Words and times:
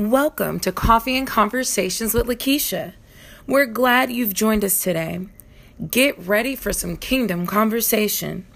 Welcome 0.00 0.60
to 0.60 0.72
Coffee 0.72 1.18
and 1.18 1.26
Conversations 1.26 2.14
with 2.14 2.26
Lakeisha. 2.26 2.94
We're 3.46 3.66
glad 3.66 4.10
you've 4.10 4.32
joined 4.32 4.64
us 4.64 4.82
today. 4.82 5.26
Get 5.90 6.18
ready 6.18 6.56
for 6.56 6.72
some 6.72 6.96
kingdom 6.96 7.46
conversation. 7.46 8.46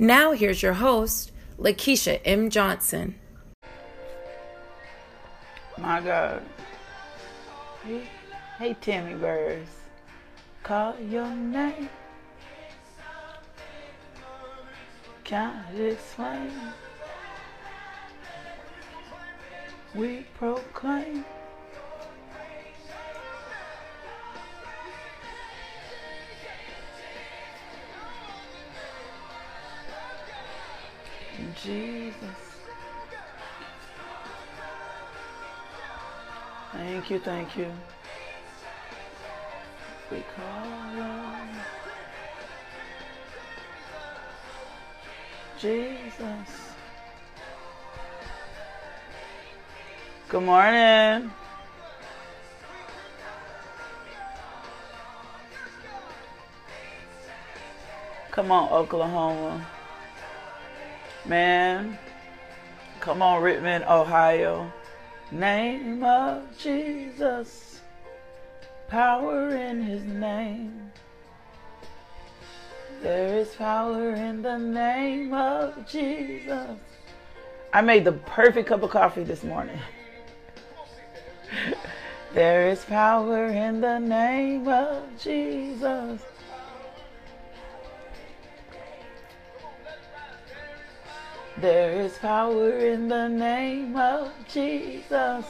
Now, 0.00 0.32
here's 0.32 0.64
your 0.64 0.72
host, 0.72 1.30
Lakeisha 1.60 2.20
M. 2.24 2.50
Johnson. 2.50 3.14
My 5.78 6.00
God. 6.00 6.42
Hey, 7.84 8.02
hey 8.58 8.76
Timmy 8.80 9.14
Birds. 9.14 9.70
Call 10.64 10.96
your 11.08 11.28
name. 11.28 11.88
Can't 15.22 15.78
explain. 15.78 16.50
We 19.94 20.24
proclaim. 20.38 21.24
Jesus. 31.62 32.14
Thank 36.72 37.10
you, 37.10 37.18
thank 37.18 37.56
you. 37.56 37.70
We 40.10 40.22
call 40.36 41.00
on 41.00 41.48
Jesus. 45.58 46.69
Good 50.30 50.44
morning. 50.44 51.32
Come 58.30 58.52
on, 58.52 58.70
Oklahoma. 58.70 59.66
Man, 61.26 61.98
come 63.00 63.22
on, 63.22 63.42
Rittman, 63.42 63.84
Ohio. 63.90 64.72
Name 65.32 66.04
of 66.04 66.44
Jesus, 66.56 67.80
power 68.86 69.48
in 69.48 69.82
his 69.82 70.04
name. 70.04 70.92
There 73.02 73.36
is 73.36 73.48
power 73.56 74.14
in 74.14 74.42
the 74.42 74.58
name 74.58 75.34
of 75.34 75.90
Jesus. 75.90 76.78
I 77.72 77.80
made 77.80 78.04
the 78.04 78.12
perfect 78.12 78.68
cup 78.68 78.84
of 78.84 78.90
coffee 78.90 79.24
this 79.24 79.42
morning. 79.42 79.80
There 82.34 82.68
is 82.68 82.84
power 82.84 83.46
in 83.46 83.80
the 83.80 83.98
name 83.98 84.68
of 84.68 85.02
Jesus. 85.20 86.22
There 91.58 92.00
is 92.00 92.16
power 92.18 92.70
in 92.70 93.08
the 93.08 93.28
name 93.28 93.96
of 93.96 94.32
Jesus. 94.48 95.44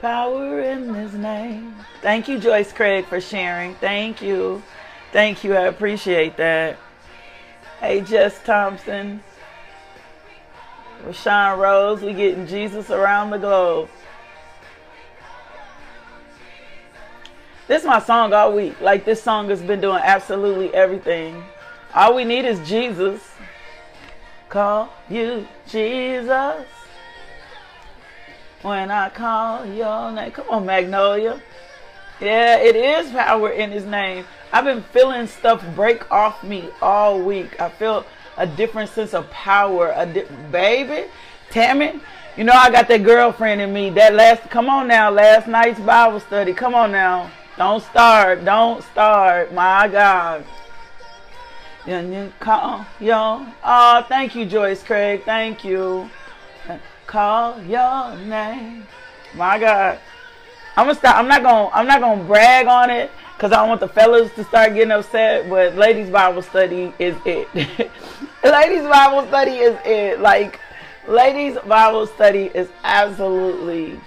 Power 0.00 0.60
in 0.60 0.94
his 0.94 1.14
name. 1.14 1.74
Thank 2.00 2.28
you, 2.28 2.38
Joyce 2.38 2.72
Craig, 2.72 3.06
for 3.06 3.20
sharing. 3.20 3.74
Thank 3.76 4.22
you. 4.22 4.62
Thank 5.12 5.42
you. 5.42 5.56
I 5.56 5.62
appreciate 5.62 6.36
that. 6.36 6.76
Hey, 7.80 8.02
Jess 8.02 8.40
Thompson. 8.44 9.20
Rashawn 11.04 11.58
Rose, 11.58 12.02
we 12.02 12.12
getting 12.12 12.46
Jesus 12.46 12.90
around 12.90 13.30
the 13.30 13.38
globe. 13.38 13.88
This 17.68 17.82
is 17.82 17.86
my 17.86 18.00
song 18.00 18.32
all 18.32 18.54
week. 18.54 18.80
Like 18.80 19.04
this 19.04 19.22
song 19.22 19.50
has 19.50 19.60
been 19.60 19.80
doing 19.80 20.00
absolutely 20.02 20.74
everything. 20.74 21.44
All 21.94 22.14
we 22.14 22.24
need 22.24 22.46
is 22.46 22.66
Jesus 22.66 23.22
call 24.48 24.90
you 25.10 25.46
Jesus. 25.66 26.64
When 28.62 28.90
I 28.90 29.10
call 29.10 29.66
your 29.66 30.10
name. 30.12 30.32
Come 30.32 30.48
on, 30.48 30.66
Magnolia. 30.66 31.40
Yeah, 32.20 32.56
it 32.56 32.74
is 32.74 33.10
power 33.12 33.50
in 33.50 33.70
his 33.70 33.84
name. 33.84 34.24
I've 34.52 34.64
been 34.64 34.82
feeling 34.82 35.26
stuff 35.26 35.62
break 35.76 36.10
off 36.10 36.42
me 36.42 36.70
all 36.80 37.20
week. 37.20 37.60
I 37.60 37.68
feel 37.68 38.04
a 38.36 38.46
different 38.46 38.90
sense 38.90 39.14
of 39.14 39.30
power. 39.30 39.92
A 39.94 40.06
di- 40.06 40.24
baby, 40.50 41.04
Tammy, 41.50 42.00
you 42.36 42.44
know 42.44 42.54
I 42.54 42.70
got 42.70 42.88
that 42.88 43.04
girlfriend 43.04 43.60
in 43.60 43.72
me. 43.72 43.90
That 43.90 44.14
last, 44.14 44.48
come 44.50 44.68
on 44.68 44.88
now, 44.88 45.10
last 45.10 45.46
night's 45.46 45.78
Bible 45.78 46.18
study. 46.18 46.52
Come 46.52 46.74
on 46.74 46.90
now. 46.90 47.30
Don't 47.58 47.82
start. 47.82 48.44
Don't 48.44 48.82
start. 48.84 49.52
My 49.52 49.88
God. 49.88 50.44
Call 52.38 52.84
your 53.00 53.46
oh 53.64 54.04
thank 54.10 54.34
you 54.34 54.44
Joyce 54.44 54.82
Craig 54.82 55.22
thank 55.24 55.64
you 55.64 56.10
call 57.06 57.58
your 57.62 58.14
name 58.16 58.86
my 59.34 59.58
God 59.58 59.98
I'm 60.76 60.84
gonna 60.84 60.98
stop 60.98 61.16
I'm 61.16 61.26
not 61.28 61.42
gonna 61.42 61.70
I'm 61.70 61.86
not 61.86 62.00
gonna 62.00 62.24
brag 62.24 62.66
on 62.66 62.90
it 62.90 63.10
because 63.34 63.52
I 63.52 63.66
want 63.66 63.80
the 63.80 63.88
fellas 63.88 64.30
to 64.34 64.44
start 64.44 64.74
getting 64.74 64.90
upset 64.90 65.48
but 65.48 65.76
ladies 65.76 66.10
Bible 66.10 66.42
study 66.42 66.92
is 66.98 67.16
it 67.24 67.48
ladies 68.44 68.82
Bible 68.82 69.26
study 69.28 69.52
is 69.52 69.78
it 69.86 70.20
like 70.20 70.60
ladies 71.08 71.56
Bible 71.66 72.06
study 72.06 72.50
is 72.54 72.68
absolutely 72.84 73.98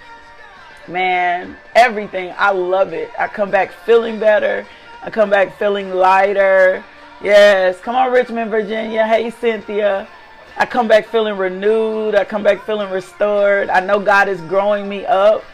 man 0.92 1.56
everything 1.74 2.32
I 2.36 2.50
love 2.50 2.92
it 2.92 3.10
I 3.18 3.28
come 3.28 3.50
back 3.50 3.72
feeling 3.72 4.18
better 4.20 4.66
I 5.02 5.10
come 5.10 5.30
back 5.30 5.58
feeling 5.58 5.90
lighter 5.90 6.84
Yes, 7.22 7.78
come 7.80 7.94
on, 7.94 8.10
Richmond, 8.10 8.50
Virginia. 8.50 9.06
Hey, 9.06 9.30
Cynthia. 9.30 10.08
I 10.56 10.66
come 10.66 10.88
back 10.88 11.06
feeling 11.06 11.36
renewed. 11.36 12.16
I 12.16 12.24
come 12.24 12.42
back 12.42 12.66
feeling 12.66 12.90
restored. 12.90 13.70
I 13.70 13.78
know 13.78 14.00
God 14.00 14.28
is 14.28 14.40
growing 14.42 14.88
me 14.88 15.06
up. 15.06 15.44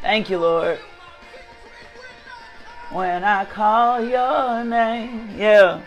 Thank 0.00 0.30
you, 0.30 0.38
Lord. 0.38 0.78
When 2.90 3.22
I 3.22 3.44
call 3.44 4.02
your 4.02 4.64
name, 4.64 5.28
yeah. 5.36 5.82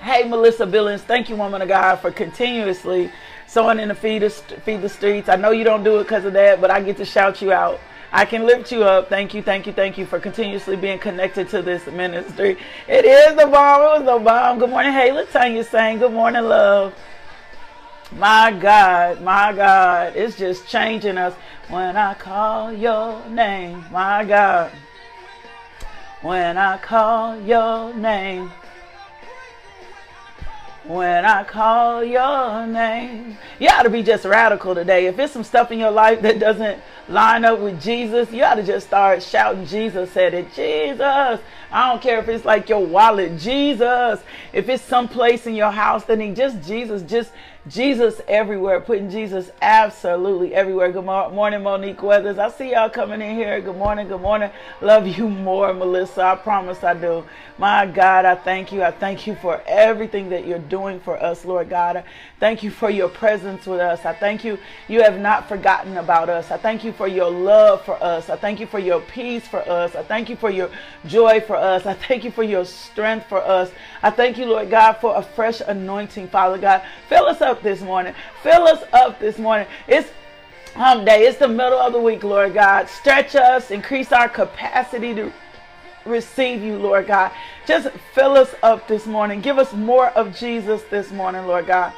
Hey, 0.00 0.26
Melissa 0.26 0.64
Billings. 0.64 1.02
Thank 1.02 1.28
you, 1.28 1.36
woman 1.36 1.60
of 1.60 1.68
God, 1.68 1.96
for 1.96 2.10
continuously 2.10 3.12
sowing 3.52 3.78
in 3.78 3.88
the 3.88 3.94
feed, 3.94 4.32
feed 4.32 4.80
the 4.80 4.88
streets. 4.88 5.28
I 5.28 5.36
know 5.36 5.50
you 5.50 5.62
don't 5.62 5.84
do 5.84 6.00
it 6.00 6.04
because 6.04 6.24
of 6.24 6.32
that, 6.32 6.58
but 6.62 6.70
I 6.70 6.80
get 6.80 6.96
to 6.96 7.04
shout 7.04 7.42
you 7.42 7.52
out. 7.52 7.80
I 8.10 8.24
can 8.24 8.46
lift 8.46 8.72
you 8.72 8.82
up. 8.82 9.10
Thank 9.10 9.34
you, 9.34 9.42
thank 9.42 9.66
you, 9.66 9.74
thank 9.74 9.98
you 9.98 10.06
for 10.06 10.18
continuously 10.18 10.74
being 10.74 10.98
connected 10.98 11.50
to 11.50 11.60
this 11.60 11.86
ministry. 11.86 12.56
It 12.88 13.04
is 13.04 13.36
the 13.36 13.46
bomb. 13.46 13.82
It 13.82 14.04
was 14.04 14.20
the 14.20 14.24
bomb. 14.24 14.58
Good 14.58 14.70
morning, 14.70 14.92
hey, 14.94 15.10
Latanya 15.10 15.66
saying, 15.66 15.98
Good 15.98 16.14
morning, 16.14 16.44
love. 16.44 16.94
My 18.12 18.52
God, 18.58 19.20
my 19.20 19.52
God, 19.52 20.16
it's 20.16 20.38
just 20.38 20.66
changing 20.66 21.18
us 21.18 21.34
when 21.68 21.94
I 21.94 22.14
call 22.14 22.72
your 22.72 23.22
name. 23.28 23.84
My 23.90 24.24
God, 24.24 24.72
when 26.22 26.56
I 26.56 26.78
call 26.78 27.38
your 27.38 27.92
name. 27.92 28.50
When 30.84 31.24
I 31.24 31.44
call 31.44 32.02
your 32.02 32.66
name. 32.66 33.38
You 33.60 33.68
ought 33.68 33.84
to 33.84 33.90
be 33.90 34.02
just 34.02 34.24
radical 34.24 34.74
today. 34.74 35.06
If 35.06 35.16
it's 35.16 35.32
some 35.32 35.44
stuff 35.44 35.70
in 35.70 35.78
your 35.78 35.92
life 35.92 36.22
that 36.22 36.40
doesn't 36.40 36.80
line 37.08 37.44
up 37.44 37.60
with 37.60 37.80
Jesus, 37.80 38.32
you 38.32 38.42
ought 38.42 38.56
to 38.56 38.64
just 38.64 38.88
start 38.88 39.22
shouting 39.22 39.64
Jesus 39.64 40.16
at 40.16 40.34
it. 40.34 40.52
Jesus. 40.54 41.40
I 41.70 41.88
don't 41.88 42.02
care 42.02 42.18
if 42.18 42.28
it's 42.28 42.44
like 42.44 42.68
your 42.68 42.84
wallet. 42.84 43.38
Jesus. 43.38 44.20
If 44.52 44.68
it's 44.68 44.82
someplace 44.82 45.46
in 45.46 45.54
your 45.54 45.70
house 45.70 46.08
need 46.08 46.34
just 46.34 46.60
Jesus, 46.66 47.02
just 47.02 47.30
Jesus 47.68 48.20
everywhere, 48.26 48.80
putting 48.80 49.08
Jesus 49.08 49.48
absolutely 49.62 50.52
everywhere. 50.52 50.90
Good 50.90 51.04
morning, 51.04 51.62
Monique 51.62 52.02
Weathers. 52.02 52.36
I 52.36 52.50
see 52.50 52.72
y'all 52.72 52.90
coming 52.90 53.22
in 53.22 53.36
here. 53.36 53.60
Good 53.60 53.76
morning, 53.76 54.08
good 54.08 54.20
morning. 54.20 54.50
Love 54.80 55.06
you 55.06 55.28
more, 55.28 55.72
Melissa. 55.72 56.22
I 56.22 56.34
promise 56.34 56.82
I 56.82 56.94
do. 56.94 57.24
My 57.58 57.86
God, 57.86 58.24
I 58.24 58.34
thank 58.34 58.72
you. 58.72 58.82
I 58.82 58.90
thank 58.90 59.28
you 59.28 59.36
for 59.36 59.62
everything 59.64 60.30
that 60.30 60.44
you're 60.44 60.58
doing 60.58 60.98
for 60.98 61.22
us, 61.22 61.44
Lord 61.44 61.70
God. 61.70 61.98
I 61.98 62.04
thank 62.40 62.64
you 62.64 62.70
for 62.72 62.90
your 62.90 63.08
presence 63.08 63.64
with 63.64 63.78
us. 63.78 64.04
I 64.04 64.12
thank 64.12 64.42
you. 64.42 64.58
You 64.88 65.02
have 65.02 65.20
not 65.20 65.48
forgotten 65.48 65.98
about 65.98 66.28
us. 66.28 66.50
I 66.50 66.56
thank 66.56 66.82
you 66.82 66.92
for 66.92 67.06
your 67.06 67.30
love 67.30 67.84
for 67.84 68.02
us. 68.02 68.28
I 68.28 68.36
thank 68.36 68.58
you 68.58 68.66
for 68.66 68.80
your 68.80 69.00
peace 69.02 69.46
for 69.46 69.60
us. 69.68 69.94
I 69.94 70.02
thank 70.02 70.28
you 70.28 70.34
for 70.34 70.50
your 70.50 70.68
joy 71.06 71.40
for 71.40 71.54
us. 71.54 71.86
I 71.86 71.94
thank 71.94 72.24
you 72.24 72.32
for 72.32 72.42
your 72.42 72.64
strength 72.64 73.28
for 73.28 73.40
us. 73.40 73.70
I 74.02 74.10
thank 74.10 74.36
you, 74.36 74.46
Lord 74.46 74.68
God, 74.68 74.94
for 74.94 75.14
a 75.14 75.22
fresh 75.22 75.60
anointing, 75.60 76.26
Father 76.26 76.58
God. 76.58 76.82
Fill 77.08 77.26
us 77.26 77.40
up 77.40 77.51
this 77.60 77.82
morning. 77.82 78.14
Fill 78.42 78.68
us 78.68 78.82
up 78.92 79.18
this 79.18 79.38
morning. 79.38 79.66
It's 79.88 80.08
hump 80.74 81.04
day. 81.04 81.26
It's 81.26 81.38
the 81.38 81.48
middle 81.48 81.78
of 81.78 81.92
the 81.92 82.00
week, 82.00 82.24
Lord 82.24 82.54
God. 82.54 82.88
Stretch 82.88 83.34
us, 83.34 83.70
increase 83.70 84.12
our 84.12 84.28
capacity 84.28 85.14
to 85.14 85.32
receive 86.04 86.62
you, 86.62 86.78
Lord 86.78 87.06
God. 87.06 87.32
Just 87.66 87.90
fill 88.14 88.36
us 88.36 88.54
up 88.62 88.88
this 88.88 89.06
morning. 89.06 89.40
Give 89.40 89.58
us 89.58 89.72
more 89.72 90.08
of 90.10 90.36
Jesus 90.36 90.82
this 90.90 91.10
morning, 91.10 91.46
Lord 91.46 91.66
God. 91.66 91.92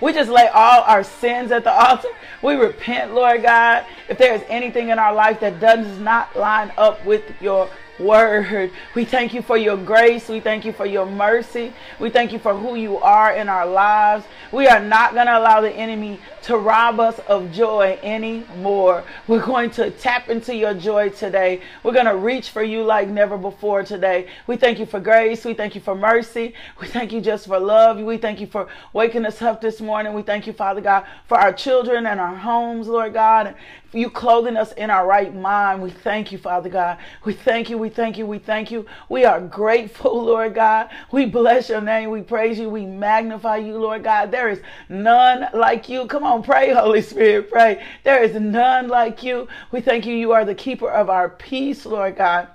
We 0.00 0.12
just 0.12 0.30
lay 0.30 0.46
all 0.48 0.82
our 0.82 1.02
sins 1.02 1.50
at 1.50 1.64
the 1.64 1.72
altar. 1.72 2.08
We 2.40 2.54
repent, 2.54 3.14
Lord 3.14 3.42
God. 3.42 3.84
If 4.08 4.16
there 4.16 4.32
is 4.34 4.42
anything 4.48 4.90
in 4.90 4.98
our 4.98 5.12
life 5.12 5.40
that 5.40 5.58
does 5.58 5.98
not 5.98 6.36
line 6.36 6.72
up 6.78 7.04
with 7.04 7.24
your 7.42 7.68
word. 7.98 8.70
We 8.94 9.04
thank 9.04 9.34
you 9.34 9.42
for 9.42 9.56
your 9.56 9.76
grace. 9.76 10.28
We 10.28 10.40
thank 10.40 10.64
you 10.64 10.72
for 10.72 10.86
your 10.86 11.06
mercy. 11.06 11.72
We 11.98 12.10
thank 12.10 12.32
you 12.32 12.38
for 12.38 12.54
who 12.54 12.74
you 12.74 12.98
are 12.98 13.32
in 13.32 13.48
our 13.48 13.66
lives. 13.66 14.24
We 14.52 14.66
are 14.66 14.80
not 14.80 15.12
going 15.14 15.26
to 15.26 15.38
allow 15.38 15.60
the 15.60 15.70
enemy 15.70 16.18
to 16.42 16.56
rob 16.56 17.00
us 17.00 17.18
of 17.28 17.52
joy 17.52 17.98
anymore. 18.02 19.04
We're 19.26 19.44
going 19.44 19.70
to 19.72 19.90
tap 19.90 20.30
into 20.30 20.54
your 20.54 20.72
joy 20.72 21.10
today. 21.10 21.60
We're 21.82 21.92
going 21.92 22.06
to 22.06 22.16
reach 22.16 22.50
for 22.50 22.62
you 22.62 22.82
like 22.82 23.08
never 23.08 23.36
before 23.36 23.82
today. 23.82 24.28
We 24.46 24.56
thank 24.56 24.78
you 24.78 24.86
for 24.86 25.00
grace. 25.00 25.44
We 25.44 25.52
thank 25.52 25.74
you 25.74 25.82
for 25.82 25.94
mercy. 25.94 26.54
We 26.80 26.86
thank 26.86 27.12
you 27.12 27.20
just 27.20 27.46
for 27.46 27.58
love. 27.58 27.98
We 27.98 28.16
thank 28.16 28.40
you 28.40 28.46
for 28.46 28.68
waking 28.94 29.26
us 29.26 29.42
up 29.42 29.60
this 29.60 29.80
morning. 29.80 30.14
We 30.14 30.22
thank 30.22 30.46
you, 30.46 30.54
Father 30.54 30.80
God, 30.80 31.04
for 31.26 31.38
our 31.38 31.52
children 31.52 32.06
and 32.06 32.18
our 32.18 32.34
homes, 32.34 32.88
Lord 32.88 33.12
God, 33.12 33.48
and 33.48 33.56
you 33.92 34.10
clothing 34.10 34.56
us 34.56 34.72
in 34.72 34.90
our 34.90 35.06
right 35.06 35.34
mind. 35.34 35.82
We 35.82 35.90
thank 35.90 36.30
you, 36.30 36.38
Father 36.38 36.68
God. 36.68 36.98
We 37.24 37.32
thank 37.32 37.70
you. 37.70 37.78
We 37.78 37.88
thank 37.88 38.18
you. 38.18 38.26
We 38.26 38.38
thank 38.38 38.70
you. 38.70 38.86
We 39.08 39.24
are 39.24 39.40
grateful, 39.40 40.24
Lord 40.24 40.54
God. 40.54 40.90
We 41.10 41.26
bless 41.26 41.68
your 41.70 41.80
name. 41.80 42.10
We 42.10 42.22
praise 42.22 42.58
you. 42.58 42.68
We 42.68 42.84
magnify 42.86 43.58
you, 43.58 43.78
Lord 43.78 44.04
God. 44.04 44.30
There 44.38 44.50
is 44.50 44.60
none 44.88 45.48
like 45.52 45.88
you. 45.88 46.06
Come 46.06 46.22
on, 46.22 46.44
pray, 46.44 46.72
Holy 46.72 47.02
Spirit, 47.02 47.50
pray. 47.50 47.84
There 48.04 48.22
is 48.22 48.40
none 48.40 48.86
like 48.86 49.24
you. 49.24 49.48
We 49.72 49.80
thank 49.80 50.06
you. 50.06 50.14
You 50.14 50.30
are 50.30 50.44
the 50.44 50.54
keeper 50.54 50.88
of 50.88 51.10
our 51.10 51.28
peace, 51.28 51.84
Lord 51.84 52.14
God. 52.14 52.46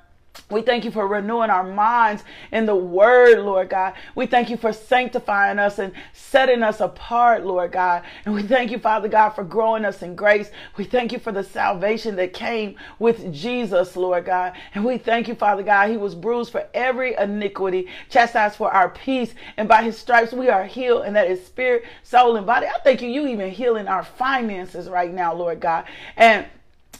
We 0.49 0.61
thank 0.61 0.83
you 0.83 0.91
for 0.91 1.07
renewing 1.07 1.49
our 1.49 1.63
minds 1.63 2.23
in 2.51 2.65
the 2.65 2.75
word, 2.75 3.39
Lord 3.39 3.69
God. 3.69 3.93
We 4.15 4.25
thank 4.25 4.49
you 4.49 4.57
for 4.57 4.73
sanctifying 4.73 5.59
us 5.59 5.79
and 5.79 5.93
setting 6.13 6.63
us 6.63 6.79
apart, 6.79 7.45
Lord 7.45 7.71
God. 7.71 8.03
And 8.25 8.33
we 8.33 8.43
thank 8.43 8.71
you, 8.71 8.79
Father 8.79 9.07
God, 9.07 9.31
for 9.31 9.43
growing 9.43 9.85
us 9.85 10.01
in 10.01 10.15
grace. 10.15 10.51
We 10.77 10.85
thank 10.85 11.11
you 11.11 11.19
for 11.19 11.31
the 11.31 11.43
salvation 11.43 12.15
that 12.17 12.33
came 12.33 12.75
with 12.99 13.33
Jesus, 13.33 13.95
Lord 13.95 14.25
God. 14.25 14.53
And 14.75 14.83
we 14.85 14.97
thank 14.97 15.27
you, 15.27 15.35
Father 15.35 15.63
God. 15.63 15.89
He 15.89 15.97
was 15.97 16.15
bruised 16.15 16.51
for 16.51 16.67
every 16.73 17.15
iniquity, 17.15 17.87
chastised 18.09 18.55
for 18.55 18.71
our 18.71 18.89
peace. 18.89 19.33
And 19.57 19.67
by 19.67 19.83
his 19.83 19.97
stripes, 19.97 20.33
we 20.33 20.49
are 20.49 20.65
healed. 20.65 21.05
And 21.05 21.15
that 21.15 21.29
is 21.29 21.43
spirit, 21.45 21.83
soul, 22.03 22.35
and 22.35 22.45
body. 22.45 22.67
I 22.67 22.79
thank 22.83 23.01
you, 23.01 23.09
you 23.09 23.27
even 23.27 23.49
healing 23.49 23.87
our 23.87 24.03
finances 24.03 24.89
right 24.89 25.13
now, 25.13 25.33
Lord 25.33 25.59
God. 25.59 25.85
And 26.17 26.45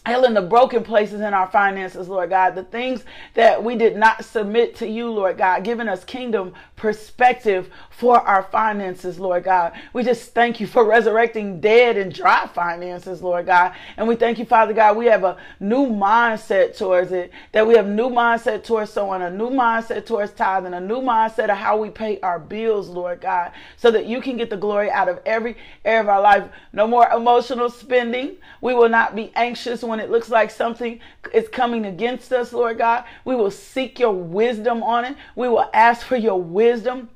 healing 0.06 0.34
the 0.34 0.42
broken 0.42 0.84
places 0.84 1.22
in 1.22 1.34
our 1.34 1.48
finances, 1.48 2.10
Lord 2.10 2.30
God, 2.30 2.56
the 2.56 2.64
things 2.64 3.06
that 3.36 3.64
we 3.64 3.76
did 3.76 3.96
not 3.96 4.26
submit 4.26 4.76
to 4.78 4.88
you, 4.88 5.10
Lord 5.10 5.38
God, 5.38 5.64
giving 5.64 5.88
us 5.88 6.04
kingdom 6.04 6.54
perspective 6.76 7.70
for 7.90 8.20
our 8.20 8.44
finances, 8.44 9.18
Lord 9.18 9.46
God. 9.46 9.72
We 9.94 10.04
just 10.04 10.34
thank 10.34 10.60
you 10.60 10.68
for 10.68 10.84
resurrecting 10.84 11.62
dead 11.62 11.96
and 11.96 12.14
dry 12.14 12.48
finances, 12.48 13.22
Lord 13.22 13.46
God. 13.46 13.74
And 13.96 14.06
we 14.06 14.18
thank 14.18 14.40
you, 14.40 14.46
Father 14.46 14.74
God, 14.74 14.98
we 14.98 15.06
have 15.06 15.24
a 15.24 15.38
new 15.62 15.88
mindset 15.88 16.78
towards 16.78 17.14
it, 17.14 17.32
that 17.54 17.66
we 17.66 17.76
have 17.76 17.88
new 17.88 18.10
mindset 18.10 18.66
towards 18.66 18.92
sowing, 18.92 19.22
a 19.22 19.30
new 19.30 19.50
mindset 19.50 20.06
towards 20.06 20.34
tithing, 20.34 20.74
a 20.74 20.82
new 20.82 21.00
mindset 21.00 21.50
of 21.50 21.58
how 21.58 21.78
we 21.78 21.90
pay 21.90 22.20
our 22.20 22.40
bills, 22.40 22.90
Lord 22.90 23.22
God, 23.22 23.54
so 23.78 23.90
that 23.92 24.06
you 24.06 24.20
can 24.20 24.36
get 24.36 24.50
the 24.50 24.58
glory 24.58 24.92
out 24.92 25.08
of 25.08 25.22
every 25.26 25.56
area 25.86 26.02
of 26.02 26.10
our 26.10 26.22
life. 26.22 26.44
No 26.74 26.88
more 26.88 27.08
emotional 27.10 27.70
spending. 27.70 28.36
We 28.60 28.74
will 28.74 28.90
not 28.90 29.16
be 29.16 29.32
anxious 29.36 29.84
when 29.84 29.93
it 30.00 30.10
looks 30.12 30.30
like 30.30 30.52
something 30.52 31.00
is 31.34 31.48
coming 31.48 31.86
against 31.86 32.32
us, 32.32 32.54
Lord 32.54 32.78
God. 32.78 33.06
We 33.26 33.36
will 33.36 33.52
seek 33.52 34.00
your 34.00 34.14
wisdom 34.14 34.84
on 34.84 35.06
it. 35.06 35.18
We 35.36 35.48
will 35.48 35.70
ask 35.74 36.06
for 36.06 36.18
your 36.18 36.42
wisdom 36.42 37.10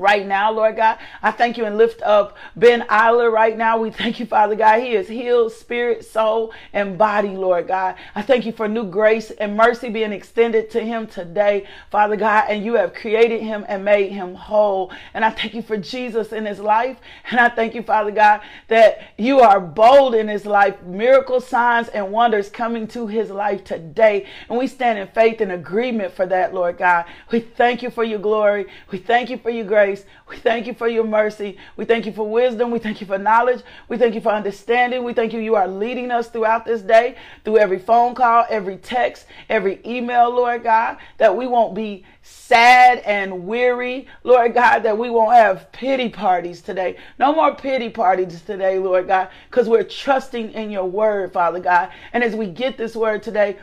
right 0.00 0.26
now, 0.26 0.50
Lord 0.50 0.76
God. 0.76 0.98
I 1.22 1.30
thank 1.30 1.56
you 1.56 1.64
and 1.64 1.76
lift 1.76 2.02
up 2.02 2.36
Ben 2.56 2.82
Eiler 2.82 3.30
right 3.30 3.56
now. 3.56 3.78
We 3.78 3.90
thank 3.90 4.18
you, 4.18 4.26
Father 4.26 4.54
God. 4.54 4.80
He 4.80 4.94
is 4.94 5.08
healed, 5.08 5.52
spirit, 5.52 6.04
soul, 6.04 6.52
and 6.72 6.96
body, 6.96 7.36
Lord 7.36 7.68
God. 7.68 7.96
I 8.14 8.22
thank 8.22 8.46
you 8.46 8.52
for 8.52 8.68
new 8.68 8.84
grace 8.84 9.30
and 9.30 9.56
mercy 9.56 9.88
being 9.90 10.12
extended 10.12 10.70
to 10.70 10.80
him 10.80 11.06
today, 11.06 11.66
Father 11.90 12.16
God. 12.16 12.46
And 12.48 12.64
you 12.64 12.74
have 12.74 12.94
created 12.94 13.42
him 13.42 13.64
and 13.68 13.84
made 13.84 14.10
him 14.12 14.34
whole. 14.34 14.92
And 15.14 15.24
I 15.24 15.30
thank 15.30 15.54
you 15.54 15.62
for 15.62 15.76
Jesus 15.76 16.32
in 16.32 16.46
his 16.46 16.58
life. 16.58 16.98
And 17.30 17.38
I 17.38 17.48
thank 17.48 17.74
you, 17.74 17.82
Father 17.82 18.10
God, 18.10 18.40
that 18.68 19.02
you 19.18 19.40
are 19.40 19.60
bold 19.60 20.14
in 20.14 20.28
his 20.28 20.46
life. 20.46 20.82
Miracle 20.82 21.40
signs 21.40 21.88
and 21.88 22.10
wonders 22.10 22.48
coming 22.48 22.86
to 22.88 23.06
his 23.06 23.30
life 23.30 23.64
today. 23.64 24.26
And 24.48 24.58
we 24.58 24.66
stand 24.66 24.98
in 24.98 25.08
faith 25.08 25.40
and 25.40 25.52
agreement 25.52 26.12
for 26.14 26.26
that, 26.26 26.54
Lord 26.54 26.78
God. 26.78 27.04
We 27.30 27.40
thank 27.40 27.82
you 27.82 27.90
for 27.90 28.04
your 28.04 28.18
glory. 28.18 28.66
We 28.90 28.98
thank 28.98 29.30
you 29.30 29.38
for 29.38 29.50
your 29.50 29.64
grace 29.64 29.89
grace. 29.90 30.04
We 30.28 30.36
thank 30.36 30.66
you 30.66 30.74
for 30.74 30.86
your 30.86 31.04
mercy. 31.04 31.58
We 31.76 31.84
thank 31.84 32.06
you 32.06 32.12
for 32.12 32.28
wisdom. 32.28 32.70
We 32.70 32.78
thank 32.78 33.00
you 33.00 33.06
for 33.06 33.18
knowledge. 33.18 33.62
We 33.88 33.98
thank 33.98 34.14
you 34.14 34.20
for 34.20 34.30
understanding. 34.30 35.02
We 35.02 35.12
thank 35.12 35.32
you. 35.32 35.40
You 35.40 35.56
are 35.56 35.66
leading 35.66 36.12
us 36.12 36.28
throughout 36.28 36.64
this 36.64 36.82
day, 36.82 37.16
through 37.44 37.58
every 37.58 37.80
phone 37.80 38.14
call, 38.14 38.46
every 38.48 38.76
text, 38.76 39.26
every 39.48 39.80
email, 39.84 40.30
Lord 40.30 40.62
God, 40.62 40.98
that 41.18 41.36
we 41.36 41.48
won't 41.48 41.74
be 41.74 42.04
sad 42.22 42.98
and 43.00 43.46
weary, 43.46 44.06
Lord 44.22 44.54
God, 44.54 44.80
that 44.80 44.96
we 44.96 45.10
won't 45.10 45.34
have 45.34 45.72
pity 45.72 46.08
parties 46.08 46.62
today. 46.62 46.96
No 47.18 47.34
more 47.34 47.54
pity 47.54 47.88
parties 47.88 48.40
today, 48.42 48.78
Lord 48.78 49.08
God, 49.08 49.30
because 49.50 49.68
we're 49.68 49.82
trusting 49.82 50.52
in 50.52 50.70
your 50.70 50.84
word, 50.84 51.32
Father 51.32 51.58
God. 51.58 51.90
And 52.12 52.22
as 52.22 52.36
we 52.36 52.46
get 52.46 52.76
this 52.76 52.94
word 52.94 53.24
today, 53.24 53.58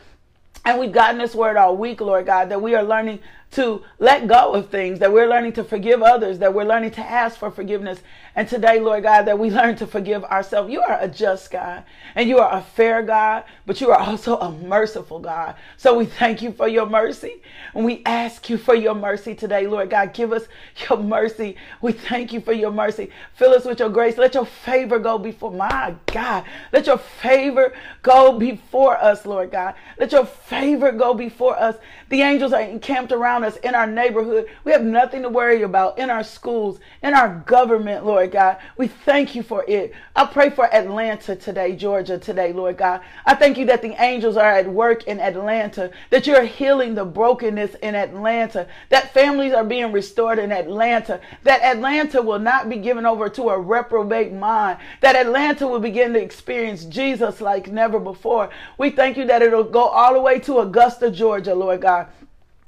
and 0.65 0.79
we've 0.79 0.91
gotten 0.91 1.17
this 1.17 1.33
word 1.33 1.55
all 1.55 1.77
week, 1.77 2.01
Lord 2.01 2.25
God, 2.25 2.49
that 2.49 2.61
we 2.61 2.75
are 2.75 2.83
learning 2.83 3.19
to 3.51 3.83
let 3.99 4.27
go 4.27 4.53
of 4.53 4.69
things, 4.69 4.99
that 4.99 5.11
we're 5.11 5.27
learning 5.27 5.53
to 5.53 5.63
forgive 5.63 6.01
others, 6.01 6.39
that 6.39 6.53
we're 6.53 6.65
learning 6.65 6.91
to 6.91 7.01
ask 7.01 7.37
for 7.39 7.49
forgiveness. 7.49 7.99
And 8.37 8.47
today, 8.47 8.79
Lord 8.79 9.01
God, 9.01 9.23
that 9.23 9.39
we 9.39 9.49
learn 9.57 9.75
to 9.77 9.87
forgive 9.87 10.23
ourselves. 10.23 10.71
You 10.71 10.81
are 10.81 10.99
a 11.01 11.07
just 11.07 11.49
God 11.49 11.83
and 12.13 12.29
you 12.29 12.37
are 12.37 12.55
a 12.55 12.61
fair 12.61 13.01
God, 13.01 13.45
but 13.65 13.81
you 13.81 13.89
are 13.89 13.99
also 13.99 14.37
a 14.37 14.51
merciful 14.51 15.19
God. 15.19 15.55
So 15.75 15.97
we 15.97 16.05
thank 16.05 16.43
you 16.43 16.51
for 16.51 16.67
your 16.67 16.85
mercy 16.85 17.41
and 17.73 17.83
we 17.83 18.03
ask 18.05 18.47
you 18.47 18.59
for 18.59 18.75
your 18.75 18.93
mercy 18.93 19.33
today, 19.33 19.65
Lord 19.65 19.89
God. 19.89 20.13
Give 20.13 20.31
us 20.31 20.47
your 20.87 20.99
mercy. 20.99 21.57
We 21.81 21.93
thank 21.93 22.31
you 22.31 22.39
for 22.39 22.53
your 22.53 22.69
mercy. 22.69 23.09
Fill 23.33 23.53
us 23.53 23.65
with 23.65 23.79
your 23.79 23.89
grace. 23.89 24.19
Let 24.19 24.35
your 24.35 24.45
favor 24.45 24.99
go 24.99 25.17
before 25.17 25.51
my 25.51 25.95
God. 26.05 26.43
Let 26.71 26.85
your 26.85 26.99
favor 26.99 27.73
go 28.03 28.37
before 28.37 28.97
us, 28.97 29.25
Lord 29.25 29.49
God. 29.49 29.73
Let 29.99 30.11
your 30.11 30.25
favor 30.27 30.91
go 30.91 31.15
before 31.15 31.57
us. 31.59 31.75
The 32.09 32.21
angels 32.21 32.53
are 32.53 32.61
encamped 32.61 33.11
around 33.11 33.45
us 33.45 33.57
in 33.57 33.73
our 33.73 33.87
neighborhood. 33.87 34.47
We 34.63 34.73
have 34.73 34.83
nothing 34.83 35.23
to 35.23 35.29
worry 35.29 35.63
about 35.63 35.97
in 35.97 36.11
our 36.11 36.23
schools, 36.23 36.79
in 37.01 37.15
our 37.15 37.43
government, 37.47 38.05
Lord 38.05 38.26
God. 38.31 38.57
We 38.77 38.87
thank 38.87 39.35
you 39.35 39.43
for 39.43 39.65
it. 39.67 39.93
I 40.15 40.25
pray 40.25 40.49
for 40.49 40.65
Atlanta 40.73 41.35
today, 41.35 41.75
Georgia 41.75 42.17
today, 42.17 42.53
Lord 42.53 42.77
God. 42.77 43.01
I 43.25 43.35
thank 43.35 43.57
you 43.57 43.65
that 43.65 43.81
the 43.81 44.01
angels 44.01 44.37
are 44.37 44.51
at 44.51 44.67
work 44.67 45.05
in 45.05 45.19
Atlanta, 45.19 45.91
that 46.09 46.27
you're 46.27 46.43
healing 46.43 46.95
the 46.95 47.05
brokenness 47.05 47.75
in 47.75 47.95
Atlanta, 47.95 48.67
that 48.89 49.13
families 49.13 49.53
are 49.53 49.63
being 49.63 49.91
restored 49.91 50.39
in 50.39 50.51
Atlanta, 50.51 51.19
that 51.43 51.61
Atlanta 51.61 52.21
will 52.21 52.39
not 52.39 52.69
be 52.69 52.77
given 52.77 53.05
over 53.05 53.29
to 53.29 53.49
a 53.49 53.59
reprobate 53.59 54.33
mind, 54.33 54.79
that 55.01 55.15
Atlanta 55.15 55.67
will 55.67 55.79
begin 55.79 56.13
to 56.13 56.21
experience 56.21 56.85
Jesus 56.85 57.41
like 57.41 57.71
never 57.71 57.99
before. 57.99 58.49
We 58.77 58.89
thank 58.89 59.17
you 59.17 59.25
that 59.25 59.41
it'll 59.41 59.63
go 59.63 59.87
all 59.87 60.13
the 60.13 60.21
way 60.21 60.39
to 60.41 60.59
Augusta, 60.59 61.11
Georgia, 61.11 61.55
Lord 61.55 61.81
God 61.81 62.07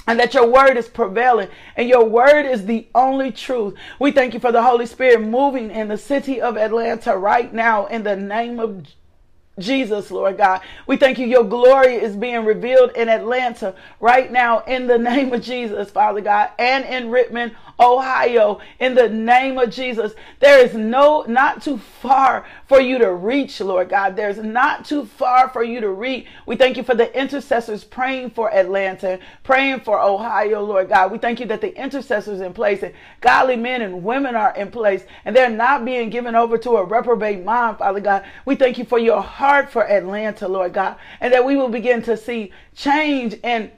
and 0.09 0.19
that 0.19 0.33
your 0.33 0.47
word 0.47 0.75
is 0.75 0.87
prevailing 0.87 1.47
and 1.75 1.87
your 1.87 2.03
word 2.03 2.43
is 2.43 2.65
the 2.65 2.87
only 2.95 3.31
truth. 3.31 3.75
We 3.99 4.11
thank 4.11 4.33
you 4.33 4.39
for 4.39 4.51
the 4.51 4.63
Holy 4.63 4.87
Spirit 4.87 5.21
moving 5.21 5.69
in 5.69 5.87
the 5.87 5.99
city 5.99 6.41
of 6.41 6.57
Atlanta 6.57 7.15
right 7.15 7.53
now 7.53 7.85
in 7.85 8.01
the 8.01 8.15
name 8.15 8.59
of 8.59 8.87
Jesus, 9.59 10.11
Lord 10.11 10.37
God. 10.37 10.61
We 10.87 10.97
thank 10.97 11.17
you. 11.19 11.27
Your 11.27 11.43
glory 11.43 11.95
is 11.95 12.15
being 12.15 12.45
revealed 12.45 12.91
in 12.91 13.09
Atlanta 13.09 13.75
right 13.99 14.31
now 14.31 14.59
in 14.61 14.87
the 14.87 14.97
name 15.09 15.33
of 15.33 15.41
Jesus, 15.41 15.89
Father 15.91 16.21
God, 16.21 16.49
and 16.57 16.85
in 16.85 17.09
Rittman, 17.09 17.53
Ohio, 17.79 18.59
in 18.79 18.95
the 18.95 19.09
name 19.09 19.57
of 19.57 19.69
Jesus. 19.69 20.13
There 20.39 20.63
is 20.63 20.73
no, 20.73 21.23
not 21.27 21.61
too 21.61 21.77
far 21.77 22.45
for 22.67 22.79
you 22.79 22.97
to 22.97 23.13
reach, 23.13 23.59
Lord 23.61 23.89
God. 23.89 24.15
There's 24.15 24.37
not 24.37 24.85
too 24.85 25.05
far 25.05 25.49
for 25.49 25.63
you 25.63 25.79
to 25.81 25.89
reach. 25.89 26.27
We 26.45 26.55
thank 26.55 26.77
you 26.77 26.83
for 26.83 26.95
the 26.95 27.17
intercessors 27.17 27.83
praying 27.83 28.31
for 28.31 28.53
Atlanta, 28.53 29.19
praying 29.43 29.81
for 29.81 30.01
Ohio, 30.01 30.61
Lord 30.63 30.89
God. 30.89 31.11
We 31.11 31.17
thank 31.17 31.39
you 31.39 31.45
that 31.47 31.61
the 31.61 31.75
intercessors 31.75 32.41
in 32.41 32.53
place 32.53 32.83
and 32.83 32.93
godly 33.21 33.55
men 33.55 33.81
and 33.81 34.03
women 34.03 34.35
are 34.35 34.55
in 34.55 34.71
place 34.71 35.03
and 35.25 35.35
they're 35.35 35.49
not 35.49 35.85
being 35.85 36.09
given 36.09 36.35
over 36.35 36.57
to 36.57 36.77
a 36.77 36.83
reprobate 36.83 37.43
mind, 37.43 37.77
Father 37.77 37.99
God. 37.99 38.25
We 38.45 38.55
thank 38.55 38.77
you 38.77 38.85
for 38.85 38.99
your 38.99 39.21
heart 39.21 39.48
for 39.71 39.89
Atlanta, 39.89 40.47
Lord 40.47 40.73
God, 40.73 40.97
and 41.19 41.33
that 41.33 41.45
we 41.45 41.55
will 41.55 41.69
begin 41.69 42.01
to 42.03 42.15
see 42.15 42.51
change 42.75 43.33
in 43.43 43.71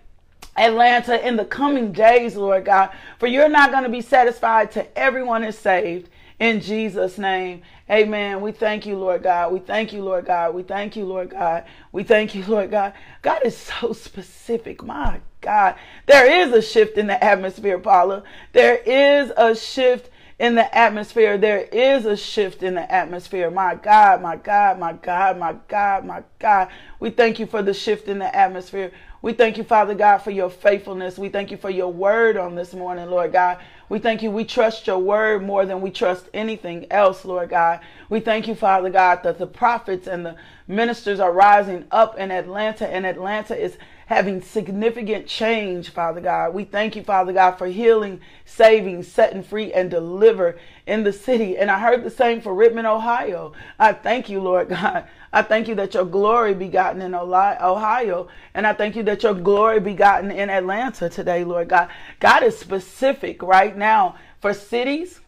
Atlanta 0.58 1.26
in 1.26 1.38
the 1.38 1.46
coming 1.46 1.92
days, 1.92 2.36
Lord 2.36 2.66
God. 2.66 2.90
For 3.20 3.28
you're 3.28 3.50
not 3.50 3.72
going 3.72 3.84
to 3.84 3.90
be 3.90 4.02
satisfied 4.02 4.72
till 4.72 4.88
everyone 4.96 5.44
is 5.44 5.58
saved. 5.58 6.10
In 6.40 6.60
Jesus' 6.60 7.18
name, 7.18 7.62
amen. 7.90 8.42
We 8.42 8.52
thank 8.52 8.86
you, 8.86 8.98
Lord 8.98 9.24
God. 9.24 9.54
We 9.54 9.60
thank 9.60 9.94
you, 9.94 10.04
Lord 10.04 10.26
God. 10.26 10.56
We 10.56 10.64
thank 10.64 10.96
you, 10.96 11.06
Lord 11.06 11.30
God. 11.30 11.66
We 11.92 12.04
thank 12.04 12.34
you, 12.34 12.44
Lord 12.46 12.72
God. 12.72 12.94
God 13.22 13.42
is 13.46 13.56
so 13.56 13.94
specific. 13.94 14.84
My 14.84 15.22
God. 15.40 15.76
There 16.08 16.42
is 16.42 16.52
a 16.52 16.62
shift 16.62 16.98
in 16.98 17.08
the 17.08 17.24
atmosphere, 17.24 17.78
Paula. 17.78 18.24
There 18.54 18.78
is 18.78 19.32
a 19.38 19.56
shift 19.56 20.10
in 20.42 20.56
the 20.56 20.76
atmosphere. 20.76 21.38
There 21.38 21.62
is 21.72 22.08
a 22.08 22.18
shift 22.18 22.64
in 22.64 22.74
the 22.74 22.92
atmosphere. 22.92 23.52
My 23.52 23.76
God, 23.76 24.24
my 24.24 24.38
God, 24.38 24.80
my 24.80 24.94
God, 24.94 25.38
my 25.38 25.54
God, 25.68 26.04
my 26.04 26.24
God. 26.40 26.70
We 27.00 27.12
thank 27.12 27.38
you 27.38 27.46
for 27.46 27.62
the 27.62 27.76
shift 27.76 28.08
in 28.08 28.18
the 28.18 28.36
atmosphere. 28.36 28.92
We 29.22 29.34
thank 29.34 29.60
you, 29.60 29.64
Father 29.64 29.94
God, 29.94 30.18
for 30.18 30.32
your 30.32 30.50
faithfulness. 30.50 31.20
We 31.20 31.30
thank 31.30 31.52
you 31.52 31.58
for 31.58 31.70
your 31.70 31.94
word 31.94 32.38
on 32.38 32.56
this 32.56 32.74
morning, 32.74 33.08
Lord 33.12 33.32
God. 33.32 33.60
We 33.88 34.00
thank 34.00 34.24
you. 34.24 34.32
We 34.32 34.44
trust 34.44 34.88
your 34.88 34.98
word 34.98 35.44
more 35.44 35.64
than 35.68 35.80
we 35.80 35.92
trust 35.92 36.28
anything 36.34 36.88
else, 36.90 37.24
Lord 37.24 37.52
God. 37.52 37.82
We 38.10 38.20
thank 38.20 38.48
you, 38.48 38.56
Father 38.56 38.90
God, 38.90 39.22
that 39.22 39.38
the 39.38 39.46
prophets 39.46 40.08
and 40.08 40.26
the 40.26 40.38
ministers 40.68 41.20
are 41.20 41.32
rising 41.32 41.86
up 41.92 42.18
in 42.18 42.32
Atlanta, 42.32 42.88
and 42.88 43.06
Atlanta 43.06 43.56
is 43.56 43.78
having 44.12 44.42
significant 44.42 45.26
change, 45.26 45.90
Father 45.90 46.20
God. 46.20 46.54
We 46.54 46.66
thank 46.66 46.98
you, 46.98 47.04
Father 47.04 47.32
God, 47.32 47.52
for 47.52 47.68
healing, 47.68 48.20
saving, 48.44 49.04
setting 49.04 49.42
free, 49.42 49.72
and 49.72 49.90
deliver 49.90 50.60
in 50.86 51.06
the 51.06 51.14
city. 51.14 51.58
And 51.58 51.72
I 51.72 51.80
heard 51.80 52.04
the 52.04 52.10
same 52.10 52.42
for 52.42 52.54
Rittman, 52.54 52.84
Ohio. 52.84 53.54
I 53.80 53.94
thank 53.94 54.28
you, 54.28 54.42
Lord 54.42 54.68
God. 54.78 55.08
I 55.32 55.42
thank 55.44 55.70
you 55.70 55.76
that 55.76 55.94
your 55.94 56.04
glory 56.04 56.54
be 56.54 56.68
gotten 56.68 57.02
in 57.02 57.16
Ohio. 57.16 58.28
And 58.54 58.68
I 58.68 58.74
thank 58.74 58.98
you 58.98 59.04
that 59.04 59.24
your 59.24 59.34
glory 59.34 59.80
be 59.80 59.94
gotten 59.94 60.30
in 60.30 60.50
Atlanta 60.50 61.08
today, 61.08 61.46
Lord 61.46 61.70
God. 61.70 61.88
God 62.20 62.44
is 62.44 62.58
specific 62.58 63.42
right 63.42 63.78
now 63.78 64.18
for 64.42 64.54
cities. 64.54 65.22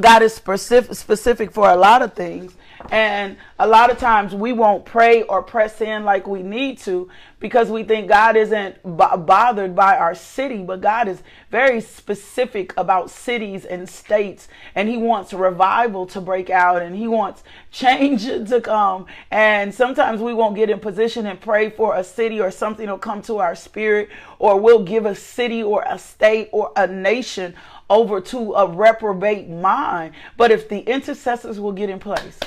God 0.00 0.22
is 0.22 0.34
specific, 0.34 0.94
specific 0.94 1.52
for 1.52 1.68
a 1.70 1.76
lot 1.76 2.02
of 2.02 2.14
things. 2.14 2.54
And 2.90 3.36
a 3.58 3.66
lot 3.66 3.90
of 3.90 3.98
times 3.98 4.34
we 4.34 4.52
won't 4.52 4.84
pray 4.84 5.22
or 5.22 5.42
press 5.42 5.80
in 5.80 6.04
like 6.04 6.28
we 6.28 6.42
need 6.42 6.78
to 6.80 7.08
because 7.40 7.70
we 7.70 7.82
think 7.82 8.08
God 8.08 8.36
isn't 8.36 8.76
b- 8.84 9.16
bothered 9.18 9.74
by 9.74 9.96
our 9.96 10.14
city, 10.14 10.62
but 10.62 10.80
God 10.80 11.08
is 11.08 11.22
very 11.50 11.80
specific 11.80 12.72
about 12.76 13.10
cities 13.10 13.64
and 13.64 13.88
states. 13.88 14.46
And 14.76 14.88
He 14.88 14.96
wants 14.96 15.32
revival 15.32 16.06
to 16.06 16.20
break 16.20 16.50
out 16.50 16.80
and 16.80 16.94
He 16.94 17.08
wants 17.08 17.42
change 17.72 18.24
to 18.48 18.60
come. 18.60 19.06
And 19.30 19.74
sometimes 19.74 20.20
we 20.20 20.32
won't 20.32 20.54
get 20.54 20.70
in 20.70 20.78
position 20.78 21.26
and 21.26 21.40
pray 21.40 21.70
for 21.70 21.96
a 21.96 22.04
city 22.04 22.40
or 22.40 22.52
something 22.52 22.88
will 22.88 22.98
come 22.98 23.22
to 23.22 23.38
our 23.38 23.56
spirit, 23.56 24.08
or 24.38 24.60
we'll 24.60 24.84
give 24.84 25.04
a 25.04 25.14
city 25.16 25.62
or 25.64 25.84
a 25.88 25.98
state 25.98 26.48
or 26.52 26.72
a 26.76 26.86
nation 26.86 27.54
over 27.90 28.20
to 28.20 28.54
a 28.54 28.66
reprobate 28.66 29.48
mind. 29.48 30.14
But 30.36 30.50
if 30.50 30.68
the 30.68 30.80
intercessors 30.80 31.58
will 31.60 31.72
get 31.72 31.90
in 31.90 31.98
place, 31.98 32.38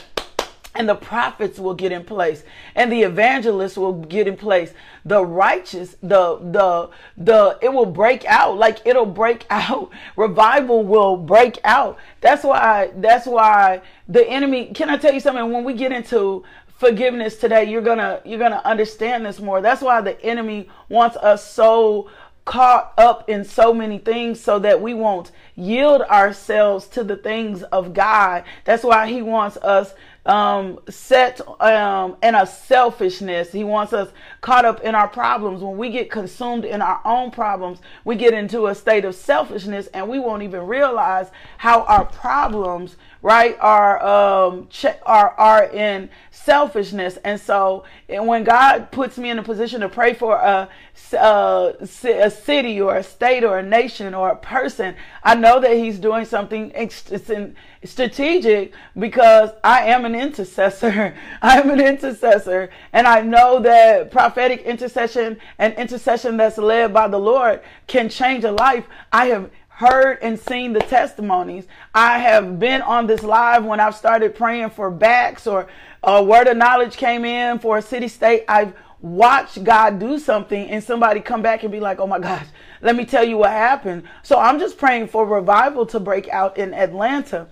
and 0.76 0.88
the 0.88 0.96
prophets 0.96 1.60
will 1.60 1.74
get 1.74 1.92
in 1.92 2.04
place 2.04 2.44
and 2.76 2.92
the 2.92 3.02
evangelists 3.02 3.78
will 3.78 3.94
get 3.94 4.28
in 4.28 4.38
place 4.38 4.74
the 5.04 5.24
righteous 5.24 5.98
the 6.02 6.38
the 6.52 6.90
the 7.18 7.58
it 7.62 7.74
will 7.74 7.86
break 7.86 8.24
out. 8.26 8.58
Like 8.58 8.86
it'll 8.86 9.06
break 9.06 9.46
out. 9.50 9.92
Revival 10.16 10.84
will 10.84 11.18
break 11.18 11.60
out. 11.64 11.98
That's 12.22 12.44
why 12.44 12.92
that's 12.96 13.26
why 13.26 13.82
the 14.08 14.28
enemy 14.28 14.68
can 14.74 14.90
i 14.90 14.98
tell 14.98 15.14
you 15.14 15.20
something? 15.20 15.52
When 15.52 15.64
we 15.64 15.74
get 15.74 15.92
into 15.92 16.44
forgiveness 16.78 17.38
today 17.38 17.66
you're 17.66 17.82
gonna 17.82 18.22
you're 18.24 18.40
gonna 18.40 18.62
understand 18.64 19.26
this 19.26 19.40
more. 19.40 19.62
That's 19.62 19.82
why 19.82 20.02
the 20.02 20.20
enemy 20.24 20.70
wants 20.90 21.18
us 21.18 21.48
so 21.48 22.10
caught 22.46 22.94
up 22.98 23.30
in 23.30 23.44
so 23.44 23.74
many 23.74 23.98
things 23.98 24.40
so 24.40 24.60
that 24.60 24.82
we 24.82 24.94
won't 24.94 25.32
yield 25.56 26.02
ourselves 26.04 26.88
to 26.88 27.04
the 27.04 27.16
things 27.16 27.64
of 27.64 27.94
God. 27.94 28.44
That's 28.66 28.84
why 28.84 29.08
he 29.08 29.22
wants 29.22 29.58
us 29.58 29.94
um, 30.26 30.80
set 30.90 31.42
um, 31.62 32.16
in 32.22 32.36
a 32.36 32.46
selfishness. 32.46 33.52
He 33.52 33.64
wants 33.64 33.94
us 33.94 34.10
caught 34.42 34.66
up 34.66 34.82
in 34.82 34.94
our 34.96 35.08
problems. 35.08 35.62
When 35.62 35.78
we 35.78 35.90
get 35.90 36.12
consumed 36.12 36.66
in 36.66 36.82
our 36.82 37.02
own 37.06 37.32
problems, 37.32 37.80
we 38.06 38.16
get 38.16 38.34
into 38.34 38.68
a 38.68 38.76
state 38.76 39.06
of 39.06 39.16
selfishness 39.16 39.88
and 39.88 40.08
we 40.08 40.20
won't 40.20 40.44
even 40.44 40.68
realize 40.68 41.30
how 41.58 41.82
our 41.84 42.06
problems, 42.06 42.98
right, 43.22 43.58
are 43.60 44.04
um, 44.04 44.70
are 45.06 45.32
are 45.32 45.66
in 45.66 46.10
selfishness. 46.44 47.18
And 47.24 47.40
so, 47.40 47.84
and 48.10 48.28
when 48.28 48.44
God 48.44 48.92
puts 48.92 49.18
me 49.18 49.30
in 49.30 49.40
a 49.40 49.44
position 49.44 49.82
to 49.82 49.90
pray 49.90 50.14
for 50.14 50.36
a, 50.36 50.70
a, 51.14 51.74
a 51.82 52.32
city 52.32 52.82
or 52.82 52.96
a 52.96 53.04
state 53.04 53.44
or 53.44 53.60
a 53.60 53.64
nation 53.64 54.14
or 54.14 54.30
a 54.30 54.36
person, 54.36 54.96
I 55.24 55.36
know 55.36 55.60
that 55.60 55.74
He's 55.74 56.00
doing 56.00 56.26
something 56.26 56.74
strategic 57.84 58.74
because 58.98 59.52
I 59.64 59.88
am 59.88 60.06
an 60.06 60.16
intercessor. 60.16 61.16
I 61.42 61.60
am 61.60 61.70
an 61.70 61.82
intercessor. 61.82 62.70
And 62.94 63.08
I 63.08 63.22
know 63.22 63.60
that 63.60 64.12
prophetic 64.12 64.62
intercession 64.62 65.40
and 65.58 65.74
intercession 65.76 66.38
that's 66.38 66.58
led 66.58 66.94
by 66.94 67.08
the 67.08 67.20
Lord 67.20 67.62
can 67.88 68.10
change 68.10 68.44
a 68.44 68.52
life. 68.52 68.86
I 69.12 69.28
have 69.28 69.50
heard 69.82 70.20
and 70.22 70.40
seen 70.40 70.74
the 70.74 70.80
testimonies. 70.80 71.66
I 71.96 72.20
have 72.20 72.60
been 72.60 72.84
on 72.84 73.08
this 73.08 73.24
live 73.24 73.66
when 73.66 73.80
I've 73.80 73.96
started 73.96 74.36
praying 74.36 74.70
for 74.70 74.92
backs 74.92 75.48
or 75.48 75.68
a 76.04 76.24
word 76.24 76.48
of 76.48 76.58
knowledge 76.58 76.98
came 76.98 77.26
in 77.26 77.60
for 77.60 77.78
a 77.78 77.82
city 77.82 78.08
state. 78.08 78.44
I've 78.48 78.74
watched 79.02 79.64
God 79.64 80.00
do 80.00 80.20
something 80.20 80.70
and 80.70 80.84
somebody 80.84 81.20
come 81.20 81.42
back 81.42 81.64
and 81.64 81.72
be 81.72 81.80
like, 81.80 82.00
oh 82.00 82.08
my 82.08 82.20
gosh, 82.20 82.48
let 82.82 82.96
me 82.96 83.06
tell 83.06 83.24
you 83.24 83.38
what 83.38 83.52
happened. 83.52 84.04
So 84.24 84.40
I'm 84.40 84.60
just 84.60 84.78
praying 84.78 85.08
for 85.08 85.26
revival 85.26 85.86
to 85.88 86.00
break 86.00 86.30
out 86.30 86.58
in 86.58 86.74
Atlanta 86.74 87.48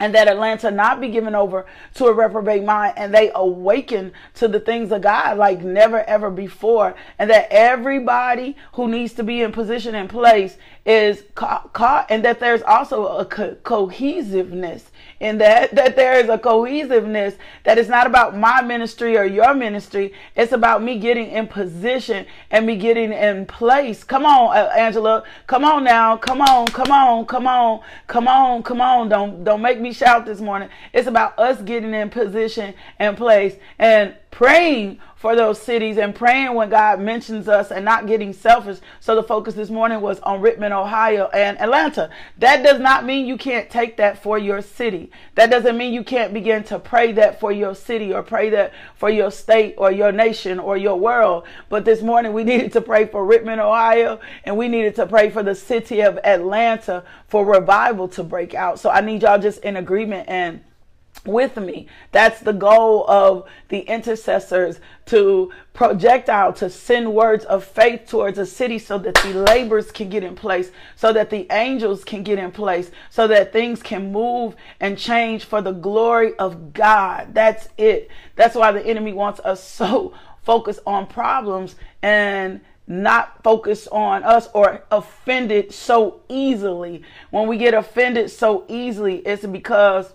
and 0.00 0.14
that 0.14 0.28
Atlanta 0.28 0.70
not 0.70 1.00
be 1.00 1.08
given 1.08 1.34
over 1.34 1.66
to 1.94 2.06
a 2.06 2.12
reprobate 2.12 2.64
mind 2.64 2.94
and 2.96 3.12
they 3.12 3.30
awaken 3.34 4.12
to 4.34 4.48
the 4.48 4.60
things 4.60 4.92
of 4.92 5.02
God 5.02 5.38
like 5.38 5.62
never 5.62 6.02
ever 6.04 6.30
before 6.30 6.94
and 7.18 7.30
that 7.30 7.48
everybody 7.50 8.56
who 8.74 8.88
needs 8.88 9.12
to 9.14 9.24
be 9.24 9.42
in 9.42 9.52
position 9.52 9.94
and 9.94 10.08
place 10.08 10.56
is 10.86 11.24
caught 11.34 12.06
and 12.10 12.24
that 12.24 12.40
there's 12.40 12.62
also 12.62 13.06
a 13.06 13.24
co- 13.24 13.56
cohesiveness 13.64 14.90
in 15.20 15.38
that 15.38 15.74
that 15.74 15.96
there 15.96 16.18
is 16.18 16.28
a 16.28 16.38
cohesiveness 16.38 17.34
that 17.64 17.78
is 17.78 17.88
not 17.88 18.06
about 18.06 18.36
my 18.36 18.62
ministry 18.62 19.16
or 19.16 19.24
your 19.24 19.54
ministry. 19.54 20.12
It's 20.36 20.52
about 20.52 20.82
me 20.82 20.98
getting 20.98 21.30
in 21.30 21.46
position 21.46 22.26
and 22.50 22.66
me 22.66 22.76
getting 22.76 23.12
in 23.12 23.46
place. 23.46 24.04
Come 24.04 24.24
on 24.24 24.56
angela. 24.76 25.24
Come 25.46 25.64
on 25.64 25.84
now. 25.84 26.16
Come 26.16 26.40
on 26.40 26.66
come 26.66 26.90
on 26.90 27.26
come 27.26 27.46
on 27.46 27.82
come 28.06 28.28
on 28.28 28.62
come 28.62 28.80
on. 28.80 29.08
Don't 29.08 29.44
don't 29.44 29.62
make 29.62 29.80
me 29.80 29.92
shout 29.92 30.24
this 30.26 30.40
morning. 30.40 30.68
It's 30.92 31.08
about 31.08 31.38
us 31.38 31.60
getting 31.62 31.94
in 31.94 32.10
position 32.10 32.74
and 32.98 33.16
place. 33.16 33.56
And 33.78 34.14
praying 34.30 34.98
for 35.18 35.34
those 35.34 35.60
cities 35.60 35.98
and 35.98 36.14
praying 36.14 36.54
when 36.54 36.70
God 36.70 37.00
mentions 37.00 37.48
us 37.48 37.72
and 37.72 37.84
not 37.84 38.06
getting 38.06 38.32
selfish. 38.32 38.78
So 39.00 39.16
the 39.16 39.22
focus 39.22 39.54
this 39.54 39.68
morning 39.68 40.00
was 40.00 40.20
on 40.20 40.40
Rittman, 40.40 40.70
Ohio 40.70 41.28
and 41.34 41.60
Atlanta. 41.60 42.10
That 42.38 42.62
does 42.62 42.78
not 42.78 43.04
mean 43.04 43.26
you 43.26 43.36
can't 43.36 43.68
take 43.68 43.96
that 43.96 44.22
for 44.22 44.38
your 44.38 44.62
city. 44.62 45.10
That 45.34 45.50
doesn't 45.50 45.76
mean 45.76 45.92
you 45.92 46.04
can't 46.04 46.32
begin 46.32 46.62
to 46.64 46.78
pray 46.78 47.10
that 47.12 47.40
for 47.40 47.50
your 47.50 47.74
city 47.74 48.12
or 48.12 48.22
pray 48.22 48.50
that 48.50 48.72
for 48.94 49.10
your 49.10 49.32
state 49.32 49.74
or 49.76 49.90
your 49.90 50.12
nation 50.12 50.60
or 50.60 50.76
your 50.76 50.96
world. 50.96 51.44
But 51.68 51.84
this 51.84 52.00
morning 52.00 52.32
we 52.32 52.44
needed 52.48 52.72
to 52.74 52.80
pray 52.80 53.06
for 53.06 53.26
Rittman, 53.26 53.58
Ohio 53.58 54.20
and 54.44 54.56
we 54.56 54.68
needed 54.68 54.94
to 54.96 55.06
pray 55.06 55.30
for 55.30 55.42
the 55.42 55.54
city 55.54 56.00
of 56.00 56.16
Atlanta 56.22 57.02
for 57.26 57.44
revival 57.44 58.06
to 58.08 58.22
break 58.22 58.54
out. 58.54 58.78
So 58.78 58.88
I 58.88 59.00
need 59.00 59.22
y'all 59.22 59.40
just 59.40 59.64
in 59.64 59.76
agreement 59.76 60.28
and 60.28 60.60
with 61.24 61.56
me. 61.56 61.86
That's 62.12 62.40
the 62.40 62.52
goal 62.52 63.08
of 63.08 63.48
the 63.68 63.80
intercessors 63.80 64.80
to 65.06 65.52
project 65.72 66.28
out, 66.28 66.56
to 66.56 66.70
send 66.70 67.14
words 67.14 67.44
of 67.44 67.64
faith 67.64 68.06
towards 68.08 68.38
a 68.38 68.46
city 68.46 68.78
so 68.78 68.98
that 68.98 69.14
the 69.16 69.34
labors 69.34 69.90
can 69.90 70.08
get 70.08 70.24
in 70.24 70.34
place, 70.34 70.70
so 70.96 71.12
that 71.12 71.30
the 71.30 71.46
angels 71.50 72.04
can 72.04 72.22
get 72.22 72.38
in 72.38 72.50
place, 72.50 72.90
so 73.10 73.26
that 73.28 73.52
things 73.52 73.82
can 73.82 74.12
move 74.12 74.56
and 74.80 74.98
change 74.98 75.44
for 75.44 75.62
the 75.62 75.72
glory 75.72 76.36
of 76.38 76.72
God. 76.72 77.34
That's 77.34 77.68
it. 77.76 78.10
That's 78.36 78.54
why 78.54 78.72
the 78.72 78.84
enemy 78.84 79.12
wants 79.12 79.40
us 79.40 79.62
so 79.68 80.14
focused 80.42 80.80
on 80.86 81.06
problems 81.06 81.76
and 82.02 82.60
not 82.86 83.42
focus 83.42 83.86
on 83.88 84.24
us 84.24 84.48
or 84.54 84.82
offended 84.90 85.72
so 85.72 86.22
easily. 86.30 87.02
When 87.30 87.46
we 87.46 87.58
get 87.58 87.74
offended 87.74 88.30
so 88.30 88.64
easily, 88.66 89.16
it's 89.18 89.44
because 89.44 90.14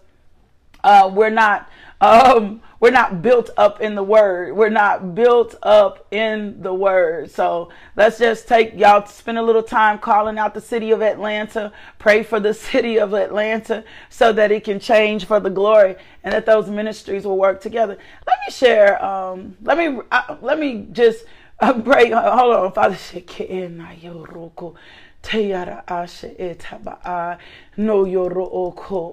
uh, 0.83 1.09
we're 1.13 1.29
not 1.29 1.69
um, 2.01 2.61
we're 2.81 2.91
not 2.91 3.21
built 3.21 3.49
up 3.55 3.79
in 3.79 3.95
the 3.95 4.03
word. 4.03 4.57
We're 4.57 4.67
not 4.67 5.15
built 5.15 5.55
up 5.63 6.05
in 6.11 6.61
the 6.61 6.73
word. 6.73 7.31
So 7.31 7.69
let's 7.95 8.19
just 8.19 8.45
take 8.45 8.77
y'all 8.77 9.03
to 9.03 9.07
spend 9.09 9.37
a 9.37 9.41
little 9.41 9.63
time 9.63 9.99
calling 9.99 10.37
out 10.37 10.53
the 10.53 10.59
city 10.59 10.91
of 10.91 11.01
Atlanta. 11.01 11.71
Pray 11.97 12.23
for 12.23 12.41
the 12.41 12.53
city 12.71 12.99
of 12.99 13.13
Atlanta 13.13 13.85
so 14.09 14.33
that 14.33 14.51
it 14.51 14.65
can 14.65 14.81
change 14.81 15.23
for 15.25 15.39
the 15.39 15.49
glory 15.49 15.95
and 16.25 16.33
that 16.33 16.45
those 16.45 16.69
ministries 16.69 17.25
will 17.25 17.37
work 17.37 17.61
together. 17.61 17.97
Let 18.27 18.37
me 18.45 18.51
share. 18.51 19.03
Um, 19.03 19.55
let 19.61 19.77
me 19.77 20.01
uh, 20.11 20.35
let 20.41 20.59
me 20.59 20.87
just 20.91 21.23
uh, 21.61 21.71
pray. 21.81 22.09
Hold 22.09 22.55
on, 22.55 22.71
Father. 22.73 22.97
Etaba 25.23 27.37
no 27.77 28.05
yoro 28.05 28.47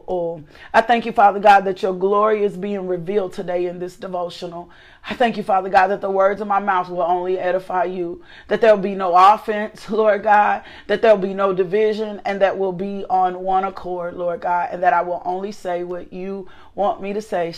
o. 0.08 0.42
I 0.74 0.80
thank 0.82 1.06
you, 1.06 1.12
Father 1.12 1.40
God, 1.40 1.60
that 1.60 1.82
your 1.82 1.94
glory 1.94 2.44
is 2.44 2.56
being 2.56 2.86
revealed 2.86 3.32
today 3.32 3.66
in 3.66 3.78
this 3.78 3.96
devotional. 3.96 4.68
I 5.08 5.14
thank 5.14 5.36
you, 5.36 5.42
Father 5.42 5.70
God, 5.70 5.86
that 5.88 6.02
the 6.02 6.10
words 6.10 6.42
of 6.42 6.48
my 6.48 6.58
mouth 6.58 6.90
will 6.90 7.02
only 7.02 7.38
edify 7.38 7.84
you, 7.84 8.22
that 8.48 8.60
there'll 8.60 8.76
be 8.76 8.94
no 8.94 9.14
offense, 9.16 9.88
Lord 9.90 10.24
God, 10.24 10.62
that 10.88 11.00
there'll 11.00 11.16
be 11.16 11.32
no 11.32 11.54
division, 11.54 12.20
and 12.26 12.40
that 12.42 12.58
we'll 12.58 12.72
be 12.72 13.04
on 13.08 13.42
one 13.42 13.64
accord, 13.64 14.14
Lord 14.14 14.42
God, 14.42 14.68
and 14.72 14.82
that 14.82 14.92
I 14.92 15.00
will 15.02 15.22
only 15.24 15.52
say 15.52 15.84
what 15.84 16.12
you 16.12 16.48
want 16.80 17.02
me 17.02 17.12
to 17.12 17.20
say. 17.20 17.54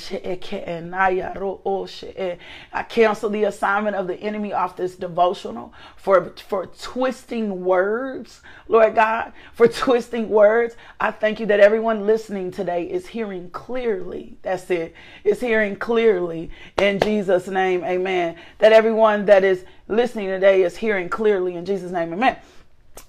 Oh, 1.64 1.88
eh. 2.16 2.36
I 2.72 2.82
cancel 2.82 3.30
the 3.30 3.44
assignment 3.44 3.94
of 3.94 4.08
the 4.08 4.16
enemy 4.16 4.52
off 4.52 4.76
this 4.76 4.96
devotional 4.96 5.72
for, 5.96 6.34
for 6.48 6.66
twisting 6.66 7.64
words, 7.64 8.40
Lord 8.66 8.96
God, 8.96 9.32
for 9.52 9.68
twisting 9.68 10.28
words. 10.28 10.74
I 10.98 11.12
thank 11.12 11.38
you 11.38 11.46
that 11.46 11.60
everyone 11.60 12.04
listening 12.04 12.50
today 12.50 12.84
is 12.84 13.06
hearing 13.06 13.50
clearly. 13.50 14.36
That's 14.42 14.68
it. 14.70 14.92
Is 15.22 15.40
hearing 15.40 15.76
clearly 15.76 16.50
in 16.78 16.98
Jesus' 16.98 17.46
name. 17.46 17.84
Amen. 17.84 18.36
That 18.58 18.72
everyone 18.72 19.26
that 19.26 19.44
is 19.44 19.64
listening 19.86 20.26
today 20.26 20.62
is 20.62 20.76
hearing 20.76 21.08
clearly 21.08 21.54
in 21.54 21.64
Jesus' 21.64 21.92
name. 21.92 22.12
Amen. 22.12 22.38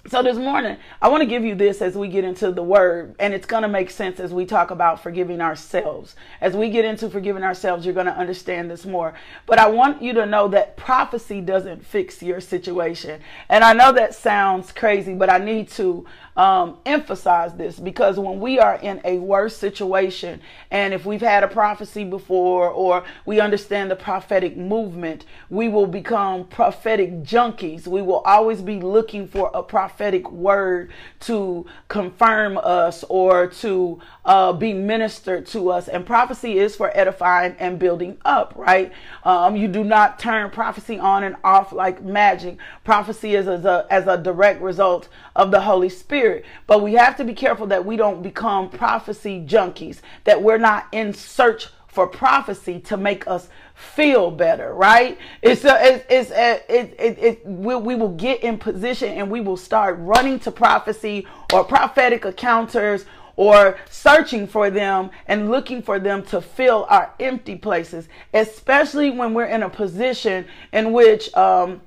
So 0.06 0.22
this 0.22 0.36
morning, 0.36 0.76
I 1.02 1.08
want 1.08 1.22
to 1.22 1.26
give 1.26 1.44
you 1.44 1.54
this 1.54 1.82
as 1.82 1.94
we 1.94 2.08
get 2.08 2.24
into 2.24 2.52
the 2.52 2.62
word, 2.62 3.14
and 3.18 3.34
it's 3.34 3.46
going 3.46 3.62
to 3.62 3.68
make 3.68 3.90
sense 3.90 4.20
as 4.20 4.32
we 4.32 4.46
talk 4.46 4.70
about 4.70 5.02
forgiving 5.02 5.40
ourselves. 5.40 6.14
As 6.40 6.54
we 6.54 6.70
get 6.70 6.84
into 6.84 7.10
forgiving 7.10 7.42
ourselves, 7.42 7.84
you're 7.84 7.94
going 7.94 8.06
to 8.06 8.16
understand 8.16 8.70
this 8.70 8.86
more. 8.86 9.14
But 9.46 9.58
I 9.58 9.68
want 9.68 10.02
you 10.02 10.12
to 10.14 10.26
know 10.26 10.48
that 10.48 10.76
prophecy 10.76 11.40
doesn't 11.40 11.84
fix 11.84 12.22
your 12.22 12.40
situation. 12.40 13.20
And 13.48 13.64
I 13.64 13.72
know 13.72 13.92
that 13.92 14.14
sounds 14.14 14.72
crazy, 14.72 15.14
but 15.14 15.30
I 15.30 15.38
need 15.38 15.68
to 15.70 16.06
um, 16.36 16.78
emphasize 16.84 17.54
this 17.54 17.78
because 17.78 18.18
when 18.18 18.40
we 18.40 18.58
are 18.58 18.76
in 18.76 19.00
a 19.04 19.18
worse 19.18 19.56
situation, 19.56 20.40
and 20.70 20.92
if 20.92 21.06
we've 21.06 21.20
had 21.20 21.44
a 21.44 21.48
prophecy 21.48 22.04
before 22.04 22.68
or 22.70 23.04
we 23.24 23.40
understand 23.40 23.90
the 23.90 23.96
prophetic 23.96 24.56
movement, 24.56 25.24
we 25.48 25.68
will 25.68 25.86
become 25.86 26.44
prophetic 26.46 27.22
junkies. 27.22 27.86
We 27.86 28.02
will 28.02 28.20
always 28.20 28.60
be 28.62 28.80
looking 28.80 29.28
for 29.28 29.50
a 29.54 29.62
prophetic 29.62 30.30
word 30.30 30.90
to 31.20 31.66
confirm 31.88 32.58
us 32.58 33.04
or 33.08 33.46
to 33.46 34.00
uh, 34.24 34.52
be 34.52 34.72
ministered 34.72 35.46
to 35.46 35.70
us. 35.70 35.88
And 35.88 36.04
prophecy 36.04 36.58
is 36.58 36.74
for 36.74 36.90
edifying 36.96 37.54
and 37.58 37.78
building 37.78 38.18
up, 38.24 38.54
right? 38.56 38.92
Um, 39.22 39.56
you 39.56 39.68
do 39.68 39.84
not 39.84 40.18
turn 40.18 40.50
prophecy 40.50 40.98
on 40.98 41.22
and 41.22 41.36
off 41.44 41.72
like 41.72 42.02
magic. 42.02 42.58
Prophecy 42.82 43.34
is 43.34 43.46
as 43.46 43.64
a, 43.64 43.86
as 43.90 44.06
a 44.06 44.18
direct 44.18 44.60
result 44.60 45.08
of 45.36 45.50
the 45.50 45.60
Holy 45.60 45.88
Spirit. 45.88 46.23
But 46.66 46.82
we 46.82 46.94
have 46.94 47.16
to 47.16 47.24
be 47.24 47.34
careful 47.34 47.66
that 47.68 47.84
we 47.84 47.96
don't 47.96 48.22
become 48.22 48.70
prophecy 48.70 49.44
junkies, 49.46 50.00
that 50.24 50.42
we're 50.42 50.58
not 50.58 50.86
in 50.92 51.12
search 51.12 51.68
for 51.86 52.06
prophecy 52.08 52.80
to 52.80 52.96
make 52.96 53.26
us 53.28 53.48
feel 53.74 54.30
better, 54.30 54.74
right? 54.74 55.16
It's 55.42 55.64
a, 55.64 55.78
it's, 55.80 56.04
it's 56.10 56.30
a, 56.32 56.62
it, 56.68 56.96
it, 56.98 57.18
it, 57.18 57.46
we, 57.46 57.76
we 57.76 57.94
will 57.94 58.14
get 58.16 58.42
in 58.42 58.58
position 58.58 59.12
and 59.12 59.30
we 59.30 59.40
will 59.40 59.56
start 59.56 59.96
running 60.00 60.40
to 60.40 60.50
prophecy 60.50 61.26
or 61.52 61.62
prophetic 61.62 62.24
encounters 62.24 63.04
or 63.36 63.78
searching 63.90 64.46
for 64.46 64.70
them 64.70 65.10
and 65.26 65.50
looking 65.50 65.82
for 65.82 65.98
them 65.98 66.24
to 66.24 66.40
fill 66.40 66.86
our 66.88 67.12
empty 67.20 67.56
places, 67.56 68.08
especially 68.32 69.10
when 69.10 69.34
we're 69.34 69.46
in 69.46 69.62
a 69.62 69.70
position 69.70 70.46
in 70.72 70.92
which 70.92 71.32
um, 71.34 71.80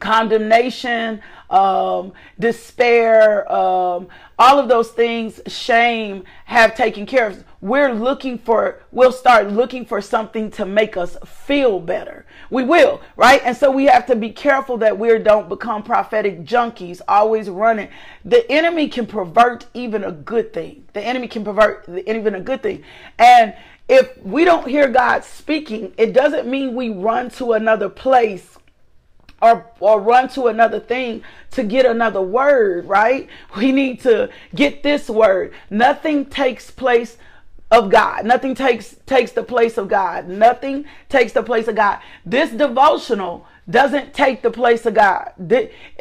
condemnation, 0.00 1.20
um, 1.50 2.12
despair, 2.38 3.50
um, 3.50 4.08
all 4.38 4.58
of 4.58 4.68
those 4.68 4.90
things, 4.90 5.40
shame 5.46 6.24
have 6.46 6.74
taken 6.74 7.06
care 7.06 7.28
of. 7.28 7.44
We're 7.60 7.92
looking 7.92 8.38
for, 8.38 8.82
we'll 8.90 9.12
start 9.12 9.50
looking 9.50 9.86
for 9.86 10.00
something 10.00 10.50
to 10.52 10.66
make 10.66 10.96
us 10.96 11.16
feel 11.24 11.80
better. 11.80 12.26
We 12.50 12.64
will, 12.64 13.00
right? 13.16 13.40
And 13.44 13.56
so 13.56 13.70
we 13.70 13.84
have 13.86 14.06
to 14.06 14.16
be 14.16 14.30
careful 14.30 14.76
that 14.78 14.98
we 14.98 15.16
don't 15.18 15.48
become 15.48 15.82
prophetic 15.82 16.44
junkies, 16.44 17.00
always 17.08 17.48
running. 17.48 17.88
The 18.24 18.50
enemy 18.50 18.88
can 18.88 19.06
pervert 19.06 19.66
even 19.74 20.04
a 20.04 20.12
good 20.12 20.52
thing. 20.52 20.84
The 20.92 21.02
enemy 21.02 21.28
can 21.28 21.44
pervert 21.44 21.88
even 22.06 22.34
a 22.34 22.40
good 22.40 22.62
thing. 22.62 22.82
And 23.18 23.54
if 23.88 24.16
we 24.22 24.44
don't 24.44 24.66
hear 24.66 24.88
God 24.88 25.24
speaking, 25.24 25.94
it 25.96 26.12
doesn't 26.12 26.48
mean 26.48 26.74
we 26.74 26.90
run 26.90 27.30
to 27.30 27.52
another 27.52 27.88
place 27.88 28.58
or 29.44 29.66
or 29.78 30.00
run 30.00 30.28
to 30.30 30.46
another 30.46 30.80
thing 30.80 31.22
to 31.50 31.62
get 31.62 31.84
another 31.84 32.22
word, 32.22 32.86
right? 32.86 33.28
We 33.56 33.72
need 33.72 34.00
to 34.00 34.30
get 34.54 34.82
this 34.82 35.08
word. 35.08 35.52
Nothing 35.70 36.26
takes 36.26 36.70
place 36.70 37.18
of 37.70 37.90
God. 37.90 38.24
Nothing 38.24 38.54
takes 38.54 38.96
takes 39.06 39.32
the 39.32 39.42
place 39.42 39.76
of 39.76 39.88
God. 39.88 40.28
Nothing 40.28 40.86
takes 41.08 41.32
the 41.32 41.42
place 41.42 41.68
of 41.68 41.76
God. 41.76 42.00
This 42.24 42.50
devotional 42.50 43.46
doesn't 43.68 44.12
take 44.12 44.42
the 44.42 44.50
place 44.50 44.84
of 44.86 44.94
God. 44.94 45.32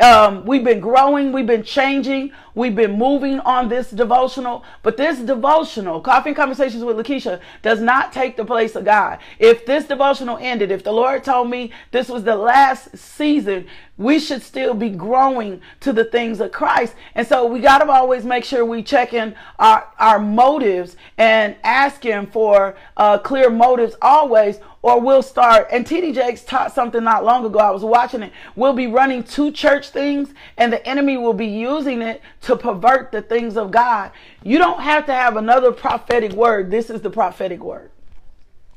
Um, 0.01 0.45
we've 0.45 0.63
been 0.63 0.81
growing, 0.81 1.31
we've 1.31 1.47
been 1.47 1.63
changing, 1.63 2.31
we've 2.55 2.75
been 2.75 2.97
moving 2.97 3.39
on 3.41 3.69
this 3.69 3.89
devotional, 3.89 4.63
but 4.81 4.97
this 4.97 5.19
devotional, 5.19 6.01
Coffee 6.01 6.29
and 6.29 6.35
Conversations 6.35 6.83
with 6.83 6.97
Lakeisha, 6.97 7.39
does 7.61 7.81
not 7.81 8.11
take 8.11 8.35
the 8.35 8.45
place 8.45 8.75
of 8.75 8.85
God. 8.85 9.19
If 9.39 9.65
this 9.65 9.85
devotional 9.85 10.37
ended, 10.39 10.71
if 10.71 10.83
the 10.83 10.91
Lord 10.91 11.23
told 11.23 11.49
me 11.49 11.71
this 11.91 12.09
was 12.09 12.23
the 12.23 12.35
last 12.35 12.97
season, 12.97 13.67
we 13.97 14.19
should 14.19 14.41
still 14.41 14.73
be 14.73 14.89
growing 14.89 15.61
to 15.81 15.93
the 15.93 16.05
things 16.05 16.39
of 16.39 16.51
Christ. 16.51 16.95
And 17.13 17.27
so 17.27 17.45
we 17.45 17.59
got 17.59 17.79
to 17.79 17.91
always 17.91 18.25
make 18.25 18.43
sure 18.43 18.65
we 18.65 18.81
check 18.81 19.13
in 19.13 19.35
our, 19.59 19.87
our 19.99 20.19
motives 20.19 20.95
and 21.17 21.55
asking 21.63 22.27
for 22.27 22.75
uh, 22.97 23.19
clear 23.19 23.49
motives 23.49 23.95
always 24.01 24.59
or 24.81 24.99
we'll 24.99 25.21
start 25.21 25.67
and 25.71 25.85
TD 25.85 26.13
Jakes 26.13 26.43
taught 26.43 26.73
something 26.73 27.03
not 27.03 27.23
long 27.23 27.45
ago. 27.45 27.59
I 27.59 27.69
was 27.69 27.83
watching 27.83 28.23
it. 28.23 28.33
We'll 28.55 28.73
be 28.73 28.87
running 28.87 29.23
two 29.23 29.51
church 29.51 29.89
things 29.89 30.33
and 30.57 30.73
the 30.73 30.85
enemy 30.87 31.15
will 31.15 31.33
be 31.33 31.47
using 31.47 32.01
it 32.01 32.21
to 32.43 32.55
pervert 32.55 33.11
the 33.11 33.21
things 33.21 33.57
of 33.57 33.71
God. 33.71 34.11
You 34.43 34.57
don't 34.57 34.81
have 34.81 35.05
to 35.07 35.13
have 35.13 35.37
another 35.37 35.71
prophetic 35.71 36.33
word. 36.33 36.71
This 36.71 36.89
is 36.89 37.01
the 37.01 37.09
prophetic 37.09 37.63
word. 37.63 37.91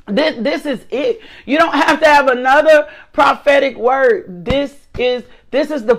This, 0.07 0.37
this 0.39 0.67
is 0.67 0.85
it. 0.91 1.21
You 1.47 1.59
don't 1.59 1.75
have 1.75 2.01
to 2.01 2.07
have 2.07 2.29
another 2.29 2.89
prophetic 3.13 3.77
word. 3.77 4.45
This 4.45 4.77
is 4.99 5.25
this 5.51 5.71
is 5.71 5.85
the 5.85 5.95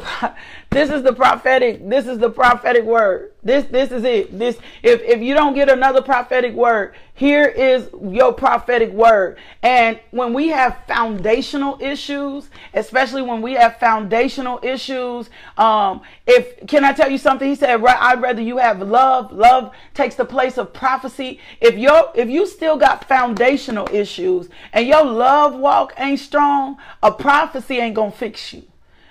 this 0.70 0.90
is 0.90 1.04
the 1.04 1.14
prophetic 1.14 1.88
this 1.88 2.06
is 2.06 2.20
the 2.20 2.30
prophetic 2.30 2.84
word. 2.84 3.32
This 3.44 3.66
this 3.66 3.92
is 3.92 4.04
it. 4.04 4.38
This 4.38 4.58
if 4.84 5.02
if 5.02 5.22
you 5.22 5.34
don't 5.34 5.54
get 5.54 5.70
another 5.70 6.02
prophetic 6.02 6.54
word, 6.54 6.96
here 7.14 7.46
is 7.46 7.90
your 8.04 8.34
prophetic 8.34 8.92
word. 8.92 9.38
And 9.64 10.00
when 10.12 10.34
we 10.34 10.50
have 10.50 10.80
foundational 10.86 11.78
issues, 11.82 12.50
especially 12.74 13.22
when 13.22 13.42
we 13.42 13.54
have 13.54 13.78
foundational 13.78 14.60
issues, 14.64 15.30
um, 15.58 16.02
if 16.26 16.68
can 16.68 16.84
I 16.84 16.92
tell 16.92 17.10
you 17.10 17.18
something? 17.18 17.48
He 17.48 17.56
said, 17.56 17.82
right, 17.82 17.98
I'd 17.98 18.22
rather 18.22 18.42
you 18.42 18.58
have 18.58 18.82
love. 18.82 19.32
Love 19.32 19.74
takes 19.94 20.16
the 20.16 20.26
place 20.26 20.58
of 20.58 20.74
prophecy. 20.74 21.40
If 21.62 21.78
you 21.78 21.90
if 22.16 22.30
you 22.30 22.46
still 22.48 22.76
got 22.78 23.08
foundational 23.08 23.88
issues 23.94 24.50
and 24.74 24.86
your 24.86 25.06
love 25.06 25.56
walk 25.56 25.94
ain't 25.98 26.20
strong, 26.20 26.78
a 27.02 27.14
prophecy 27.14 27.78
ain't 27.78 27.96
gonna 27.96 28.12
fix 28.12 28.54
you. 28.54 28.64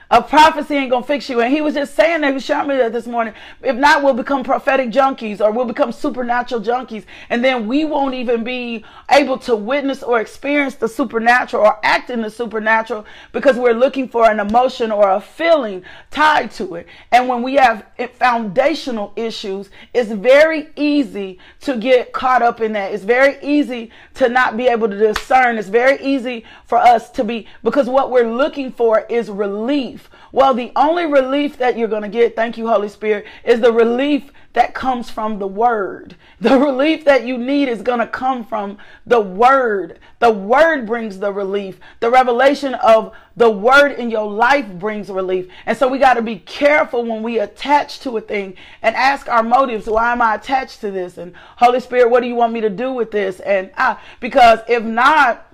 A 0.09 0.23
prophecy 0.23 0.77
ain't 0.77 0.91
gonna 0.91 1.05
fix 1.05 1.29
you. 1.29 1.41
And 1.41 1.53
he 1.53 1.61
was 1.61 1.75
just 1.75 1.97
saying 1.97 2.21
that, 2.21 2.29
he 2.29 2.35
was 2.35 2.45
showing 2.45 2.69
me 2.69 2.77
that 2.77 2.93
this 2.93 3.09
morning. 3.09 3.35
If 3.61 3.75
not, 3.75 4.05
we'll 4.05 4.15
become 4.15 4.45
prophetic 4.45 4.91
junkies 4.91 5.41
or 5.41 5.51
we'll 5.51 5.65
become 5.65 5.91
supernatural 5.91 6.61
junkies. 6.61 7.05
And 7.29 7.45
then 7.45 7.67
we 7.67 7.85
won't 7.85 8.15
even 8.15 8.45
be 8.45 8.85
able 9.11 9.37
to 9.39 9.57
witness 9.57 10.05
or 10.05 10.21
experience 10.21 10.77
the 10.77 10.89
supernatural 10.89 11.65
or 11.65 11.81
act 11.83 12.11
in 12.11 12.23
the 12.23 12.31
supernatural 12.31 13.05
because 13.33 13.57
we're 13.57 13.73
looking 13.73 14.09
for 14.09 14.31
an 14.31 14.39
emotion 14.39 14.93
or 14.93 15.11
a 15.11 15.21
feeling 15.21 15.83
tied 16.13 16.53
to 16.53 16.77
it. 16.77 16.87
And 17.11 17.29
when 17.29 17.43
we 17.43 17.55
have 17.55 17.85
foundational 18.15 19.13
issues, 19.17 19.71
it's 19.93 20.13
very 20.13 20.69
easy 20.77 21.41
to 21.63 21.77
get 21.77 22.13
caught 22.13 22.43
up 22.43 22.61
in 22.61 22.75
that. 22.75 22.93
It's 22.93 23.03
very 23.03 23.39
easy 23.43 23.91
to 24.15 24.29
not 24.29 24.57
be 24.57 24.69
able 24.69 24.89
to 24.89 24.97
discern. 24.97 25.59
It's 25.59 25.69
very 25.69 26.01
easy 26.01 26.45
for 26.65 26.79
us 26.79 27.11
to 27.11 27.25
be, 27.25 27.49
because 27.65 27.89
what 27.89 28.13
we're 28.13 28.31
looking 28.31 28.71
for 28.71 29.01
is 29.09 29.31
relief 29.31 29.96
relief. 29.97 30.11
Well, 30.33 30.55
the 30.55 30.73
only 30.77 31.07
relief 31.07 31.57
that 31.59 31.79
you're 31.79 31.89
going 31.89 32.03
to 32.03 32.09
get, 32.09 32.37
thank 32.37 32.59
you, 32.59 32.69
Holy 32.69 32.89
Spirit, 32.89 33.27
is 33.45 33.61
the 33.61 33.73
relief 33.73 34.31
that 34.53 34.75
comes 34.75 35.11
from 35.11 35.39
the 35.39 35.47
word. 35.47 36.17
The 36.41 36.59
relief 36.59 37.05
that 37.05 37.27
you 37.27 37.37
need 37.37 37.69
is 37.69 37.83
going 37.83 37.99
to 37.99 38.07
come 38.07 38.45
from 38.45 38.79
the 39.07 39.21
word. 39.21 39.99
The 40.19 40.31
word 40.31 40.87
brings 40.87 41.19
the 41.19 41.33
relief. 41.33 41.79
The 42.01 42.11
revelation 42.11 42.75
of 42.75 43.15
the 43.37 43.51
word 43.51 43.93
in 43.93 44.11
your 44.11 44.31
life 44.31 44.67
brings 44.67 45.11
relief. 45.11 45.49
And 45.67 45.77
so 45.77 45.89
we 45.89 45.99
got 45.99 46.15
to 46.15 46.23
be 46.23 46.39
careful 46.39 47.05
when 47.05 47.23
we 47.23 47.39
attach 47.39 48.01
to 48.01 48.17
a 48.17 48.21
thing 48.23 48.57
and 48.81 48.97
ask 48.97 49.29
our 49.29 49.43
motives. 49.43 49.87
Why 49.87 50.13
am 50.13 50.23
I 50.23 50.37
attached 50.37 50.81
to 50.81 50.91
this? 50.91 51.19
And 51.19 51.35
Holy 51.57 51.81
Spirit, 51.81 52.11
what 52.11 52.23
do 52.23 52.29
you 52.29 52.35
want 52.35 52.55
me 52.55 52.63
to 52.63 52.71
do 52.71 52.93
with 52.93 53.11
this? 53.11 53.41
And 53.41 53.71
ah, 53.77 54.01
because 54.21 54.61
if 54.69 54.83
not, 54.83 55.46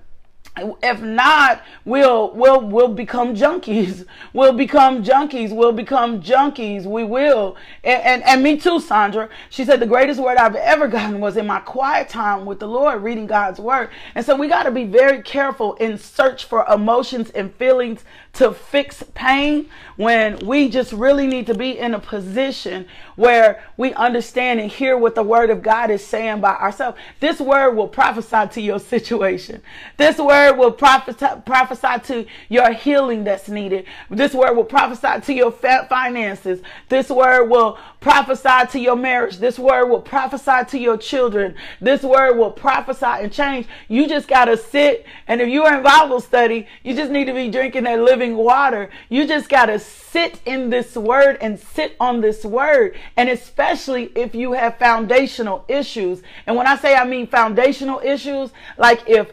if 0.57 1.01
not 1.01 1.62
we'll 1.87 2.31
we'll 2.33 2.61
we'll 2.61 2.88
become 2.88 3.35
junkies. 3.35 4.07
We'll 4.35 4.53
become 4.53 5.03
junkies. 5.05 5.55
We'll 5.55 5.73
become 5.73 6.23
junkies. 6.23 6.85
We 6.85 7.05
will. 7.05 7.57
And, 7.85 8.03
and 8.03 8.23
and 8.25 8.43
me 8.43 8.59
too 8.59 8.81
sandra. 8.81 9.29
She 9.51 9.65
said 9.65 9.81
the 9.81 9.87
greatest 9.87 10.21
word 10.21 10.37
i've 10.37 10.55
ever 10.57 10.88
gotten 10.88 11.21
was 11.21 11.37
in 11.37 11.47
my 11.47 11.61
quiet 11.61 12.09
time 12.09 12.45
with 12.47 12.59
the 12.59 12.69
lord 12.69 13.03
reading 13.03 13.27
god's 13.27 13.59
word. 13.61 13.91
And 14.15 14.25
so 14.25 14.37
we 14.37 14.49
got 14.49 14.65
to 14.65 14.71
be 14.71 14.85
very 14.85 15.23
careful 15.23 15.75
in 15.75 15.99
search 15.99 16.45
for 16.45 16.67
emotions 16.67 17.31
and 17.31 17.55
feelings 17.55 18.05
to 18.35 18.53
fix 18.53 19.03
pain 19.15 19.69
when 19.97 20.38
we 20.38 20.69
just 20.69 20.93
really 20.93 21.27
need 21.27 21.47
to 21.47 21.55
be 21.55 21.79
in 21.79 21.95
a 21.95 21.99
position 21.99 22.87
where 23.17 23.62
we 23.77 23.93
understand 23.95 24.59
and 24.59 24.71
hear 24.71 24.97
what 24.97 25.15
the 25.15 25.23
word 25.23 25.51
of 25.51 25.62
God 25.62 25.91
is 25.91 26.05
saying 26.05 26.41
by 26.41 26.55
ourselves. 26.55 26.99
This 27.21 27.41
word 27.41 27.73
will 27.73 27.88
prophesy 27.88 28.49
to 28.55 28.61
your 28.61 28.79
situation. 28.79 29.62
This 29.99 30.19
word 30.19 30.42
will 30.51 30.73
prophesy, 30.73 31.27
prophesy 31.47 32.01
to 32.07 32.27
your 32.49 32.73
healing 32.73 33.25
that's 33.25 33.49
needed. 33.49 33.87
This 34.11 34.35
word 34.35 34.55
will 34.55 34.65
prophesy 34.65 35.21
to 35.27 35.33
your 35.33 35.53
finances. 35.53 36.61
This 36.89 37.11
word 37.11 37.47
will 37.47 37.79
prophesy 38.01 38.67
to 38.73 38.81
your 38.81 38.97
marriage. 38.97 39.39
This 39.39 39.59
word 39.59 39.87
will 39.87 40.01
prophesy 40.01 40.65
to 40.69 40.79
your 40.79 40.97
children. 40.97 41.55
This 41.81 42.03
word 42.03 42.37
will 42.37 42.51
prophesy 42.51 43.07
and 43.07 43.33
change. 43.33 43.67
You 43.89 44.09
just 44.09 44.29
got 44.29 44.47
to 44.47 44.57
sit. 44.57 45.07
And 45.29 45.41
if 45.41 45.49
you're 45.49 45.73
in 45.73 45.83
Bible 45.83 46.21
study, 46.21 46.67
you 46.83 46.95
just 46.95 47.13
need 47.13 47.27
to 47.27 47.35
be 47.35 47.51
drinking 47.51 47.85
that 47.85 48.01
living 48.01 48.37
water. 48.37 48.91
You 49.09 49.27
just 49.27 49.49
got 49.49 49.67
to 49.67 49.79
sit 49.79 50.41
in 50.45 50.71
this 50.71 50.97
word 50.97 51.39
and 51.41 51.59
sit 51.59 51.97
on 52.01 52.21
this 52.21 52.45
word. 52.45 52.97
And 53.17 53.29
especially 53.29 54.11
if 54.17 54.35
you 54.35 54.53
have 54.53 54.79
foundational 54.79 55.65
issues. 55.69 56.23
And 56.47 56.57
when 56.57 56.67
I 56.67 56.77
say 56.77 56.95
I 56.95 57.05
mean 57.05 57.27
foundational 57.27 58.01
issues, 58.05 58.51
like 58.77 59.09
if 59.09 59.31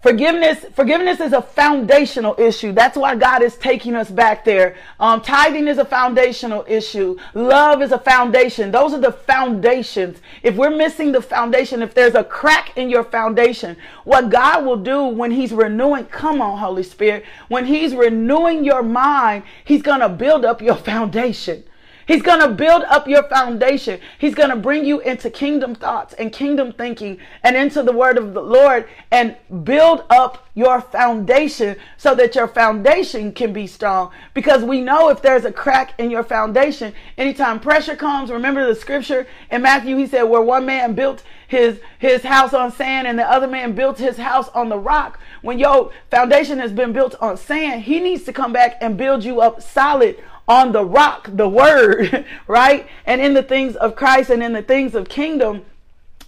Forgiveness, 0.00 0.64
forgiveness 0.74 1.18
is 1.18 1.32
a 1.32 1.42
foundational 1.42 2.36
issue. 2.38 2.70
That's 2.70 2.96
why 2.96 3.16
God 3.16 3.42
is 3.42 3.56
taking 3.56 3.96
us 3.96 4.08
back 4.08 4.44
there. 4.44 4.76
Um, 5.00 5.20
tithing 5.20 5.66
is 5.66 5.78
a 5.78 5.84
foundational 5.84 6.64
issue. 6.68 7.16
Love 7.34 7.82
is 7.82 7.90
a 7.90 7.98
foundation. 7.98 8.70
Those 8.70 8.92
are 8.92 9.00
the 9.00 9.10
foundations. 9.10 10.18
If 10.44 10.54
we're 10.54 10.70
missing 10.70 11.10
the 11.10 11.20
foundation, 11.20 11.82
if 11.82 11.94
there's 11.94 12.14
a 12.14 12.22
crack 12.22 12.76
in 12.76 12.88
your 12.88 13.02
foundation, 13.02 13.76
what 14.04 14.30
God 14.30 14.64
will 14.64 14.76
do 14.76 15.02
when 15.04 15.32
He's 15.32 15.50
renewing, 15.50 16.04
come 16.06 16.40
on, 16.40 16.58
Holy 16.58 16.84
Spirit, 16.84 17.24
when 17.48 17.66
He's 17.66 17.92
renewing 17.92 18.64
your 18.64 18.84
mind, 18.84 19.42
He's 19.64 19.82
going 19.82 20.00
to 20.00 20.08
build 20.08 20.44
up 20.44 20.62
your 20.62 20.76
foundation. 20.92 21.64
He's 22.08 22.22
going 22.22 22.40
to 22.40 22.48
build 22.48 22.84
up 22.84 23.06
your 23.06 23.22
foundation. 23.24 24.00
He's 24.18 24.34
going 24.34 24.48
to 24.48 24.56
bring 24.56 24.86
you 24.86 25.00
into 25.00 25.28
kingdom 25.28 25.74
thoughts 25.74 26.14
and 26.14 26.32
kingdom 26.32 26.72
thinking 26.72 27.18
and 27.42 27.54
into 27.54 27.82
the 27.82 27.92
word 27.92 28.16
of 28.16 28.32
the 28.32 28.40
Lord 28.40 28.88
and 29.10 29.36
build 29.62 30.04
up 30.08 30.48
your 30.54 30.80
foundation 30.80 31.76
so 31.98 32.14
that 32.14 32.34
your 32.34 32.48
foundation 32.48 33.30
can 33.32 33.52
be 33.52 33.66
strong. 33.66 34.10
Because 34.32 34.64
we 34.64 34.80
know 34.80 35.10
if 35.10 35.20
there's 35.20 35.44
a 35.44 35.52
crack 35.52 36.00
in 36.00 36.10
your 36.10 36.24
foundation, 36.24 36.94
anytime 37.18 37.60
pressure 37.60 37.94
comes, 37.94 38.30
remember 38.30 38.66
the 38.66 38.74
scripture 38.74 39.26
in 39.50 39.60
Matthew, 39.60 39.98
he 39.98 40.06
said, 40.06 40.22
where 40.22 40.40
one 40.40 40.64
man 40.64 40.94
built 40.94 41.22
his, 41.46 41.78
his 41.98 42.22
house 42.22 42.54
on 42.54 42.72
sand 42.72 43.06
and 43.06 43.18
the 43.18 43.30
other 43.30 43.46
man 43.46 43.74
built 43.74 43.98
his 43.98 44.16
house 44.16 44.48
on 44.54 44.70
the 44.70 44.78
rock. 44.78 45.20
When 45.42 45.58
your 45.58 45.92
foundation 46.10 46.58
has 46.58 46.72
been 46.72 46.94
built 46.94 47.16
on 47.20 47.36
sand, 47.36 47.82
he 47.82 48.00
needs 48.00 48.24
to 48.24 48.32
come 48.32 48.54
back 48.54 48.78
and 48.80 48.96
build 48.96 49.24
you 49.24 49.42
up 49.42 49.60
solid 49.60 50.16
on 50.48 50.72
the 50.72 50.84
rock, 50.84 51.28
the 51.32 51.48
word, 51.48 52.24
right? 52.48 52.88
And 53.06 53.20
in 53.20 53.34
the 53.34 53.42
things 53.42 53.76
of 53.76 53.94
Christ 53.94 54.30
and 54.30 54.42
in 54.42 54.52
the 54.52 54.62
things 54.62 54.94
of 54.94 55.08
kingdom 55.08 55.64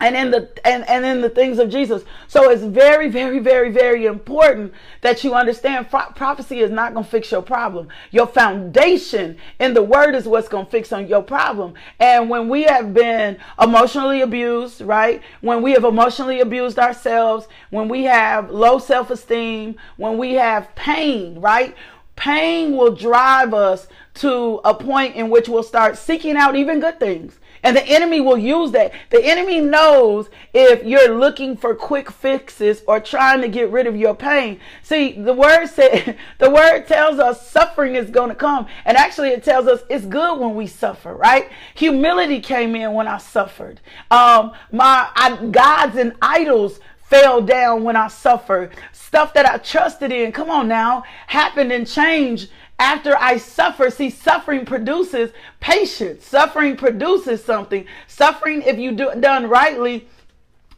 and 0.00 0.16
in 0.16 0.30
the 0.30 0.48
and, 0.64 0.88
and 0.88 1.04
in 1.04 1.20
the 1.20 1.28
things 1.28 1.59
of 1.59 1.68
Jesus. 1.68 2.02
So 2.26 2.50
it's 2.50 2.62
very, 2.62 3.09
very, 3.11 3.38
very, 3.38 3.70
very 3.70 4.06
important 4.06 4.72
that 5.02 5.22
you 5.22 5.35
understand 5.35 5.90
pro- 5.90 6.11
prophecy 6.14 6.61
is 6.61 6.70
not 6.70 6.94
to 6.94 7.04
fix 7.04 7.30
your 7.30 7.42
problem. 7.42 7.88
Your 8.11 8.26
foundation 8.26 9.37
in 9.59 9.74
the 9.74 9.83
word 9.83 10.14
is 10.14 10.26
what's 10.26 10.48
to 10.48 10.64
fix 10.64 10.92
on 10.92 11.06
your 11.06 11.22
problem. 11.22 11.74
And 11.98 12.30
when 12.30 12.48
we 12.48 12.62
have 12.64 12.94
been 12.94 13.38
emotionally 13.61 14.22
abused, 14.22 14.80
right? 14.80 15.22
When 15.42 15.62
we 15.62 15.72
have 15.72 15.85
emotionally 15.85 16.40
abused 16.40 16.78
ourselves, 16.78 17.46
when 17.68 17.88
we 17.88 18.04
have 18.04 18.50
low 18.50 18.78
self-esteem, 18.78 19.76
when 19.96 20.16
we 20.16 20.35
have 20.35 20.74
pain, 20.74 21.40
right? 21.40 21.76
Pain 22.20 22.76
will 22.76 22.94
drive 22.94 23.54
us 23.54 23.88
to 24.12 24.61
a 24.62 24.74
point 24.74 25.16
in 25.16 25.30
which 25.30 25.48
we'll 25.48 25.62
start 25.62 25.96
seeking 25.96 26.37
out 26.37 26.54
even 26.54 26.78
good 26.78 27.00
things. 27.00 27.38
And 27.62 27.74
the 27.74 27.83
enemy 27.87 28.20
will 28.20 28.37
use 28.37 28.72
that. 28.72 28.92
The 29.09 29.24
enemy 29.24 29.62
knows 29.62 30.28
if 30.52 30.85
you're 30.85 31.18
looking 31.18 31.56
for 31.56 31.74
quick 31.74 32.11
fixes 32.11 32.83
or 32.87 33.00
trying 33.00 33.40
to 33.40 33.48
get 33.48 33.70
rid 33.70 33.87
of 33.87 33.96
your 33.96 34.14
pain. 34.14 34.61
See, 34.83 35.12
the 35.12 35.33
word 35.33 35.66
said, 35.74 36.18
the 36.38 36.50
word 36.50 36.87
tells 36.87 37.18
us 37.18 37.48
suffering 37.48 37.94
is 37.94 38.11
going 38.11 38.28
to 38.28 38.35
come. 38.35 38.66
And 38.85 38.98
actually 38.98 39.30
it 39.30 39.42
tells 39.42 39.66
us 39.66 39.83
it's 39.88 40.04
good 40.04 40.38
when 40.38 40.54
we 40.54 40.66
suffer, 40.66 41.14
right? 41.14 41.48
Humility 41.74 42.40
came 42.40 42.76
in 42.76 42.92
when 42.92 43.09
I 43.09 43.16
suffered. 43.16 43.80
Um, 44.11 44.52
my 44.70 45.09
I, 45.14 45.42
gods 45.50 45.96
and 45.96 46.12
idols 46.20 46.80
fell 47.11 47.42
down 47.42 47.83
when 47.83 47.96
I 47.96 48.09
suffered. 48.09 48.73
Stuff 48.92 49.35
that 49.35 49.44
I 49.44 49.59
trusted 49.59 50.12
in, 50.12 50.33
come 50.33 50.49
on 50.49 50.68
now, 50.68 51.03
happened 51.27 51.73
and 51.73 51.87
changed 51.87 52.51
after 52.79 53.16
I 53.18 53.37
suffer. 53.37 53.90
See, 53.90 54.09
suffering 54.09 54.64
produces 54.64 55.33
patience. 55.59 56.25
Suffering 56.25 56.77
produces 56.77 57.44
something. 57.44 57.85
Suffering, 58.07 58.62
if 58.62 58.79
you 58.79 58.92
do 58.92 59.11
it 59.11 59.20
done 59.20 59.49
rightly, 59.49 60.07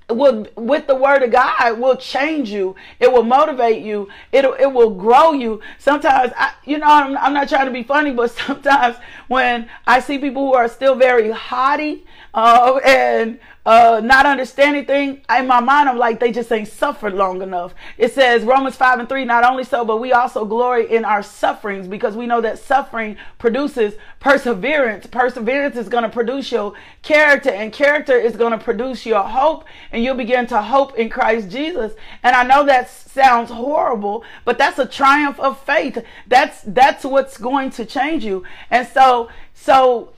will 0.09 0.47
with 0.57 0.87
the 0.87 0.95
word 0.95 1.23
of 1.23 1.31
God 1.31 1.79
will 1.79 1.97
change 1.97 2.51
you. 2.51 2.75
It 2.99 3.13
will 3.13 3.23
motivate 3.23 3.83
you. 3.83 4.09
It'll 4.33 4.55
it 4.55 4.67
will 4.67 4.91
grow 4.91 5.33
you. 5.33 5.61
Sometimes 5.79 6.33
I, 6.37 6.53
you 6.65 6.79
know, 6.79 6.87
I'm, 6.87 7.17
I'm 7.17 7.35
not 7.35 7.49
trying 7.49 7.67
to 7.67 7.73
be 7.73 7.83
funny, 7.83 8.13
but 8.13 8.31
sometimes 8.47 8.97
when 9.29 9.69
I 9.87 10.01
see 10.01 10.19
people 10.19 10.47
who 10.47 10.55
are 10.55 10.69
still 10.69 10.95
very 10.95 11.31
haughty 11.31 12.05
uh, 12.35 12.81
and 12.85 13.39
uh, 13.65 14.01
not 14.03 14.27
understanding 14.27 14.85
things, 14.85 15.21
in 15.39 15.47
my 15.47 15.61
mind, 15.61 15.89
I'm 15.89 15.97
like, 15.97 16.19
they 16.19 16.33
just 16.33 16.51
ain't 16.51 16.67
suffered 16.67 17.15
long 17.15 17.43
enough. 17.43 17.75
It 17.97 18.13
says 18.13 18.43
Romans 18.43 18.75
5 18.75 19.01
and 19.01 19.09
3, 19.09 19.25
not 19.25 19.45
only 19.45 19.63
so, 19.63 19.85
but 19.85 19.99
we 19.99 20.13
also 20.13 20.45
glory 20.45 20.91
in 20.91 21.05
our 21.05 21.23
sufferings 21.23 21.87
because 21.87 22.17
we 22.17 22.27
know 22.27 22.41
that 22.41 22.59
suffering 22.59 23.17
produces 23.39 23.95
perseverance. 24.19 25.07
Perseverance 25.07 25.77
is 25.77 25.89
going 25.89 26.03
to 26.03 26.09
produce 26.09 26.51
your 26.51 26.73
character, 27.03 27.51
and 27.51 27.73
character 27.73 28.17
is 28.17 28.35
going 28.35 28.53
to 28.53 28.59
produce 28.59 29.07
your 29.07 29.23
hope, 29.23 29.65
and 29.93 30.03
you'll 30.03 30.17
begin 30.17 30.47
to 30.49 30.61
hope 30.61 30.99
in 30.99 31.09
Christ 31.09 31.49
Jesus. 31.49 31.93
And 32.25 32.35
I 32.35 32.43
know 32.43 32.67
that 32.67 32.91
sounds 32.91 33.51
horrible, 33.51 34.25
but 34.45 34.59
that's 34.59 34.79
a 34.79 34.87
triumph 34.87 35.39
of 35.39 35.61
faith. 35.61 36.05
That's 36.27 36.63
that's 36.63 37.05
what's 37.05 37.39
going 37.39 37.71
to 37.71 37.85
change 37.85 38.25
you. 38.25 38.45
And 38.71 38.89
so 38.89 39.29
so 39.55 40.12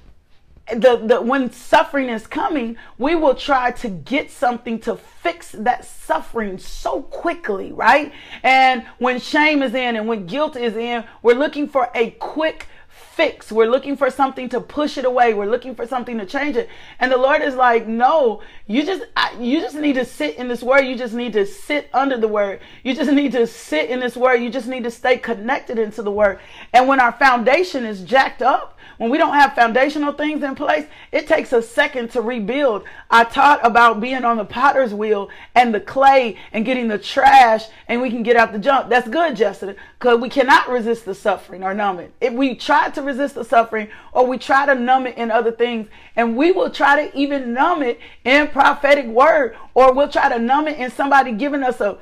the, 0.72 0.96
the 0.96 1.20
when 1.20 1.52
suffering 1.52 2.08
is 2.08 2.26
coming, 2.26 2.76
we 2.96 3.14
will 3.14 3.34
try 3.34 3.70
to 3.72 3.88
get 3.88 4.30
something 4.30 4.78
to 4.80 4.96
fix 4.96 5.52
that 5.52 5.84
suffering 5.84 6.58
so 6.58 7.02
quickly, 7.02 7.72
right? 7.72 8.12
And 8.42 8.84
when 8.98 9.20
shame 9.20 9.62
is 9.62 9.74
in 9.74 9.96
and 9.96 10.08
when 10.08 10.26
guilt 10.26 10.56
is 10.56 10.76
in, 10.76 11.04
we're 11.22 11.34
looking 11.34 11.68
for 11.68 11.90
a 11.94 12.10
quick 12.12 12.66
fix. 13.14 13.52
We're 13.52 13.70
looking 13.70 13.96
for 13.96 14.10
something 14.10 14.48
to 14.50 14.60
push 14.60 14.98
it 14.98 15.04
away. 15.04 15.34
We're 15.34 15.50
looking 15.50 15.74
for 15.74 15.86
something 15.86 16.18
to 16.18 16.26
change 16.26 16.56
it. 16.56 16.68
And 16.98 17.12
the 17.12 17.16
Lord 17.16 17.42
is 17.42 17.54
like, 17.54 17.86
no, 17.86 18.42
you 18.66 18.84
just, 18.84 19.04
you 19.38 19.60
just 19.60 19.76
need 19.76 19.94
to 19.94 20.04
sit 20.04 20.36
in 20.36 20.48
this 20.48 20.62
word. 20.62 20.82
You 20.82 20.96
just 20.96 21.14
need 21.14 21.32
to 21.34 21.46
sit 21.46 21.88
under 21.92 22.16
the 22.16 22.26
word. 22.26 22.60
You 22.82 22.94
just 22.94 23.12
need 23.12 23.32
to 23.32 23.46
sit 23.46 23.90
in 23.90 24.00
this 24.00 24.16
word. 24.16 24.36
You 24.36 24.50
just 24.50 24.66
need 24.66 24.84
to 24.84 24.90
stay 24.90 25.18
connected 25.18 25.78
into 25.78 26.02
the 26.02 26.10
word. 26.10 26.40
And 26.72 26.88
when 26.88 27.00
our 27.00 27.12
foundation 27.12 27.84
is 27.84 28.02
jacked 28.02 28.42
up, 28.42 28.73
when 28.98 29.10
we 29.10 29.18
don't 29.18 29.34
have 29.34 29.54
foundational 29.54 30.12
things 30.12 30.42
in 30.42 30.54
place, 30.54 30.86
it 31.12 31.26
takes 31.26 31.52
a 31.52 31.62
second 31.62 32.10
to 32.12 32.20
rebuild. 32.20 32.84
I 33.10 33.24
taught 33.24 33.64
about 33.64 34.00
being 34.00 34.24
on 34.24 34.36
the 34.36 34.44
potter's 34.44 34.94
wheel 34.94 35.30
and 35.54 35.74
the 35.74 35.80
clay 35.80 36.36
and 36.52 36.64
getting 36.64 36.88
the 36.88 36.98
trash 36.98 37.64
and 37.88 38.00
we 38.00 38.10
can 38.10 38.22
get 38.22 38.36
out 38.36 38.52
the 38.52 38.58
junk. 38.58 38.88
That's 38.88 39.08
good, 39.08 39.36
Jessica, 39.36 39.76
because 39.98 40.20
we 40.20 40.28
cannot 40.28 40.68
resist 40.68 41.04
the 41.04 41.14
suffering 41.14 41.62
or 41.62 41.74
numb 41.74 41.98
it. 41.98 42.12
If 42.20 42.32
we 42.32 42.54
try 42.54 42.90
to 42.90 43.02
resist 43.02 43.34
the 43.34 43.44
suffering 43.44 43.88
or 44.12 44.26
we 44.26 44.38
try 44.38 44.66
to 44.66 44.74
numb 44.74 45.06
it 45.06 45.16
in 45.16 45.30
other 45.30 45.52
things, 45.52 45.88
and 46.16 46.36
we 46.36 46.52
will 46.52 46.70
try 46.70 47.06
to 47.06 47.16
even 47.16 47.52
numb 47.52 47.82
it 47.82 48.00
in 48.24 48.48
prophetic 48.48 49.06
word 49.06 49.56
or 49.74 49.92
we'll 49.92 50.08
try 50.08 50.28
to 50.28 50.38
numb 50.38 50.68
it 50.68 50.78
in 50.78 50.90
somebody 50.90 51.32
giving 51.32 51.62
us 51.62 51.80
a 51.80 51.98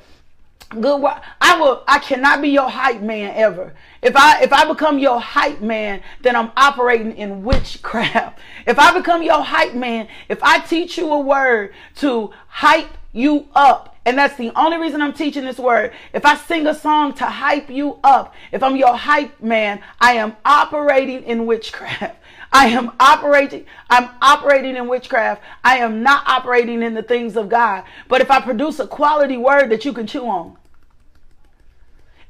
good. 0.81 1.05
I 1.41 1.61
will 1.61 1.85
I 1.87 1.99
cannot 1.99 2.43
be 2.43 2.49
your 2.49 2.69
hype 2.69 3.01
man 3.01 3.33
ever. 3.35 3.75
If 4.03 4.17
I 4.17 4.43
if 4.43 4.53
I 4.53 4.67
become 4.67 4.99
your 4.99 5.21
hype 5.21 5.61
man, 5.61 6.03
then 6.23 6.37
I'm 6.37 6.51
operating 6.57 7.17
in 7.17 7.43
witchcraft. 7.45 8.39
If 8.65 8.79
I 8.79 8.97
become 8.97 9.25
your 9.25 9.43
hype 9.43 9.75
man, 9.75 10.07
if 10.29 10.41
I 10.43 10.61
teach 10.61 10.97
you 10.97 11.13
a 11.13 11.19
word 11.19 11.75
to 11.97 12.31
hype 12.47 12.97
you 13.13 13.49
up, 13.57 13.93
and 14.05 14.19
that's 14.19 14.37
the 14.37 14.51
only 14.57 14.79
reason 14.79 15.03
I'm 15.03 15.13
teaching 15.13 15.45
this 15.45 15.59
word. 15.59 15.93
If 16.13 16.25
I 16.25 16.37
sing 16.37 16.67
a 16.67 16.75
song 16.75 17.13
to 17.15 17.25
hype 17.25 17.71
you 17.71 17.99
up, 18.03 18.35
if 18.51 18.63
I'm 18.63 18.77
your 18.77 18.97
hype 18.97 19.41
man, 19.41 19.81
I 20.01 20.15
am 20.15 20.37
operating 20.45 21.23
in 21.25 21.47
witchcraft. 21.47 22.17
I 22.53 22.67
am 22.67 22.93
operating, 23.01 23.65
I'm 23.89 24.11
operating 24.21 24.77
in 24.77 24.87
witchcraft. 24.87 25.43
I 25.65 25.79
am 25.79 26.03
not 26.03 26.27
operating 26.29 26.83
in 26.83 26.93
the 26.95 27.03
things 27.03 27.37
of 27.37 27.49
God. 27.49 27.85
But 28.09 28.21
if 28.21 28.31
I 28.31 28.41
produce 28.41 28.79
a 28.79 28.87
quality 28.87 29.39
word 29.39 29.71
that 29.71 29.85
you 29.85 29.93
can 29.93 30.07
chew 30.07 30.27
on, 30.27 30.57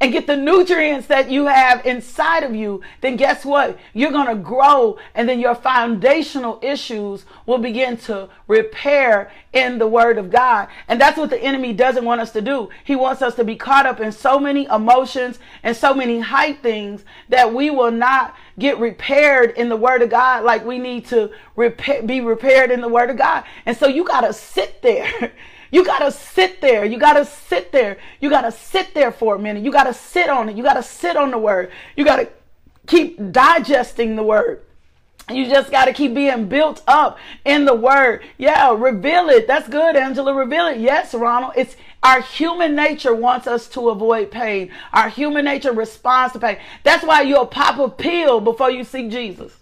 and 0.02 0.12
get 0.12 0.26
the 0.26 0.36
nutrients 0.36 1.06
that 1.06 1.30
you 1.30 1.46
have 1.46 1.86
inside 1.86 2.42
of 2.42 2.56
you, 2.56 2.82
then 3.02 3.14
guess 3.14 3.44
what? 3.44 3.78
You're 3.94 4.10
going 4.10 4.26
to 4.26 4.34
grow 4.34 4.98
and 5.14 5.28
then 5.28 5.38
your 5.38 5.54
foundational 5.54 6.58
issues 6.60 7.24
will 7.46 7.58
begin 7.58 7.96
to 7.98 8.28
repair 8.48 9.30
in 9.52 9.78
the 9.78 9.86
word 9.86 10.18
of 10.18 10.28
God. 10.28 10.66
And 10.88 11.00
that's 11.00 11.16
what 11.16 11.30
the 11.30 11.40
enemy 11.40 11.72
doesn't 11.72 12.04
want 12.04 12.20
us 12.20 12.32
to 12.32 12.42
do. 12.42 12.68
He 12.82 12.96
wants 12.96 13.22
us 13.22 13.36
to 13.36 13.44
be 13.44 13.54
caught 13.54 13.86
up 13.86 14.00
in 14.00 14.10
so 14.10 14.40
many 14.40 14.64
emotions 14.66 15.38
and 15.62 15.76
so 15.76 15.94
many 15.94 16.18
hype 16.18 16.60
things 16.64 17.04
that 17.28 17.54
we 17.54 17.70
will 17.70 17.92
not 17.92 18.34
get 18.58 18.78
repaired 18.78 19.52
in 19.52 19.68
the 19.68 19.76
word 19.76 20.02
of 20.02 20.10
God 20.10 20.42
like 20.42 20.64
we 20.66 20.80
need 20.80 21.06
to 21.06 21.30
be 22.06 22.20
repaired 22.20 22.72
in 22.72 22.80
the 22.80 22.88
word 22.88 23.08
of 23.08 23.16
God. 23.16 23.44
And 23.66 23.76
so 23.76 23.86
you 23.86 24.02
got 24.04 24.22
to 24.22 24.32
sit 24.32 24.82
there 24.82 25.32
You 25.72 25.85
got 25.85 26.00
to 26.00 26.12
sit 26.12 26.61
there. 26.61 26.85
You 26.85 26.98
got 26.98 27.14
to 27.14 27.24
sit 27.24 27.72
there. 27.72 27.96
You 28.20 28.30
got 28.30 28.42
to 28.42 28.52
sit 28.52 28.94
there 28.94 29.11
for 29.11 29.35
a 29.35 29.38
minute. 29.38 29.64
You 29.64 29.72
got 29.72 29.85
to 29.85 29.94
sit 29.94 30.28
on 30.28 30.48
it. 30.48 30.56
You 30.56 30.62
got 30.62 30.74
to 30.74 30.82
sit 30.82 31.16
on 31.16 31.32
the 31.32 31.38
word. 31.38 31.72
You 31.96 32.04
got 32.04 32.16
to 32.16 32.28
keep 32.87 33.32
digesting 33.32 34.14
the 34.14 34.22
word. 34.22 34.62
You 35.30 35.48
just 35.48 35.70
got 35.70 35.87
to 35.87 35.92
keep 35.92 36.14
being 36.14 36.48
built 36.48 36.82
up 36.87 37.18
in 37.44 37.64
the 37.64 37.74
word. 37.74 38.22
Yeah, 38.38 38.76
reveal 38.76 39.30
it. 39.30 39.46
That's 39.46 39.68
good, 39.68 39.96
Angela. 39.96 40.35
Reveal 40.35 40.66
it. 40.66 40.78
Yes, 40.78 41.14
Ronald. 41.14 41.54
It's 41.56 41.76
our 42.02 42.20
human 42.20 42.74
nature 42.74 43.14
wants 43.14 43.46
us 43.46 43.68
to 43.68 43.88
avoid 43.88 44.30
pain. 44.30 44.70
Our 44.92 45.08
human 45.08 45.44
nature 45.44 45.72
responds 45.72 46.35
to 46.35 46.38
pain. 46.40 46.58
That's 46.82 47.04
why 47.04 47.22
you'll 47.22 47.46
pop 47.46 47.78
a 47.78 47.88
pill 47.88 48.40
before 48.40 48.70
you 48.70 48.85
see 48.85 49.08
Jesus. 49.08 49.56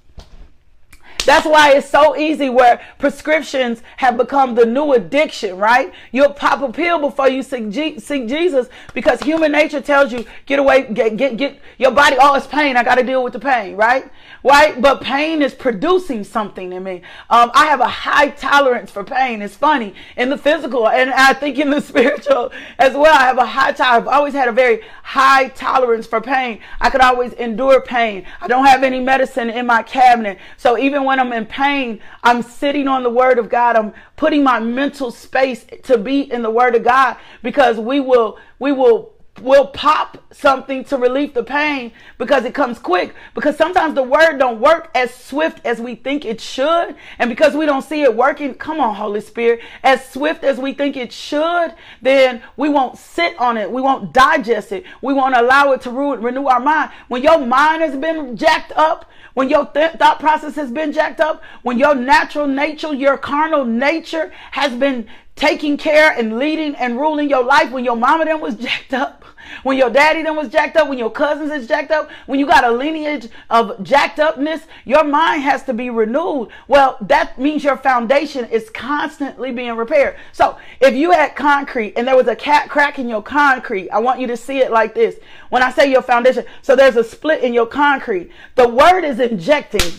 That's 1.24 1.46
why 1.46 1.72
it's 1.74 1.88
so 1.88 2.16
easy 2.16 2.48
where 2.48 2.80
prescriptions 2.98 3.82
have 3.98 4.16
become 4.16 4.54
the 4.54 4.66
new 4.66 4.94
addiction, 4.94 5.56
right? 5.56 5.92
You'll 6.12 6.32
pop 6.32 6.62
a 6.62 6.72
pill 6.72 6.98
before 6.98 7.28
you 7.28 7.42
seek, 7.42 7.70
G- 7.70 8.00
seek 8.00 8.26
Jesus 8.28 8.68
because 8.94 9.20
human 9.20 9.52
nature 9.52 9.80
tells 9.80 10.12
you, 10.12 10.24
get 10.46 10.58
away, 10.58 10.92
get, 10.92 11.16
get, 11.16 11.36
get 11.36 11.60
your 11.78 11.90
body, 11.90 12.16
oh, 12.18 12.34
it's 12.34 12.46
pain. 12.46 12.76
I 12.76 12.82
got 12.84 12.96
to 12.96 13.04
deal 13.04 13.22
with 13.22 13.32
the 13.34 13.40
pain, 13.40 13.76
right? 13.76 14.10
Right? 14.42 14.80
But 14.80 15.02
pain 15.02 15.42
is 15.42 15.54
producing 15.54 16.24
something 16.24 16.72
in 16.72 16.82
me. 16.82 17.02
Um, 17.28 17.50
I 17.54 17.66
have 17.66 17.80
a 17.80 17.88
high 17.88 18.28
tolerance 18.30 18.90
for 18.90 19.04
pain. 19.04 19.42
It's 19.42 19.54
funny 19.54 19.94
in 20.16 20.30
the 20.30 20.38
physical 20.38 20.88
and 20.88 21.10
I 21.10 21.34
think 21.34 21.58
in 21.58 21.70
the 21.70 21.80
spiritual 21.90 22.52
as 22.78 22.94
well. 22.94 23.14
I 23.14 23.24
have 23.24 23.38
a 23.38 23.46
high 23.46 23.72
tolerance. 23.72 24.06
I've 24.06 24.08
always 24.08 24.34
had 24.34 24.48
a 24.48 24.52
very 24.52 24.82
high 25.02 25.48
tolerance 25.48 26.06
for 26.06 26.20
pain. 26.20 26.60
I 26.80 26.88
could 26.90 27.00
always 27.00 27.32
endure 27.34 27.80
pain. 27.80 28.26
I 28.40 28.48
don't 28.48 28.64
have 28.64 28.82
any 28.82 29.00
medicine 29.00 29.50
in 29.50 29.66
my 29.66 29.82
cabinet. 29.82 30.38
So 30.56 30.78
even 30.78 31.04
when 31.04 31.20
I'm 31.20 31.32
in 31.32 31.46
pain, 31.46 32.00
I'm 32.22 32.42
sitting 32.42 32.88
on 32.88 33.02
the 33.02 33.10
word 33.10 33.38
of 33.38 33.48
God. 33.48 33.76
I'm 33.76 33.92
putting 34.16 34.42
my 34.42 34.58
mental 34.58 35.10
space 35.10 35.66
to 35.84 35.98
be 35.98 36.30
in 36.32 36.42
the 36.42 36.50
word 36.50 36.74
of 36.74 36.84
God 36.84 37.16
because 37.42 37.78
we 37.78 38.00
will, 38.00 38.38
we 38.58 38.72
will 38.72 39.12
will 39.40 39.66
pop 39.66 40.18
something 40.32 40.84
to 40.84 40.96
relieve 40.96 41.34
the 41.34 41.42
pain 41.42 41.92
because 42.18 42.44
it 42.44 42.54
comes 42.54 42.78
quick. 42.78 43.14
Because 43.34 43.56
sometimes 43.56 43.94
the 43.94 44.02
word 44.02 44.38
don't 44.38 44.60
work 44.60 44.90
as 44.94 45.12
swift 45.14 45.64
as 45.64 45.80
we 45.80 45.94
think 45.94 46.24
it 46.24 46.40
should. 46.40 46.94
And 47.18 47.30
because 47.30 47.54
we 47.54 47.66
don't 47.66 47.82
see 47.82 48.02
it 48.02 48.14
working 48.14 48.54
come 48.54 48.80
on 48.80 48.94
holy 48.94 49.20
spirit 49.20 49.60
as 49.82 50.08
swift 50.10 50.44
as 50.44 50.58
we 50.58 50.72
think 50.72 50.96
it 50.96 51.12
should 51.12 51.74
then 52.02 52.42
we 52.56 52.68
won't 52.68 52.98
sit 52.98 53.38
on 53.38 53.56
it. 53.56 53.70
We 53.70 53.80
won't 53.80 54.12
digest 54.12 54.72
it. 54.72 54.84
We 55.02 55.12
won't 55.12 55.36
allow 55.36 55.72
it 55.72 55.80
to 55.82 55.90
renew 55.90 56.46
our 56.46 56.60
mind. 56.60 56.90
When 57.08 57.22
your 57.22 57.44
mind 57.44 57.82
has 57.82 57.96
been 57.96 58.36
jacked 58.36 58.72
up 58.76 59.10
when 59.34 59.48
your 59.48 59.66
th- 59.66 59.92
thought 59.92 60.18
process 60.18 60.56
has 60.56 60.70
been 60.70 60.92
jacked 60.92 61.20
up, 61.20 61.42
when 61.62 61.78
your 61.78 61.94
natural 61.94 62.46
nature, 62.46 62.92
your 62.92 63.16
carnal 63.16 63.64
nature 63.64 64.32
has 64.50 64.72
been 64.74 65.06
taking 65.36 65.76
care 65.76 66.10
and 66.10 66.38
leading 66.38 66.74
and 66.74 66.98
ruling 66.98 67.30
your 67.30 67.44
life, 67.44 67.70
when 67.70 67.84
your 67.84 67.96
mama 67.96 68.24
then 68.24 68.40
was 68.40 68.54
jacked 68.66 68.92
up, 68.92 69.19
when 69.62 69.76
your 69.76 69.90
daddy 69.90 70.22
then 70.22 70.36
was 70.36 70.48
jacked 70.48 70.76
up, 70.76 70.88
when 70.88 70.98
your 70.98 71.10
cousins 71.10 71.50
is 71.50 71.66
jacked 71.66 71.90
up, 71.90 72.10
when 72.26 72.38
you 72.38 72.46
got 72.46 72.64
a 72.64 72.70
lineage 72.70 73.28
of 73.48 73.82
jacked 73.82 74.18
upness, 74.18 74.62
your 74.84 75.04
mind 75.04 75.42
has 75.42 75.62
to 75.64 75.74
be 75.74 75.90
renewed. 75.90 76.48
Well, 76.68 76.96
that 77.02 77.38
means 77.38 77.64
your 77.64 77.76
foundation 77.76 78.46
is 78.46 78.70
constantly 78.70 79.52
being 79.52 79.76
repaired. 79.76 80.16
So 80.32 80.58
if 80.80 80.94
you 80.94 81.10
had 81.12 81.36
concrete 81.36 81.94
and 81.96 82.06
there 82.06 82.16
was 82.16 82.28
a 82.28 82.36
cat 82.36 82.68
crack 82.68 82.98
in 82.98 83.08
your 83.08 83.22
concrete, 83.22 83.90
I 83.90 83.98
want 83.98 84.20
you 84.20 84.26
to 84.28 84.36
see 84.36 84.58
it 84.58 84.70
like 84.70 84.94
this. 84.94 85.16
When 85.48 85.62
I 85.62 85.70
say 85.70 85.90
your 85.90 86.02
foundation, 86.02 86.44
so 86.62 86.76
there's 86.76 86.96
a 86.96 87.04
split 87.04 87.42
in 87.42 87.52
your 87.52 87.66
concrete. 87.66 88.30
The 88.54 88.68
word 88.68 89.04
is 89.04 89.20
injecting 89.20 89.92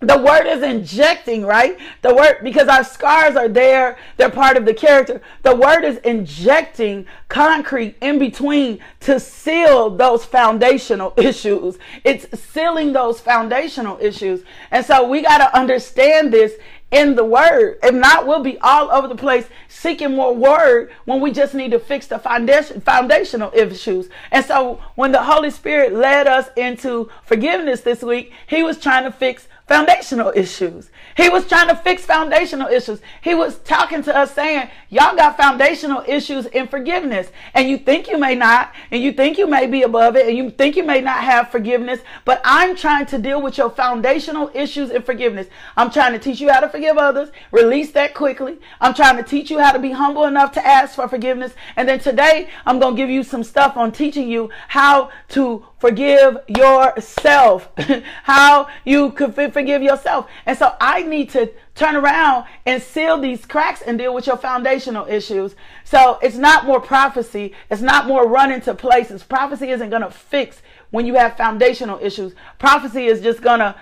the 0.00 0.16
word 0.16 0.46
is 0.46 0.62
injecting, 0.62 1.44
right? 1.44 1.76
The 2.02 2.14
word, 2.14 2.38
because 2.44 2.68
our 2.68 2.84
scars 2.84 3.34
are 3.34 3.48
there, 3.48 3.98
they're 4.16 4.30
part 4.30 4.56
of 4.56 4.64
the 4.64 4.74
character. 4.74 5.20
The 5.42 5.56
word 5.56 5.82
is 5.82 5.96
injecting 5.98 7.04
concrete 7.28 7.96
in 8.00 8.20
between 8.20 8.78
to 9.00 9.18
seal 9.18 9.90
those 9.90 10.24
foundational 10.24 11.14
issues. 11.16 11.78
It's 12.04 12.26
sealing 12.40 12.92
those 12.92 13.20
foundational 13.20 13.98
issues. 14.00 14.44
And 14.70 14.86
so 14.86 15.08
we 15.08 15.20
got 15.22 15.38
to 15.38 15.56
understand 15.56 16.32
this 16.32 16.52
in 16.90 17.16
the 17.16 17.24
word. 17.24 17.78
If 17.82 17.94
not, 17.94 18.26
we'll 18.26 18.42
be 18.42 18.58
all 18.60 18.90
over 18.90 19.08
the 19.08 19.16
place 19.16 19.46
seeking 19.68 20.14
more 20.14 20.34
word 20.34 20.90
when 21.06 21.20
we 21.20 21.32
just 21.32 21.54
need 21.54 21.72
to 21.72 21.78
fix 21.78 22.06
the 22.06 22.18
foundation, 22.20 22.80
foundational 22.80 23.50
issues. 23.52 24.08
And 24.30 24.44
so 24.44 24.80
when 24.94 25.12
the 25.12 25.24
Holy 25.24 25.50
Spirit 25.50 25.92
led 25.92 26.28
us 26.28 26.48
into 26.56 27.10
forgiveness 27.24 27.80
this 27.80 28.02
week, 28.02 28.32
he 28.46 28.62
was 28.62 28.78
trying 28.78 29.04
to 29.04 29.12
fix 29.12 29.48
foundational 29.68 30.32
issues. 30.34 30.90
He 31.14 31.28
was 31.28 31.46
trying 31.46 31.68
to 31.68 31.76
fix 31.76 32.04
foundational 32.04 32.68
issues. 32.68 33.00
He 33.20 33.34
was 33.34 33.58
talking 33.58 34.02
to 34.04 34.16
us 34.16 34.34
saying, 34.34 34.70
y'all 34.88 35.14
got 35.14 35.36
foundational 35.36 36.02
issues 36.06 36.46
in 36.46 36.66
forgiveness. 36.66 37.30
And 37.52 37.68
you 37.68 37.76
think 37.76 38.08
you 38.08 38.18
may 38.18 38.34
not, 38.34 38.72
and 38.90 39.02
you 39.02 39.12
think 39.12 39.36
you 39.36 39.46
may 39.46 39.66
be 39.66 39.82
above 39.82 40.16
it, 40.16 40.26
and 40.26 40.36
you 40.36 40.50
think 40.50 40.76
you 40.76 40.84
may 40.84 41.02
not 41.02 41.22
have 41.22 41.50
forgiveness, 41.50 42.00
but 42.24 42.40
I'm 42.44 42.74
trying 42.74 43.06
to 43.06 43.18
deal 43.18 43.42
with 43.42 43.58
your 43.58 43.68
foundational 43.68 44.50
issues 44.54 44.90
in 44.90 45.02
forgiveness. 45.02 45.48
I'm 45.76 45.90
trying 45.90 46.12
to 46.14 46.18
teach 46.18 46.40
you 46.40 46.50
how 46.50 46.60
to 46.60 46.68
forgive 46.68 46.96
others, 46.96 47.30
release 47.52 47.92
that 47.92 48.14
quickly. 48.14 48.58
I'm 48.80 48.94
trying 48.94 49.18
to 49.18 49.22
teach 49.22 49.50
you 49.50 49.58
how 49.58 49.72
to 49.72 49.78
be 49.78 49.90
humble 49.90 50.24
enough 50.24 50.52
to 50.52 50.66
ask 50.66 50.94
for 50.94 51.08
forgiveness. 51.08 51.52
And 51.76 51.86
then 51.86 51.98
today, 51.98 52.48
I'm 52.64 52.78
going 52.78 52.96
to 52.96 53.02
give 53.02 53.10
you 53.10 53.22
some 53.22 53.44
stuff 53.44 53.76
on 53.76 53.92
teaching 53.92 54.28
you 54.28 54.48
how 54.68 55.10
to 55.30 55.66
forgive 55.78 56.38
yourself, 56.48 57.68
how 58.24 58.68
you 58.84 59.10
could 59.12 59.34
forgive 59.58 59.82
yourself. 59.82 60.28
And 60.46 60.56
so 60.56 60.76
I 60.80 61.02
need 61.02 61.30
to 61.30 61.50
turn 61.74 61.96
around 61.96 62.46
and 62.64 62.80
seal 62.80 63.18
these 63.18 63.44
cracks 63.44 63.82
and 63.82 63.98
deal 63.98 64.14
with 64.14 64.28
your 64.28 64.36
foundational 64.36 65.04
issues. 65.06 65.56
So 65.82 66.18
it's 66.22 66.36
not 66.36 66.64
more 66.64 66.80
prophecy. 66.80 67.54
It's 67.68 67.82
not 67.82 68.06
more 68.06 68.28
running 68.28 68.60
to 68.62 68.74
places. 68.74 69.24
Prophecy 69.24 69.70
isn't 69.70 69.90
going 69.90 70.02
to 70.02 70.10
fix 70.10 70.62
when 70.90 71.06
you 71.06 71.14
have 71.14 71.36
foundational 71.36 71.98
issues. 72.00 72.34
Prophecy 72.60 73.06
is 73.06 73.20
just 73.20 73.42
going 73.42 73.58
to 73.58 73.74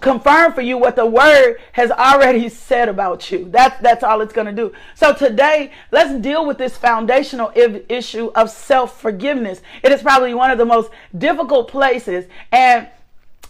confirm 0.00 0.52
for 0.52 0.60
you 0.60 0.78
what 0.78 0.94
the 0.94 1.06
word 1.06 1.56
has 1.72 1.90
already 1.90 2.48
said 2.68 2.88
about 2.88 3.28
you. 3.32 3.48
That's 3.50 3.80
that's 3.82 4.04
all 4.04 4.20
it's 4.20 4.32
going 4.32 4.46
to 4.46 4.52
do. 4.52 4.72
So 4.94 5.12
today, 5.12 5.72
let's 5.90 6.14
deal 6.20 6.46
with 6.46 6.58
this 6.58 6.76
foundational 6.76 7.50
issue 7.88 8.30
of 8.36 8.50
self-forgiveness. 8.50 9.62
It 9.82 9.90
is 9.90 10.00
probably 10.00 10.34
one 10.34 10.52
of 10.52 10.58
the 10.58 10.66
most 10.66 10.92
difficult 11.18 11.68
places 11.68 12.26
and 12.52 12.88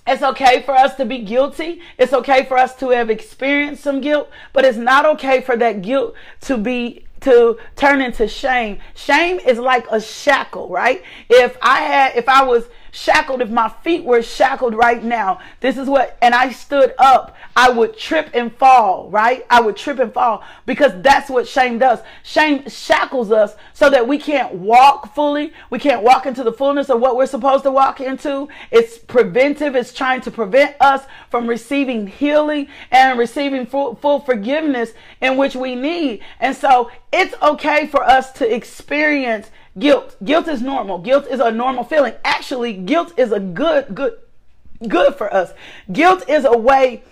it's 0.07 0.23
okay 0.23 0.63
for 0.63 0.75
us 0.75 0.97
to 0.97 1.05
be 1.05 1.19
guilty. 1.19 1.81
It's 1.97 2.13
okay 2.13 2.45
for 2.45 2.57
us 2.57 2.75
to 2.77 2.91
have 2.91 3.09
experienced 3.09 3.83
some 3.83 4.01
guilt, 4.01 4.31
but 4.53 4.65
it's 4.65 4.79
not 4.79 5.07
okay 5.07 5.41
for 5.41 5.57
that 5.57 5.83
guilt 5.83 6.15
to 6.43 6.57
be 6.57 7.07
to 7.21 7.57
turn 7.77 8.01
into 8.01 8.27
shame. 8.27 8.81
Shame 8.95 9.39
is 9.39 9.59
like 9.59 9.87
a 9.91 10.01
shackle, 10.01 10.69
right? 10.69 11.03
If 11.29 11.57
I 11.63 11.83
had 11.83 12.17
if 12.17 12.29
I 12.29 12.43
was 12.43 12.65
shackled, 12.93 13.41
if 13.41 13.51
my 13.51 13.69
feet 13.83 14.05
were 14.05 14.23
shackled 14.23 14.75
right 14.75 15.03
now, 15.03 15.41
this 15.61 15.77
is 15.77 15.89
what, 15.89 16.17
and 16.23 16.35
I 16.35 16.53
stood 16.53 16.95
up, 16.99 17.35
I 17.57 17.71
would 17.71 17.99
trip 17.99 18.31
and 18.35 18.55
fall, 18.55 19.11
right? 19.11 19.45
I 19.51 19.61
would 19.61 19.77
trip 19.77 19.99
and 19.99 20.13
fall 20.13 20.45
because 20.67 20.93
that's 21.03 21.29
what 21.29 21.49
shame 21.49 21.79
does. 21.79 22.01
Shame 22.23 22.69
shackles 22.69 23.33
us 23.33 23.57
so 23.73 23.91
that 23.91 24.07
we 24.07 24.19
can't 24.19 24.55
walk 24.55 25.15
fully. 25.15 25.53
We 25.71 25.79
can't 25.79 26.03
walk 26.03 26.27
into 26.27 26.45
the 26.45 26.53
fullness 26.53 26.91
of 26.91 27.01
what 27.01 27.17
we're 27.17 27.27
supposed 27.27 27.65
to 27.65 27.71
walk 27.71 28.01
into. 28.01 28.49
It's 28.71 28.99
preventive. 28.99 29.75
It's 29.75 29.93
trying 29.93 30.21
to 30.23 30.31
prevent 30.31 30.77
us 30.81 31.05
from 31.31 31.47
receiving 31.47 32.07
healing 32.07 32.69
and 32.91 33.19
receiving 33.19 33.67
full, 33.67 33.97
full 33.97 34.21
forgiveness 34.21 34.93
in 35.21 35.39
which 35.39 35.57
we 35.57 35.75
need. 35.75 36.23
And 36.41 36.55
so 36.55 36.91
it's 37.11 37.35
okay 37.43 37.87
for 37.87 38.03
us 38.03 38.33
to 38.33 38.55
experience 38.55 39.51
Guilt. 39.79 40.17
Guilt 40.23 40.49
is 40.49 40.61
normal. 40.61 40.99
Guilt 40.99 41.27
is 41.27 41.41
a 41.41 41.51
normal 41.51 41.85
feeling. 41.85 42.15
Actually, 42.25 42.75
guilt 42.75 43.13
is 43.17 43.33
a 43.33 43.41
good, 43.41 43.95
good, 43.95 44.19
good 44.87 45.15
for 45.15 45.33
us. 45.33 45.53
Guilt 45.91 46.29
is 46.29 46.45
a 46.45 46.57
way 46.57 47.03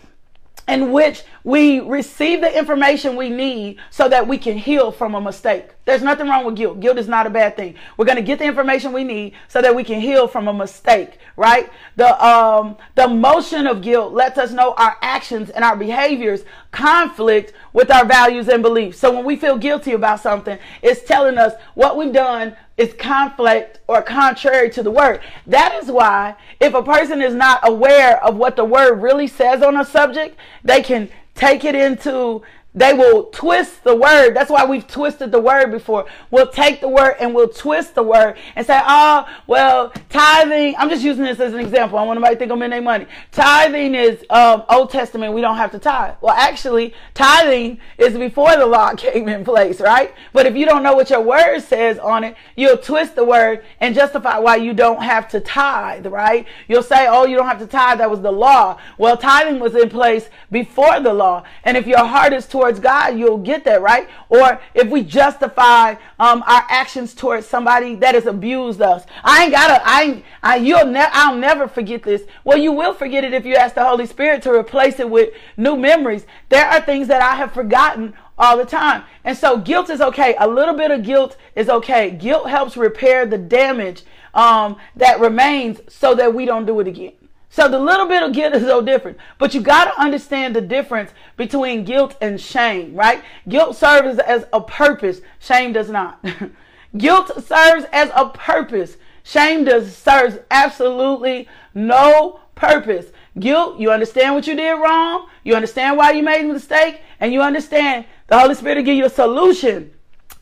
in 0.71 0.93
which 0.93 1.25
we 1.43 1.81
receive 1.81 2.41
the 2.41 2.59
information 2.59 3.17
we 3.17 3.29
need 3.29 3.79
so 3.91 4.09
that 4.09 4.27
we 4.27 4.39
can 4.39 4.57
heal 4.57 4.93
from 4.93 5.15
a 5.15 5.21
mistake. 5.21 5.71
There's 5.85 6.03
nothing 6.03 6.29
wrong 6.29 6.45
with 6.45 6.55
guilt. 6.55 6.79
Guilt 6.79 6.99
is 6.99 7.09
not 7.09 7.27
a 7.27 7.31
bad 7.31 7.57
thing. 7.57 7.75
We're 7.97 8.05
going 8.05 8.17
to 8.17 8.23
get 8.23 8.39
the 8.39 8.45
information 8.45 8.93
we 8.93 9.03
need 9.03 9.35
so 9.49 9.61
that 9.61 9.75
we 9.75 9.83
can 9.83 10.01
heal 10.01 10.29
from 10.29 10.47
a 10.47 10.53
mistake, 10.53 11.19
right? 11.37 11.71
The 11.97 12.25
um 12.25 12.77
the 12.95 13.09
motion 13.09 13.67
of 13.67 13.83
guilt 13.83 14.13
lets 14.13 14.39
us 14.39 14.53
know 14.53 14.75
our 14.77 14.97
actions 15.03 15.51
and 15.51 15.65
our 15.65 15.77
behaviors 15.77 16.45
conflict 16.71 17.53
with 17.73 17.91
our 17.91 18.05
values 18.05 18.49
and 18.49 18.63
beliefs. 18.63 18.99
So 18.99 19.13
when 19.13 19.25
we 19.25 19.37
feel 19.37 19.59
guilty 19.59 19.93
about 19.93 20.21
something, 20.21 20.59
it's 20.83 21.03
telling 21.03 21.39
us 21.39 21.55
what 21.75 21.97
we've 21.97 22.13
done 22.13 22.57
is 22.81 22.95
conflict 22.95 23.79
or 23.87 24.01
contrary 24.01 24.71
to 24.71 24.83
the 24.83 24.91
word. 24.91 25.21
That 25.47 25.79
is 25.83 25.91
why 25.91 26.35
if 26.61 26.73
a 26.73 26.83
person 26.83 27.21
is 27.21 27.35
not 27.35 27.61
aware 27.63 28.25
of 28.25 28.37
what 28.37 28.57
the 28.57 28.65
word 28.65 29.03
really 29.03 29.27
says 29.27 29.63
on 29.63 29.77
a 29.77 29.85
subject, 29.85 30.39
they 30.65 30.83
can 30.83 31.11
take 31.35 31.63
it 31.63 31.75
into 31.75 32.41
they 32.73 32.93
will 32.93 33.25
twist 33.25 33.83
the 33.83 33.97
word. 33.97 34.35
That's 34.35 34.51
why 34.51 34.65
we've 34.65 34.87
twisted 34.87 35.33
the 35.33 35.41
word 35.41 35.73
before. 35.73 36.07
We'll 36.31 36.47
take 36.47 36.81
the 36.81 36.89
word 36.89 37.17
and 37.19 37.35
we'll 37.35 37.49
twist 37.49 37.97
the 37.97 38.03
word 38.05 38.37
and 38.55 38.65
say, 38.65 38.81
oh, 38.87 39.27
well, 39.49 39.93
tithing. 40.09 40.77
I'm 40.79 40.89
just 40.89 41.03
using 41.03 41.25
this 41.25 41.41
as 41.41 41.53
an 41.53 41.59
example. 41.59 41.99
I 41.99 42.05
want 42.05 42.21
nobody 42.21 42.37
to 42.37 42.39
think 42.39 42.53
I'm 42.53 42.63
in 42.63 42.71
their 42.71 42.81
money. 42.81 43.07
Tithing 43.33 43.97
is 43.97 44.25
um, 44.31 44.63
Old 44.69 44.91
Testament. 44.91 45.35
We 45.35 45.41
don't 45.41 45.57
have 45.57 45.73
to 45.73 45.81
tithe. 45.81 46.15
Well, 46.21 46.35
actually, 46.35 46.95
tithing 47.13 47.81
is 47.99 48.17
before 48.17 48.57
the 48.57 48.67
law 48.67 48.95
came 48.97 49.29
in 49.29 49.45
place, 49.45 49.81
right? 49.81 50.15
But 50.33 50.47
if 50.47 50.55
you 50.55 50.65
don't 50.65 50.85
know 50.85 50.95
what 50.95 51.11
your 51.11 51.23
word 51.23 51.61
says 51.61 51.99
on 51.99 52.23
it, 52.23 52.37
you'll 52.55 52.79
twist 52.79 53.17
the 53.17 53.25
word 53.25 53.65
and 53.81 53.97
justify 53.97 54.39
why 54.39 54.57
you 54.57 54.75
don't 54.75 55.03
have 55.03 55.29
to 55.31 55.41
tithe, 55.41 56.07
right? 56.07 56.47
You'll 56.69 56.85
say, 56.85 57.09
oh, 57.09 57.27
you 57.27 57.37
don't 57.37 57.49
have 57.49 57.59
to 57.59 57.67
tithe. 57.67 57.99
That 57.99 58.11
was 58.11 58.21
the 58.21 58.31
law. 58.31 58.79
Well, 58.97 59.17
tithing 59.17 59.59
was 59.59 59.75
in 59.75 59.89
place 59.89 60.29
before 60.53 61.01
the 61.01 61.13
law. 61.13 61.43
And 61.65 61.77
if 61.77 61.89
your 61.89 62.05
heart 62.05 62.33
is 62.33 62.47
towards 62.61 62.79
God, 62.79 63.19
you'll 63.19 63.39
get 63.39 63.65
that, 63.65 63.81
right? 63.81 64.07
Or 64.29 64.61
if 64.75 64.91
we 64.91 65.03
justify 65.03 65.95
um, 66.19 66.43
our 66.47 66.67
actions 66.69 67.15
towards 67.15 67.47
somebody 67.47 67.95
that 67.97 68.15
has 68.15 68.27
abused 68.27 68.83
us, 68.83 69.05
I 69.25 69.45
ain't 69.45 69.53
gotta, 69.53 69.81
I 69.83 70.03
ain't, 70.03 70.25
I, 70.43 70.57
you'll 70.57 70.85
never, 70.85 71.11
I'll 71.15 71.37
never 71.37 71.67
forget 71.67 72.03
this. 72.03 72.25
Well, 72.45 72.59
you 72.59 72.73
will 72.73 72.93
forget 72.93 73.25
it 73.25 73.33
if 73.33 73.47
you 73.47 73.55
ask 73.55 73.75
the 73.75 73.85
Holy 73.85 74.05
Spirit 74.05 74.43
to 74.43 74.53
replace 74.53 75.01
it 75.01 75.09
with 75.09 75.33
new 75.57 75.75
memories. 75.75 76.27
There 76.51 76.67
are 76.67 76.83
things 76.83 77.09
that 77.09 77.23
I 77.23 77.35
have 77.37 77.53
forgotten 77.53 78.13
all 78.37 78.59
the 78.59 78.67
time. 78.67 79.05
And 79.25 79.39
so 79.39 79.57
guilt 79.57 79.89
is 79.89 80.03
okay. 80.03 80.37
A 80.39 80.47
little 80.47 80.75
bit 80.75 80.91
of 80.91 81.03
guilt 81.03 81.39
is 81.57 81.71
okay. 81.71 82.11
Guilt 82.11 82.51
helps 82.51 82.77
repair 82.77 83.25
the 83.25 83.39
damage 83.39 84.03
um, 84.35 84.77
that 84.97 85.19
remains 85.19 85.81
so 85.89 86.15
that 86.15 86.35
we 86.35 86.45
don't 86.45 86.67
do 86.67 86.79
it 86.81 86.87
again. 86.87 87.13
So 87.53 87.69
the 87.69 87.81
little 87.81 88.07
bit 88.07 88.23
of 88.23 88.33
guilt 88.33 88.55
is 88.55 88.63
so 88.63 88.81
different. 88.81 89.19
But 89.39 89.55
you 89.55 89.61
got 89.61 89.87
to 89.87 90.01
understand 90.01 90.55
the 90.55 90.61
difference 90.61 91.11
between 91.37 91.85
guilt 91.85 92.17
and 92.21 92.41
shame, 92.41 92.95
right? 92.95 93.23
Guilt 93.49 93.77
serves 93.77 94.21
as 94.21 94.47
a 94.53 94.61
purpose. 94.61 95.21
Shame 95.41 95.73
does 95.73 95.91
not. 95.91 96.25
guilt 96.97 97.45
serves 97.45 97.87
as 97.93 98.11
a 98.15 98.29
purpose. 98.29 98.97
Shame 99.25 99.65
does 99.65 99.97
serves 99.97 100.39
absolutely 100.53 101.49
no 101.75 102.39
purpose. 102.55 103.07
Guilt, 103.39 103.81
you 103.81 103.91
understand 103.91 104.37
what 104.37 104.47
you 104.47 104.55
did 104.55 104.73
wrong. 104.75 105.29
You 105.43 105.57
understand 105.57 105.97
why 105.97 106.13
you 106.13 106.23
made 106.23 106.45
a 106.45 106.53
mistake. 106.53 107.01
And 107.19 107.33
you 107.33 107.43
understand 107.43 108.07
the 108.29 108.39
Holy 108.39 108.55
Spirit 108.55 108.77
will 108.77 108.85
give 108.85 108.97
you 108.97 109.07
a 109.07 109.11
solution 109.11 109.91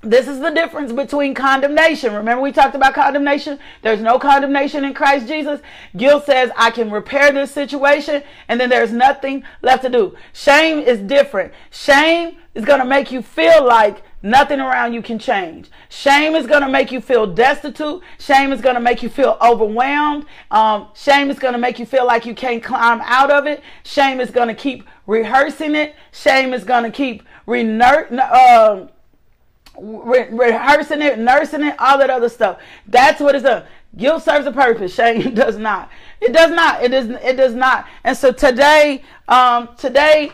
this 0.03 0.29
is 0.29 0.39
the 0.39 0.51
difference 0.51 0.93
between 0.93 1.35
condemnation. 1.35 2.15
Remember, 2.15 2.41
we 2.41 2.53
talked 2.53 2.77
about 2.77 2.95
condemnation? 2.95 3.59
There's 3.83 4.01
no 4.01 4.19
condemnation 4.19 4.85
in 4.85 4.95
Christ 4.95 5.27
Jesus. 5.27 5.61
Guilt 5.97 6.25
says, 6.25 6.53
I 6.57 6.71
can 6.71 6.91
repair 6.91 7.33
this 7.33 7.51
situation, 7.51 8.23
and 8.47 8.61
then 8.61 8.71
there's 8.71 8.93
nothing 8.93 9.43
left 9.61 9.83
to 9.83 9.89
do. 9.89 10.17
Shame 10.33 10.79
is 10.79 11.01
different. 11.01 11.53
Shame 11.71 12.37
is 12.55 12.65
going 12.65 12.79
to 12.79 12.85
make 12.85 13.11
you 13.11 13.23
feel 13.23 13.67
like 13.67 14.03
nothing 14.23 14.61
around 14.61 14.93
you 14.93 15.03
can 15.03 15.19
change. 15.19 15.69
Shame 15.89 16.37
is 16.37 16.47
going 16.47 16.63
to 16.63 16.69
make 16.69 16.93
you 16.93 17.01
feel 17.01 17.27
destitute. 17.27 18.01
Shame 18.19 18.53
is 18.53 18.61
going 18.61 18.77
to 18.77 18.81
make 18.81 19.03
you 19.03 19.09
feel 19.09 19.37
overwhelmed. 19.43 20.27
Um, 20.53 20.89
shame 20.95 21.29
is 21.29 21.41
going 21.41 21.55
to 21.55 21.59
make 21.59 21.81
you 21.81 21.87
feel 21.87 22.07
like 22.07 22.25
you 22.25 22.37
can't 22.37 22.63
climb 22.63 23.01
out 23.05 23.33
of 23.33 23.47
it. 23.47 23.63
Shame 23.83 24.21
is 24.21 24.31
going 24.31 24.49
to 24.49 24.55
keep 24.55 24.87
rehearsing 25.09 25.75
it. 25.75 25.97
Shame 26.13 26.53
is 26.53 26.63
going 26.63 26.85
to 26.85 26.91
keep 26.91 27.25
renert. 27.47 28.13
Uh, 28.13 28.87
re- 29.81 30.29
rehearsing 30.31 31.03
it, 31.03 31.19
nursing 31.19 31.63
it, 31.65 31.77
all 31.79 31.99
that 31.99 32.11
other 32.11 32.29
stuff. 32.29 32.59
That's 32.87 33.21
what 33.21 33.35
it's 33.35 33.45
a 33.45 33.67
Guilt 33.97 34.23
serves 34.23 34.47
a 34.47 34.53
purpose. 34.53 34.95
Shame 34.97 35.35
does 35.35 35.57
not. 35.57 35.91
It 36.21 36.33
does 36.33 36.51
not. 36.51 36.83
It 36.83 36.89
does. 36.89 37.09
It 37.09 37.37
does 37.37 37.55
not. 37.55 37.87
And 38.05 38.17
so 38.17 38.33
today, 38.33 39.03
um, 39.29 39.71
today 39.77 40.33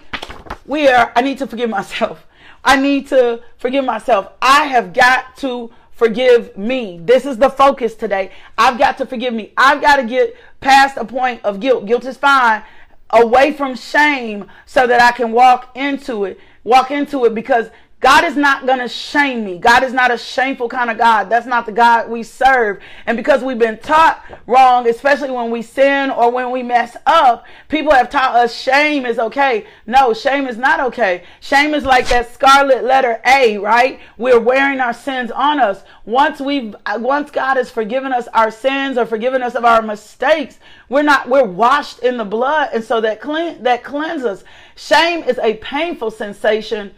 we 0.66 0.88
are. 0.88 1.12
I 1.14 1.22
need 1.22 1.38
to 1.38 1.46
forgive 1.46 1.70
myself. 1.70 2.26
I 2.64 2.76
need 2.80 3.09
to 3.09 3.42
forgive 3.59 3.85
myself. 3.85 4.33
I 4.40 4.64
have 4.64 4.92
got 4.92 5.37
to 5.38 5.70
forgive 5.92 6.57
me. 6.57 6.98
This 7.02 7.26
is 7.26 7.37
the 7.37 7.50
focus 7.50 7.94
today. 7.94 8.33
I've 8.57 8.78
got 8.78 8.98
to 8.98 9.07
forgive 9.07 9.35
me. 9.35 9.52
I've 9.57 9.83
got 9.83 9.96
to 9.96 10.04
get 10.04 10.35
past 10.61 10.96
a 10.96 11.04
point 11.04 11.44
of 11.44 11.61
guilt. 11.61 11.87
Guilt 11.87 12.07
is 12.07 12.16
fine. 12.16 12.62
Away 13.11 13.52
from 13.52 13.76
shame 13.76 14.46
so 14.64 14.87
that 14.87 15.00
I 15.00 15.12
can 15.12 15.30
walk 15.30 15.70
into 15.76 16.24
it. 16.24 16.40
Walk 16.64 16.90
into 16.90 17.26
it 17.26 17.35
because 17.35 17.68
God 18.04 18.24
is 18.24 18.36
not 18.36 18.66
going 18.66 18.80
to 18.80 18.88
shame 18.88 19.46
me. 19.46 19.56
God 19.56 19.82
is 19.82 19.94
not 19.94 20.10
a 20.10 20.18
shameful 20.18 20.68
kind 20.68 20.90
of 20.90 20.98
God. 20.98 21.30
That's 21.30 21.46
not 21.46 21.64
the 21.64 21.72
God 21.72 22.10
we 22.10 22.22
serve. 22.22 22.82
And 23.06 23.16
because 23.16 23.42
we've 23.42 23.58
been 23.58 23.78
taught 23.78 24.22
wrong, 24.46 24.86
especially 24.86 25.30
when 25.30 25.50
we 25.50 25.62
sin 25.62 26.10
or 26.10 26.30
when 26.30 26.50
we 26.50 26.62
mess 26.62 26.98
up, 27.06 27.46
people 27.70 27.94
have 27.94 28.10
taught 28.10 28.36
us 28.36 28.54
shame 28.54 29.06
is 29.06 29.18
okay. 29.18 29.66
No, 29.86 30.12
shame 30.12 30.46
is 30.46 30.58
not 30.58 30.80
okay. 30.80 31.24
Shame 31.40 31.72
is 31.72 31.86
like 31.86 32.06
that 32.08 32.30
scarlet 32.30 32.84
letter 32.84 33.22
A, 33.24 33.56
right? 33.56 33.98
We're 34.18 34.38
wearing 34.38 34.80
our 34.80 34.92
sins 34.92 35.30
on 35.30 35.58
us. 35.58 35.82
Once 36.04 36.42
we've, 36.42 36.76
once 36.98 37.30
God 37.30 37.56
has 37.56 37.70
forgiven 37.70 38.12
us 38.12 38.28
our 38.34 38.50
sins 38.50 38.98
or 38.98 39.06
forgiven 39.06 39.42
us 39.42 39.54
of 39.54 39.64
our 39.64 39.80
mistakes, 39.80 40.58
we're 40.90 41.04
not, 41.04 41.30
we're 41.30 41.44
washed 41.44 42.00
in 42.00 42.18
the 42.18 42.26
blood. 42.26 42.68
And 42.74 42.84
so 42.84 43.00
that 43.00 43.22
clean, 43.22 43.62
that 43.62 43.82
cleanses. 43.82 44.44
Shame 44.76 45.24
is 45.24 45.38
a 45.38 45.54
painful 45.54 46.10
sensation 46.10 46.92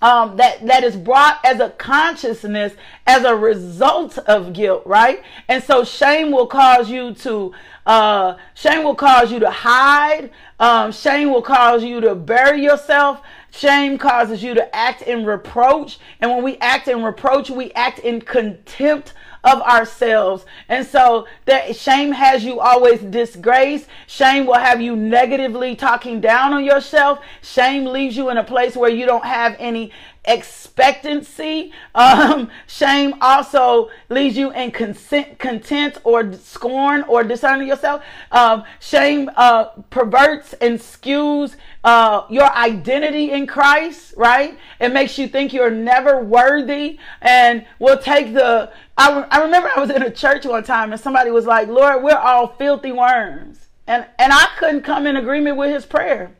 um, 0.00 0.36
that 0.36 0.64
that 0.66 0.84
is 0.84 0.96
brought 0.96 1.44
as 1.44 1.60
a 1.60 1.70
consciousness 1.70 2.74
as 3.06 3.24
a 3.24 3.34
result 3.34 4.18
of 4.18 4.52
guilt, 4.52 4.82
right? 4.86 5.22
And 5.48 5.62
so 5.62 5.84
shame 5.84 6.30
will 6.30 6.46
cause 6.46 6.90
you 6.90 7.14
to 7.14 7.52
uh, 7.86 8.36
shame 8.54 8.84
will 8.84 8.94
cause 8.94 9.32
you 9.32 9.38
to 9.40 9.50
hide. 9.50 10.30
Um, 10.60 10.92
shame 10.92 11.30
will 11.30 11.42
cause 11.42 11.82
you 11.82 12.00
to 12.00 12.14
bury 12.14 12.62
yourself. 12.62 13.22
Shame 13.50 13.96
causes 13.98 14.42
you 14.42 14.54
to 14.54 14.76
act 14.76 15.02
in 15.02 15.24
reproach, 15.24 15.98
and 16.20 16.30
when 16.30 16.44
we 16.44 16.58
act 16.58 16.86
in 16.86 17.02
reproach, 17.02 17.48
we 17.48 17.72
act 17.72 17.98
in 18.00 18.20
contempt 18.20 19.14
of 19.44 19.60
ourselves. 19.62 20.44
And 20.68 20.86
so 20.86 21.26
that 21.44 21.76
shame 21.76 22.12
has 22.12 22.44
you 22.44 22.60
always 22.60 23.00
disgraced. 23.00 23.86
Shame 24.06 24.46
will 24.46 24.54
have 24.54 24.80
you 24.80 24.96
negatively 24.96 25.76
talking 25.76 26.20
down 26.20 26.52
on 26.52 26.64
yourself. 26.64 27.20
Shame 27.42 27.84
leaves 27.84 28.16
you 28.16 28.30
in 28.30 28.36
a 28.36 28.44
place 28.44 28.76
where 28.76 28.90
you 28.90 29.06
don't 29.06 29.24
have 29.24 29.56
any 29.58 29.92
expectancy. 30.24 31.72
Um, 31.98 32.50
shame 32.68 33.14
also 33.20 33.90
leaves 34.08 34.36
you 34.36 34.52
in 34.52 34.70
consent, 34.70 35.38
content 35.40 35.98
or 36.04 36.32
scorn 36.34 37.02
or 37.02 37.24
discerning 37.24 37.66
yourself. 37.66 38.04
Um, 38.30 38.62
shame 38.78 39.28
uh, 39.34 39.64
perverts 39.90 40.52
and 40.54 40.78
skews 40.78 41.56
uh, 41.82 42.24
your 42.28 42.50
identity 42.54 43.32
in 43.32 43.46
Christ, 43.46 44.14
right? 44.16 44.58
It 44.78 44.92
makes 44.92 45.18
you 45.18 45.26
think 45.26 45.52
you're 45.52 45.70
never 45.70 46.22
worthy 46.22 46.98
and 47.20 47.66
will 47.78 47.98
take 47.98 48.34
the. 48.34 48.70
I, 48.98 49.24
I 49.30 49.42
remember 49.42 49.70
I 49.74 49.80
was 49.80 49.90
in 49.90 50.02
a 50.02 50.10
church 50.10 50.44
one 50.44 50.64
time 50.64 50.90
and 50.90 51.00
somebody 51.00 51.30
was 51.30 51.46
like, 51.46 51.68
Lord, 51.68 52.02
we're 52.02 52.16
all 52.16 52.48
filthy 52.48 52.90
worms. 52.90 53.68
And, 53.86 54.04
and 54.18 54.32
I 54.32 54.48
couldn't 54.58 54.82
come 54.82 55.06
in 55.06 55.16
agreement 55.16 55.56
with 55.56 55.72
his 55.72 55.86
prayer. 55.86 56.32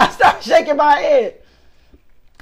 I 0.00 0.08
started 0.08 0.42
shaking 0.42 0.76
my 0.76 0.96
head. 0.96 1.34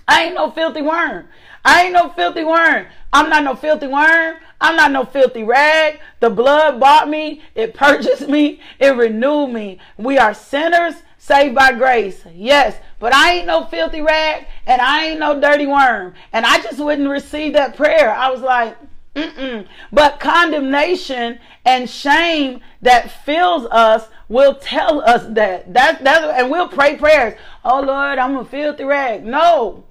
I 0.06 0.24
ain't 0.24 0.36
no 0.36 0.52
filthy 0.52 0.82
worm. 0.82 1.26
I 1.64 1.82
ain't 1.82 1.92
no 1.92 2.10
filthy 2.10 2.44
worm. 2.44 2.86
I'm 3.12 3.28
not 3.28 3.42
no 3.42 3.56
filthy 3.56 3.88
worm. 3.88 4.36
I'm 4.60 4.76
not 4.76 4.92
no 4.92 5.04
filthy 5.04 5.42
rag. 5.42 5.98
The 6.20 6.30
blood 6.30 6.78
bought 6.78 7.08
me. 7.08 7.42
It 7.56 7.74
purchased 7.74 8.28
me. 8.28 8.60
It 8.78 8.96
renewed 8.96 9.48
me. 9.48 9.78
We 9.96 10.16
are 10.16 10.32
sinners 10.32 10.94
saved 11.18 11.56
by 11.56 11.72
grace. 11.72 12.24
Yes, 12.32 12.76
but 13.00 13.12
I 13.12 13.34
ain't 13.34 13.46
no 13.46 13.64
filthy 13.64 14.00
rag 14.00 14.46
and 14.66 14.80
I 14.80 15.06
ain't 15.06 15.20
no 15.20 15.40
dirty 15.40 15.66
worm. 15.66 16.14
And 16.32 16.46
I 16.46 16.60
just 16.62 16.78
wouldn't 16.78 17.08
receive 17.08 17.52
that 17.54 17.76
prayer. 17.76 18.10
I 18.10 18.30
was 18.30 18.40
like, 18.40 18.76
mm-mm. 19.18 19.66
But 19.92 20.20
condemnation 20.20 21.38
and 21.64 21.88
shame 21.88 22.60
that 22.82 23.10
fills 23.10 23.66
us 23.66 24.08
will 24.28 24.54
tell 24.54 25.00
us 25.00 25.24
that. 25.34 25.72
That, 25.72 26.04
that 26.04 26.40
and 26.40 26.50
we'll 26.50 26.68
pray 26.68 26.96
prayers. 26.96 27.38
Oh 27.64 27.80
Lord, 27.80 28.18
I'm 28.18 28.36
a 28.36 28.44
filthy 28.44 28.84
rag. 28.84 29.24
No, 29.24 29.84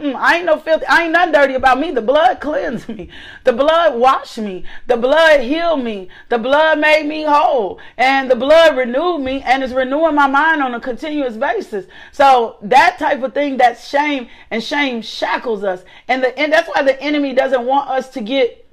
I 0.00 0.36
ain't 0.36 0.46
no 0.46 0.58
filthy. 0.58 0.86
I 0.86 1.04
ain't 1.04 1.12
nothing 1.12 1.32
dirty 1.32 1.54
about 1.54 1.78
me. 1.78 1.90
The 1.90 2.02
blood 2.02 2.40
cleansed 2.40 2.88
me. 2.88 3.08
The 3.44 3.52
blood 3.52 3.98
washed 3.98 4.38
me. 4.38 4.64
The 4.86 4.96
blood 4.96 5.40
healed 5.40 5.82
me. 5.82 6.08
The 6.28 6.38
blood 6.38 6.78
made 6.78 7.06
me 7.06 7.24
whole. 7.24 7.80
And 7.96 8.30
the 8.30 8.36
blood 8.36 8.76
renewed 8.76 9.20
me 9.20 9.42
and 9.42 9.62
is 9.62 9.72
renewing 9.72 10.14
my 10.14 10.26
mind 10.26 10.62
on 10.62 10.74
a 10.74 10.80
continuous 10.80 11.36
basis. 11.36 11.86
So 12.12 12.56
that 12.62 12.98
type 12.98 13.22
of 13.22 13.34
thing, 13.34 13.56
that's 13.56 13.88
shame 13.88 14.28
and 14.50 14.62
shame 14.62 15.02
shackles 15.02 15.64
us. 15.64 15.84
And 16.08 16.22
the 16.22 16.38
and 16.38 16.52
that's 16.52 16.68
why 16.68 16.82
the 16.82 17.00
enemy 17.00 17.32
doesn't 17.32 17.64
want 17.64 17.88
us 17.88 18.08
to 18.10 18.20
get 18.20 18.67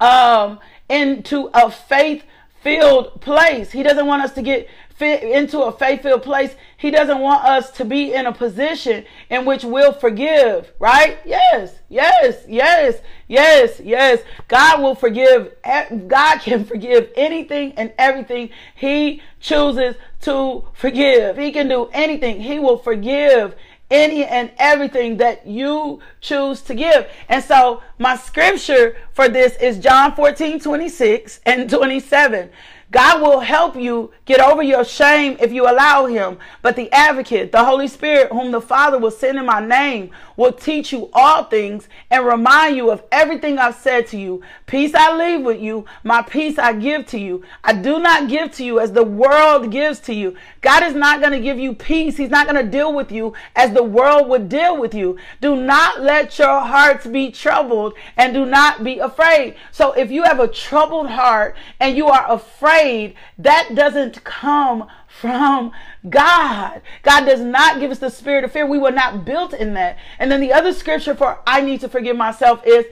um 0.00 0.58
into 0.88 1.50
a 1.54 1.70
faith 1.70 2.24
filled 2.62 3.20
place. 3.20 3.70
He 3.70 3.82
doesn't 3.82 4.06
want 4.06 4.22
us 4.22 4.32
to 4.34 4.42
get 4.42 4.68
fit 4.98 5.22
into 5.22 5.60
a 5.60 5.70
faith 5.70 6.02
filled 6.02 6.24
place. 6.24 6.54
He 6.76 6.90
doesn't 6.90 7.20
want 7.20 7.44
us 7.44 7.70
to 7.72 7.84
be 7.84 8.12
in 8.12 8.26
a 8.26 8.32
position 8.32 9.04
in 9.30 9.44
which 9.44 9.62
we'll 9.64 9.92
forgive, 9.92 10.72
right? 10.80 11.18
Yes, 11.24 11.78
yes, 11.88 12.44
yes, 12.48 13.00
yes, 13.28 13.80
yes. 13.80 14.22
God 14.48 14.82
will 14.82 14.96
forgive. 14.96 15.54
God 15.62 16.38
can 16.40 16.64
forgive 16.64 17.10
anything 17.14 17.72
and 17.74 17.92
everything 17.96 18.50
He 18.74 19.22
chooses 19.40 19.94
to 20.22 20.66
forgive. 20.72 21.36
He 21.36 21.52
can 21.52 21.68
do 21.68 21.88
anything. 21.92 22.40
He 22.40 22.58
will 22.58 22.78
forgive 22.78 23.54
any 23.90 24.24
and 24.24 24.50
everything 24.58 25.16
that 25.18 25.46
you 25.46 26.00
choose 26.20 26.60
to 26.62 26.74
give. 26.74 27.08
And 27.28 27.42
so 27.42 27.82
my 27.98 28.16
scripture 28.16 28.96
for 29.12 29.28
this 29.28 29.56
is 29.56 29.78
John 29.78 30.14
14, 30.14 30.60
26 30.60 31.40
and 31.46 31.70
27. 31.70 32.50
God 32.90 33.20
will 33.20 33.40
help 33.40 33.76
you 33.76 34.12
get 34.24 34.40
over 34.40 34.62
your 34.62 34.84
shame 34.84 35.36
if 35.40 35.52
you 35.52 35.68
allow 35.68 36.06
Him. 36.06 36.38
But 36.62 36.74
the 36.74 36.90
advocate, 36.90 37.52
the 37.52 37.62
Holy 37.64 37.86
Spirit, 37.86 38.32
whom 38.32 38.50
the 38.50 38.62
Father 38.62 38.98
will 38.98 39.10
send 39.10 39.38
in 39.38 39.44
my 39.44 39.60
name, 39.60 40.10
will 40.36 40.52
teach 40.52 40.92
you 40.92 41.10
all 41.12 41.44
things 41.44 41.88
and 42.10 42.24
remind 42.24 42.76
you 42.76 42.90
of 42.90 43.02
everything 43.12 43.58
I've 43.58 43.74
said 43.74 44.06
to 44.08 44.18
you. 44.18 44.42
Peace 44.66 44.94
I 44.94 45.14
leave 45.16 45.44
with 45.44 45.60
you, 45.60 45.84
my 46.02 46.22
peace 46.22 46.58
I 46.58 46.72
give 46.72 47.04
to 47.06 47.18
you. 47.18 47.44
I 47.62 47.74
do 47.74 47.98
not 47.98 48.28
give 48.28 48.52
to 48.52 48.64
you 48.64 48.80
as 48.80 48.92
the 48.92 49.04
world 49.04 49.70
gives 49.70 50.00
to 50.00 50.14
you. 50.14 50.36
God 50.62 50.82
is 50.82 50.94
not 50.94 51.20
going 51.20 51.32
to 51.32 51.40
give 51.40 51.58
you 51.58 51.74
peace. 51.74 52.16
He's 52.16 52.30
not 52.30 52.48
going 52.48 52.64
to 52.64 52.70
deal 52.70 52.94
with 52.94 53.12
you 53.12 53.34
as 53.54 53.72
the 53.72 53.82
world 53.82 54.28
would 54.28 54.48
deal 54.48 54.78
with 54.78 54.94
you. 54.94 55.18
Do 55.42 55.56
not 55.56 56.00
let 56.00 56.38
your 56.38 56.60
hearts 56.60 57.06
be 57.06 57.30
troubled 57.30 57.94
and 58.16 58.32
do 58.32 58.46
not 58.46 58.82
be 58.82 58.98
afraid. 58.98 59.56
So 59.72 59.92
if 59.92 60.10
you 60.10 60.22
have 60.22 60.40
a 60.40 60.48
troubled 60.48 61.10
heart 61.10 61.56
and 61.80 61.96
you 61.96 62.06
are 62.08 62.24
afraid, 62.30 62.77
that 63.38 63.70
doesn't 63.74 64.24
come 64.24 64.86
from 65.06 65.72
God. 66.08 66.80
God 67.02 67.24
does 67.24 67.40
not 67.40 67.80
give 67.80 67.90
us 67.90 67.98
the 67.98 68.10
spirit 68.10 68.44
of 68.44 68.52
fear. 68.52 68.66
We 68.66 68.78
were 68.78 68.90
not 68.90 69.24
built 69.24 69.52
in 69.52 69.74
that. 69.74 69.98
And 70.18 70.30
then 70.30 70.40
the 70.40 70.52
other 70.52 70.72
scripture 70.72 71.14
for 71.14 71.40
I 71.46 71.60
need 71.60 71.80
to 71.80 71.88
forgive 71.88 72.16
myself 72.16 72.64
is 72.66 72.86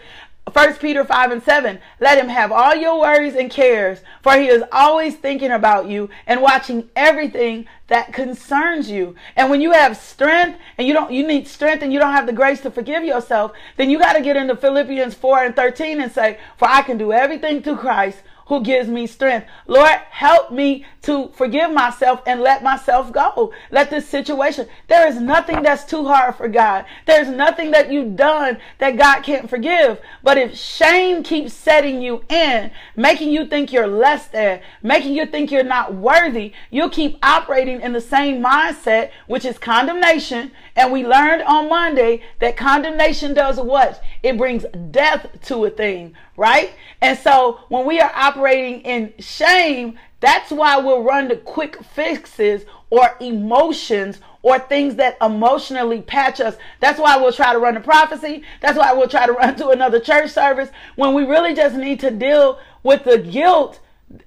First 0.52 0.80
Peter 0.80 1.04
5 1.04 1.32
and 1.32 1.42
7. 1.42 1.80
Let 2.00 2.18
him 2.18 2.28
have 2.28 2.52
all 2.52 2.74
your 2.74 3.00
worries 3.00 3.34
and 3.34 3.50
cares, 3.50 3.98
for 4.22 4.32
he 4.34 4.46
is 4.46 4.62
always 4.70 5.16
thinking 5.16 5.50
about 5.50 5.88
you 5.88 6.08
and 6.26 6.40
watching 6.40 6.88
everything 6.94 7.66
that 7.88 8.12
concerns 8.12 8.88
you. 8.88 9.16
And 9.34 9.50
when 9.50 9.60
you 9.60 9.72
have 9.72 9.96
strength 9.96 10.58
and 10.78 10.86
you 10.86 10.94
don't 10.94 11.12
you 11.12 11.26
need 11.26 11.48
strength 11.48 11.82
and 11.82 11.92
you 11.92 11.98
don't 11.98 12.12
have 12.12 12.26
the 12.26 12.32
grace 12.32 12.60
to 12.62 12.70
forgive 12.70 13.04
yourself, 13.04 13.52
then 13.76 13.90
you 13.90 13.98
got 13.98 14.12
to 14.12 14.20
get 14.20 14.36
into 14.36 14.56
Philippians 14.56 15.14
4 15.14 15.44
and 15.44 15.56
13 15.56 16.00
and 16.00 16.12
say, 16.12 16.38
For 16.56 16.68
I 16.68 16.82
can 16.82 16.96
do 16.96 17.12
everything 17.12 17.60
through 17.62 17.76
Christ 17.76 18.22
who 18.46 18.62
gives 18.62 18.88
me 18.88 19.06
strength. 19.06 19.46
Lord, 19.66 19.98
help 20.10 20.52
me 20.52 20.84
to 21.02 21.28
forgive 21.34 21.70
myself 21.72 22.22
and 22.26 22.40
let 22.40 22.62
myself 22.62 23.12
go. 23.12 23.52
Let 23.70 23.90
this 23.90 24.08
situation, 24.08 24.68
there 24.88 25.06
is 25.06 25.20
nothing 25.20 25.62
that's 25.62 25.84
too 25.84 26.06
hard 26.06 26.36
for 26.36 26.48
God. 26.48 26.84
There's 27.06 27.28
nothing 27.28 27.72
that 27.72 27.90
you've 27.92 28.16
done 28.16 28.58
that 28.78 28.96
God 28.96 29.22
can't 29.22 29.50
forgive. 29.50 30.00
But 30.22 30.38
if 30.38 30.56
shame 30.56 31.22
keeps 31.22 31.52
setting 31.52 32.00
you 32.00 32.24
in, 32.28 32.70
making 32.94 33.30
you 33.30 33.46
think 33.46 33.72
you're 33.72 33.86
less 33.86 34.28
than, 34.28 34.60
making 34.82 35.14
you 35.14 35.26
think 35.26 35.50
you're 35.50 35.64
not 35.64 35.94
worthy, 35.94 36.52
you'll 36.70 36.90
keep 36.90 37.18
operating 37.22 37.80
in 37.80 37.92
the 37.92 38.00
same 38.00 38.42
mindset, 38.42 39.10
which 39.26 39.44
is 39.44 39.58
condemnation. 39.58 40.52
And 40.76 40.92
we 40.92 41.06
learned 41.06 41.42
on 41.42 41.70
Monday 41.70 42.22
that 42.40 42.56
condemnation 42.56 43.34
does 43.34 43.58
what? 43.58 44.02
It 44.22 44.36
brings 44.36 44.64
death 44.90 45.26
to 45.46 45.64
a 45.64 45.70
thing, 45.70 46.14
right? 46.36 46.72
And 47.00 47.18
so 47.18 47.60
when 47.68 47.86
we 47.86 47.98
are 47.98 48.12
operating 48.14 48.82
in 48.82 49.14
shame, 49.18 49.98
that's 50.20 50.50
why 50.50 50.76
we'll 50.76 51.02
run 51.02 51.30
to 51.30 51.36
quick 51.36 51.82
fixes 51.82 52.64
or 52.90 53.16
emotions 53.20 54.20
or 54.42 54.58
things 54.58 54.94
that 54.96 55.16
emotionally 55.20 56.02
patch 56.02 56.40
us. 56.40 56.56
That's 56.80 57.00
why 57.00 57.16
we'll 57.16 57.32
try 57.32 57.52
to 57.52 57.58
run 57.58 57.74
to 57.74 57.80
prophecy. 57.80 58.42
That's 58.60 58.78
why 58.78 58.92
we'll 58.92 59.08
try 59.08 59.26
to 59.26 59.32
run 59.32 59.56
to 59.56 59.70
another 59.70 59.98
church 59.98 60.30
service 60.30 60.70
when 60.94 61.14
we 61.14 61.24
really 61.24 61.54
just 61.54 61.74
need 61.74 62.00
to 62.00 62.10
deal 62.10 62.58
with 62.82 63.04
the 63.04 63.18
guilt 63.18 63.80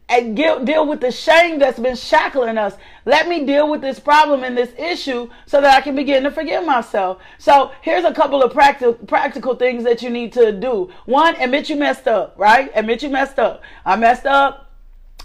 and 0.07 0.35
guilt, 0.35 0.65
deal 0.65 0.87
with 0.87 1.01
the 1.01 1.11
shame 1.11 1.59
that's 1.59 1.79
been 1.79 1.95
shackling 1.95 2.57
us. 2.57 2.75
Let 3.05 3.27
me 3.27 3.45
deal 3.45 3.69
with 3.69 3.81
this 3.81 3.99
problem 3.99 4.43
and 4.43 4.57
this 4.57 4.73
issue 4.77 5.29
so 5.45 5.61
that 5.61 5.75
I 5.75 5.81
can 5.81 5.95
begin 5.95 6.23
to 6.23 6.31
forgive 6.31 6.65
myself. 6.65 7.19
So 7.37 7.71
here's 7.81 8.05
a 8.05 8.13
couple 8.13 8.41
of 8.41 8.53
practical 8.53 8.93
practical 8.93 9.55
things 9.55 9.83
that 9.83 10.01
you 10.01 10.09
need 10.09 10.33
to 10.33 10.51
do. 10.51 10.91
One, 11.05 11.35
admit 11.35 11.69
you 11.69 11.75
messed 11.75 12.07
up, 12.07 12.35
right? 12.37 12.71
Admit 12.75 13.03
you 13.03 13.09
messed 13.09 13.39
up. 13.39 13.61
I 13.85 13.95
messed 13.95 14.25
up. 14.25 14.71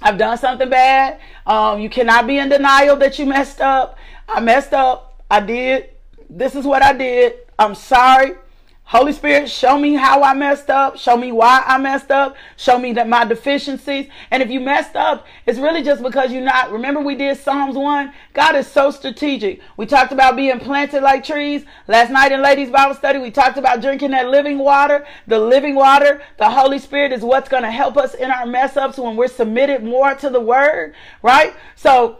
I've 0.02 0.18
done 0.18 0.36
something 0.38 0.68
bad. 0.68 1.20
Um, 1.46 1.80
you 1.80 1.88
cannot 1.88 2.26
be 2.26 2.38
in 2.38 2.48
denial 2.48 2.96
that 2.96 3.18
you 3.18 3.26
messed 3.26 3.60
up. 3.60 3.96
I 4.28 4.40
messed 4.40 4.72
up. 4.72 5.22
I 5.30 5.40
did. 5.40 5.90
This 6.28 6.54
is 6.54 6.64
what 6.64 6.82
I 6.82 6.92
did. 6.92 7.34
I'm 7.58 7.74
sorry. 7.74 8.34
Holy 8.86 9.12
Spirit, 9.12 9.48
show 9.48 9.78
me 9.78 9.94
how 9.94 10.22
I 10.22 10.34
messed 10.34 10.68
up. 10.68 10.98
Show 10.98 11.16
me 11.16 11.32
why 11.32 11.62
I 11.66 11.78
messed 11.78 12.10
up. 12.10 12.36
Show 12.56 12.78
me 12.78 12.92
that 12.92 13.08
my 13.08 13.24
deficiencies. 13.24 14.08
And 14.30 14.42
if 14.42 14.50
you 14.50 14.60
messed 14.60 14.94
up, 14.94 15.26
it's 15.46 15.58
really 15.58 15.82
just 15.82 16.02
because 16.02 16.30
you're 16.30 16.42
not. 16.42 16.70
Remember, 16.70 17.00
we 17.00 17.14
did 17.14 17.38
Psalms 17.38 17.76
1? 17.76 18.12
God 18.34 18.56
is 18.56 18.66
so 18.66 18.90
strategic. 18.90 19.62
We 19.78 19.86
talked 19.86 20.12
about 20.12 20.36
being 20.36 20.60
planted 20.60 21.02
like 21.02 21.24
trees. 21.24 21.64
Last 21.88 22.10
night 22.10 22.30
in 22.30 22.42
Ladies 22.42 22.70
Bible 22.70 22.94
Study, 22.94 23.18
we 23.18 23.30
talked 23.30 23.56
about 23.56 23.80
drinking 23.80 24.10
that 24.10 24.28
living 24.28 24.58
water. 24.58 25.06
The 25.26 25.38
living 25.38 25.76
water, 25.76 26.20
the 26.36 26.50
Holy 26.50 26.78
Spirit 26.78 27.10
is 27.12 27.22
what's 27.22 27.48
going 27.48 27.62
to 27.62 27.70
help 27.70 27.96
us 27.96 28.12
in 28.12 28.30
our 28.30 28.44
mess 28.44 28.76
ups 28.76 28.98
when 28.98 29.16
we're 29.16 29.28
submitted 29.28 29.82
more 29.82 30.14
to 30.16 30.28
the 30.28 30.40
Word, 30.40 30.94
right? 31.22 31.54
So, 31.74 32.18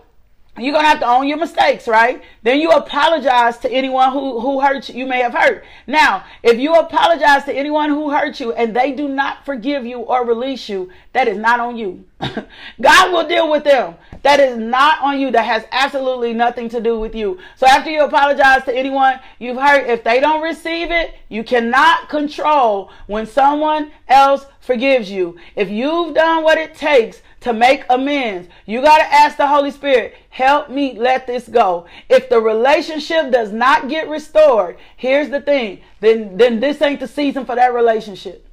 you're 0.57 0.72
gonna 0.72 0.86
have 0.86 1.00
to 1.00 1.07
own 1.07 1.26
your 1.26 1.38
mistakes, 1.38 1.88
right? 1.88 2.22
Then 2.42 2.61
you 2.61 2.70
apologize 2.70 3.59
to 3.59 3.70
anyone 3.70 4.12
who, 4.12 4.38
who 4.38 4.61
hurt 4.61 4.88
you, 4.88 5.00
you 5.00 5.07
may 5.07 5.20
have 5.20 5.34
hurt. 5.34 5.64
Now, 5.88 6.24
if 6.44 6.59
you 6.59 6.74
apologize 6.74 7.44
to 7.44 7.52
anyone 7.52 7.88
who 7.88 8.11
hurt 8.11 8.38
you 8.38 8.52
and 8.52 8.74
they 8.74 8.92
do 8.92 9.09
not 9.09 9.44
forgive 9.44 9.84
you 9.84 9.98
or 9.98 10.24
release 10.24 10.68
you, 10.68 10.92
that 11.12 11.26
is 11.26 11.38
not 11.38 11.59
on 11.59 11.76
you. 11.76 12.05
God 12.80 13.12
will 13.12 13.26
deal 13.26 13.50
with 13.50 13.64
them. 13.64 13.96
That 14.22 14.38
is 14.38 14.57
not 14.57 15.00
on 15.02 15.18
you. 15.18 15.32
That 15.32 15.44
has 15.44 15.66
absolutely 15.72 16.32
nothing 16.32 16.68
to 16.68 16.80
do 16.80 17.00
with 17.00 17.16
you. 17.16 17.38
So 17.57 17.66
after 17.66 17.90
you 17.90 18.05
apologize 18.05 18.64
to 18.64 18.76
anyone 18.76 19.18
you've 19.40 19.59
hurt, 19.59 19.88
if 19.88 20.05
they 20.05 20.20
don't 20.20 20.40
receive 20.40 20.92
it, 20.92 21.14
you 21.28 21.42
cannot 21.42 22.09
control 22.09 22.90
when 23.07 23.26
someone 23.26 23.90
else 24.09 24.46
forgives 24.61 25.11
you. 25.11 25.36
If 25.57 25.68
you've 25.68 26.14
done 26.14 26.42
what 26.44 26.59
it 26.59 26.74
takes 26.74 27.22
to 27.45 27.53
make 27.53 27.84
amends. 27.90 28.49
You 28.64 28.80
got 28.80 28.99
to 28.99 29.05
ask 29.05 29.36
the 29.36 29.47
Holy 29.47 29.70
Spirit, 29.70 30.14
help 30.30 30.70
me 30.70 30.99
let 30.99 31.26
this 31.26 31.47
go. 31.47 31.86
If 32.09 32.30
the 32.30 32.40
relationship 32.40 33.30
does 33.30 33.53
not 33.53 33.90
get 33.90 34.09
restored, 34.09 34.78
here's 34.97 35.28
the 35.28 35.42
thing, 35.42 35.82
then, 36.01 36.38
then 36.38 36.59
this 36.59 36.80
ain't 36.80 37.01
the 37.01 37.09
season 37.09 37.45
for 37.45 37.55
that 37.55 37.74
relationship. 37.74 38.47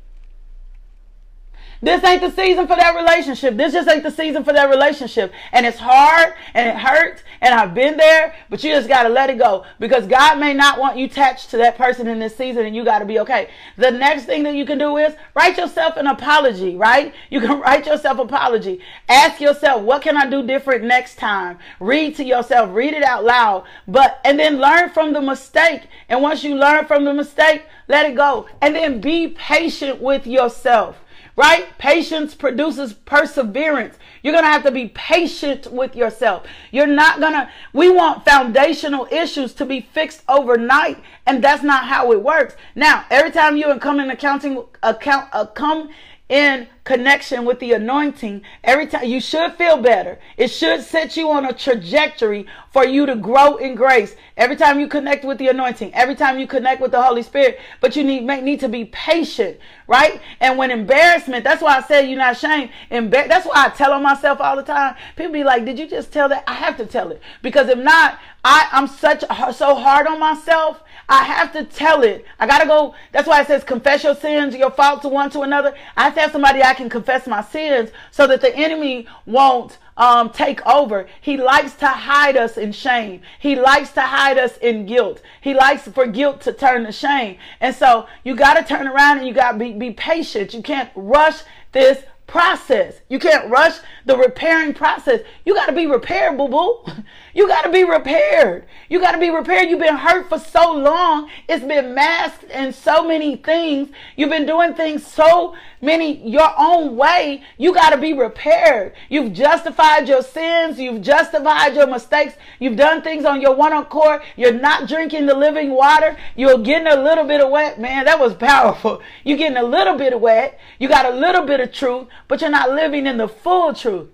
This 1.83 2.03
ain't 2.03 2.21
the 2.21 2.29
season 2.29 2.67
for 2.67 2.75
that 2.75 2.95
relationship. 2.95 3.57
This 3.57 3.73
just 3.73 3.89
ain't 3.89 4.03
the 4.03 4.11
season 4.11 4.43
for 4.43 4.53
that 4.53 4.69
relationship. 4.69 5.33
And 5.51 5.65
it's 5.65 5.79
hard 5.79 6.35
and 6.53 6.69
it 6.69 6.75
hurts 6.75 7.23
and 7.41 7.55
I've 7.55 7.73
been 7.73 7.97
there, 7.97 8.35
but 8.51 8.63
you 8.63 8.71
just 8.71 8.87
got 8.87 9.03
to 9.03 9.09
let 9.09 9.31
it 9.31 9.39
go 9.39 9.65
because 9.79 10.05
God 10.05 10.39
may 10.39 10.53
not 10.53 10.79
want 10.79 10.97
you 10.97 11.05
attached 11.05 11.49
to 11.49 11.57
that 11.57 11.79
person 11.79 12.07
in 12.07 12.19
this 12.19 12.35
season 12.35 12.67
and 12.67 12.75
you 12.75 12.85
got 12.85 12.99
to 12.99 13.05
be 13.05 13.19
okay. 13.21 13.49
The 13.77 13.89
next 13.89 14.25
thing 14.25 14.43
that 14.43 14.53
you 14.53 14.63
can 14.63 14.77
do 14.77 14.97
is 14.97 15.15
write 15.33 15.57
yourself 15.57 15.97
an 15.97 16.05
apology, 16.05 16.75
right? 16.75 17.15
You 17.31 17.39
can 17.39 17.59
write 17.61 17.87
yourself 17.87 18.19
apology. 18.19 18.79
Ask 19.09 19.41
yourself, 19.41 19.81
what 19.81 20.03
can 20.03 20.15
I 20.15 20.29
do 20.29 20.45
different 20.45 20.83
next 20.83 21.15
time? 21.15 21.57
Read 21.79 22.15
to 22.17 22.23
yourself, 22.23 22.69
read 22.75 22.93
it 22.93 23.03
out 23.03 23.23
loud, 23.23 23.65
but, 23.87 24.21
and 24.23 24.37
then 24.37 24.59
learn 24.59 24.91
from 24.91 25.13
the 25.13 25.21
mistake. 25.21 25.87
And 26.09 26.21
once 26.21 26.43
you 26.43 26.53
learn 26.53 26.85
from 26.85 27.05
the 27.05 27.13
mistake, 27.13 27.65
let 27.87 28.05
it 28.05 28.15
go. 28.15 28.47
And 28.61 28.75
then 28.75 29.01
be 29.01 29.29
patient 29.29 29.99
with 29.99 30.27
yourself 30.27 30.97
right? 31.41 31.75
Patience 31.79 32.35
produces 32.35 32.93
perseverance. 32.93 33.97
You're 34.21 34.31
going 34.31 34.43
to 34.43 34.51
have 34.51 34.61
to 34.61 34.71
be 34.71 34.89
patient 34.89 35.71
with 35.71 35.95
yourself. 35.95 36.45
You're 36.69 36.85
not 36.85 37.19
going 37.19 37.33
to, 37.33 37.49
we 37.73 37.89
want 37.89 38.23
foundational 38.25 39.07
issues 39.11 39.55
to 39.55 39.65
be 39.65 39.81
fixed 39.81 40.21
overnight, 40.29 41.01
and 41.25 41.43
that's 41.43 41.63
not 41.63 41.85
how 41.85 42.11
it 42.11 42.21
works. 42.21 42.55
Now, 42.75 43.05
every 43.09 43.31
time 43.31 43.57
you 43.57 43.75
come 43.79 43.99
in 43.99 44.11
accounting, 44.11 44.63
account, 44.83 45.29
uh, 45.33 45.47
come 45.47 45.89
in 46.31 46.65
connection 46.85 47.43
with 47.43 47.59
the 47.59 47.73
anointing, 47.73 48.41
every 48.63 48.87
time 48.87 49.03
you 49.03 49.19
should 49.19 49.53
feel 49.55 49.75
better. 49.75 50.17
It 50.37 50.47
should 50.47 50.81
set 50.81 51.17
you 51.17 51.29
on 51.29 51.45
a 51.45 51.51
trajectory 51.51 52.47
for 52.71 52.85
you 52.85 53.05
to 53.05 53.17
grow 53.17 53.57
in 53.57 53.75
grace. 53.75 54.15
Every 54.37 54.55
time 54.55 54.79
you 54.79 54.87
connect 54.87 55.25
with 55.25 55.37
the 55.39 55.49
anointing, 55.49 55.93
every 55.93 56.15
time 56.15 56.39
you 56.39 56.47
connect 56.47 56.81
with 56.81 56.91
the 56.91 57.01
Holy 57.01 57.21
Spirit, 57.21 57.59
but 57.81 57.97
you 57.97 58.05
need 58.05 58.23
need 58.23 58.61
to 58.61 58.69
be 58.69 58.85
patient, 58.85 59.59
right? 59.87 60.21
And 60.39 60.57
when 60.57 60.71
embarrassment, 60.71 61.43
that's 61.43 61.61
why 61.61 61.77
I 61.77 61.81
say 61.81 62.07
you're 62.07 62.17
not 62.17 62.37
ashamed. 62.37 62.71
Embar- 62.89 63.27
that's 63.27 63.45
why 63.45 63.65
I 63.65 63.69
tell 63.69 63.91
on 63.91 64.01
myself 64.01 64.39
all 64.39 64.55
the 64.55 64.63
time. 64.63 64.95
People 65.17 65.33
be 65.33 65.43
like, 65.43 65.65
"Did 65.65 65.77
you 65.77 65.87
just 65.87 66.13
tell 66.13 66.29
that?" 66.29 66.45
I 66.47 66.53
have 66.53 66.77
to 66.77 66.85
tell 66.85 67.11
it 67.11 67.21
because 67.41 67.67
if 67.67 67.77
not, 67.77 68.19
I 68.45 68.69
I'm 68.71 68.87
such 68.87 69.25
so 69.53 69.75
hard 69.75 70.07
on 70.07 70.17
myself. 70.19 70.81
I 71.11 71.25
have 71.25 71.51
to 71.51 71.65
tell 71.65 72.03
it. 72.03 72.25
I 72.39 72.47
gotta 72.47 72.65
go. 72.65 72.95
That's 73.11 73.27
why 73.27 73.41
it 73.41 73.47
says 73.47 73.65
confess 73.65 74.05
your 74.05 74.15
sins, 74.15 74.55
your 74.55 74.71
faults 74.71 75.01
to 75.01 75.09
one 75.09 75.29
to 75.31 75.41
another. 75.41 75.75
I 75.97 76.05
have 76.05 76.15
to 76.15 76.21
have 76.21 76.31
somebody 76.31 76.63
I 76.63 76.73
can 76.73 76.89
confess 76.89 77.27
my 77.27 77.41
sins 77.43 77.89
so 78.11 78.27
that 78.27 78.39
the 78.39 78.55
enemy 78.55 79.07
won't 79.25 79.77
um, 79.97 80.29
take 80.29 80.65
over. 80.65 81.09
He 81.19 81.35
likes 81.35 81.73
to 81.75 81.87
hide 81.87 82.37
us 82.37 82.57
in 82.57 82.71
shame. 82.71 83.23
He 83.39 83.57
likes 83.57 83.91
to 83.91 84.01
hide 84.01 84.37
us 84.37 84.55
in 84.59 84.85
guilt. 84.85 85.21
He 85.41 85.53
likes 85.53 85.85
for 85.85 86.07
guilt 86.07 86.39
to 86.41 86.53
turn 86.53 86.85
to 86.85 86.93
shame. 86.93 87.37
And 87.59 87.75
so 87.75 88.07
you 88.23 88.33
got 88.33 88.53
to 88.53 88.63
turn 88.63 88.87
around 88.87 89.17
and 89.17 89.27
you 89.27 89.33
got 89.33 89.51
to 89.51 89.57
be, 89.57 89.73
be 89.73 89.91
patient. 89.91 90.53
You 90.53 90.61
can't 90.61 90.91
rush 90.95 91.41
this 91.73 92.03
process. 92.27 93.01
You 93.09 93.19
can't 93.19 93.49
rush 93.49 93.77
the 94.05 94.17
repairing 94.17 94.73
process. 94.73 95.21
You 95.45 95.53
got 95.53 95.65
to 95.65 95.73
be 95.73 95.85
repaired, 95.85 96.37
boo 96.37 96.47
boo. 96.47 96.83
You 97.33 97.47
got 97.47 97.61
to 97.61 97.71
be 97.71 97.85
repaired. 97.85 98.65
You 98.89 98.99
got 98.99 99.13
to 99.13 99.17
be 99.17 99.29
repaired. 99.29 99.69
You've 99.69 99.79
been 99.79 99.95
hurt 99.95 100.27
for 100.27 100.37
so 100.37 100.73
long. 100.73 101.29
It's 101.47 101.63
been 101.63 101.95
masked 101.95 102.43
in 102.43 102.73
so 102.73 103.07
many 103.07 103.37
things. 103.37 103.89
You've 104.17 104.29
been 104.29 104.45
doing 104.45 104.73
things 104.73 105.07
so 105.07 105.55
many 105.81 106.27
your 106.29 106.53
own 106.57 106.97
way. 106.97 107.41
You 107.57 107.73
got 107.73 107.91
to 107.91 107.97
be 107.97 108.11
repaired. 108.11 108.93
You've 109.09 109.31
justified 109.31 110.09
your 110.09 110.21
sins. 110.21 110.77
You've 110.77 111.01
justified 111.01 111.73
your 111.75 111.87
mistakes. 111.87 112.33
You've 112.59 112.75
done 112.75 113.01
things 113.01 113.23
on 113.23 113.39
your 113.39 113.55
one 113.55 113.71
accord. 113.73 114.21
You're 114.35 114.51
not 114.51 114.89
drinking 114.89 115.25
the 115.25 115.35
living 115.35 115.71
water. 115.71 116.17
You're 116.35 116.57
getting 116.57 116.87
a 116.87 117.01
little 117.01 117.23
bit 117.23 117.41
of 117.41 117.49
wet. 117.49 117.79
Man, 117.79 118.05
that 118.05 118.19
was 118.19 118.33
powerful. 118.33 119.01
You're 119.23 119.37
getting 119.37 119.57
a 119.57 119.63
little 119.63 119.97
bit 119.97 120.11
of 120.11 120.21
wet. 120.21 120.59
You 120.79 120.89
got 120.89 121.05
a 121.05 121.15
little 121.15 121.45
bit 121.45 121.61
of 121.61 121.71
truth, 121.71 122.07
but 122.27 122.41
you're 122.41 122.49
not 122.49 122.71
living 122.71 123.05
in 123.05 123.17
the 123.17 123.27
full 123.27 123.73
truth. 123.73 124.09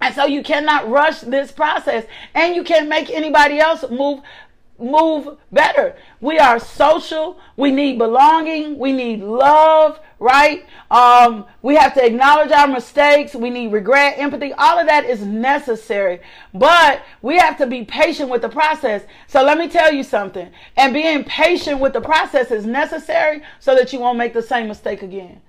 And 0.00 0.14
so 0.14 0.24
you 0.24 0.42
cannot 0.42 0.88
rush 0.90 1.20
this 1.20 1.52
process 1.52 2.04
and 2.34 2.56
you 2.56 2.64
can't 2.64 2.88
make 2.88 3.08
anybody 3.08 3.60
else 3.60 3.84
move 3.88 4.22
move 4.78 5.36
better. 5.52 5.94
We 6.20 6.38
are 6.38 6.58
social. 6.58 7.38
We 7.56 7.70
need 7.70 7.98
belonging. 7.98 8.78
We 8.78 8.92
need 8.92 9.20
love, 9.20 10.00
right? 10.18 10.66
Um, 10.90 11.46
we 11.62 11.76
have 11.76 11.94
to 11.94 12.04
acknowledge 12.04 12.50
our 12.50 12.66
mistakes. 12.66 13.34
We 13.34 13.50
need 13.50 13.72
regret, 13.72 14.18
empathy. 14.18 14.52
All 14.54 14.78
of 14.78 14.86
that 14.86 15.04
is 15.04 15.24
necessary. 15.24 16.20
But 16.52 17.02
we 17.20 17.38
have 17.38 17.56
to 17.58 17.66
be 17.66 17.84
patient 17.84 18.28
with 18.28 18.42
the 18.42 18.48
process. 18.48 19.04
So 19.28 19.42
let 19.44 19.56
me 19.56 19.68
tell 19.68 19.92
you 19.92 20.02
something. 20.02 20.50
And 20.76 20.92
being 20.92 21.24
patient 21.24 21.78
with 21.78 21.92
the 21.92 22.00
process 22.00 22.50
is 22.50 22.66
necessary 22.66 23.42
so 23.60 23.74
that 23.74 23.92
you 23.92 24.00
won't 24.00 24.18
make 24.18 24.34
the 24.34 24.42
same 24.42 24.68
mistake 24.68 25.02
again. 25.02 25.40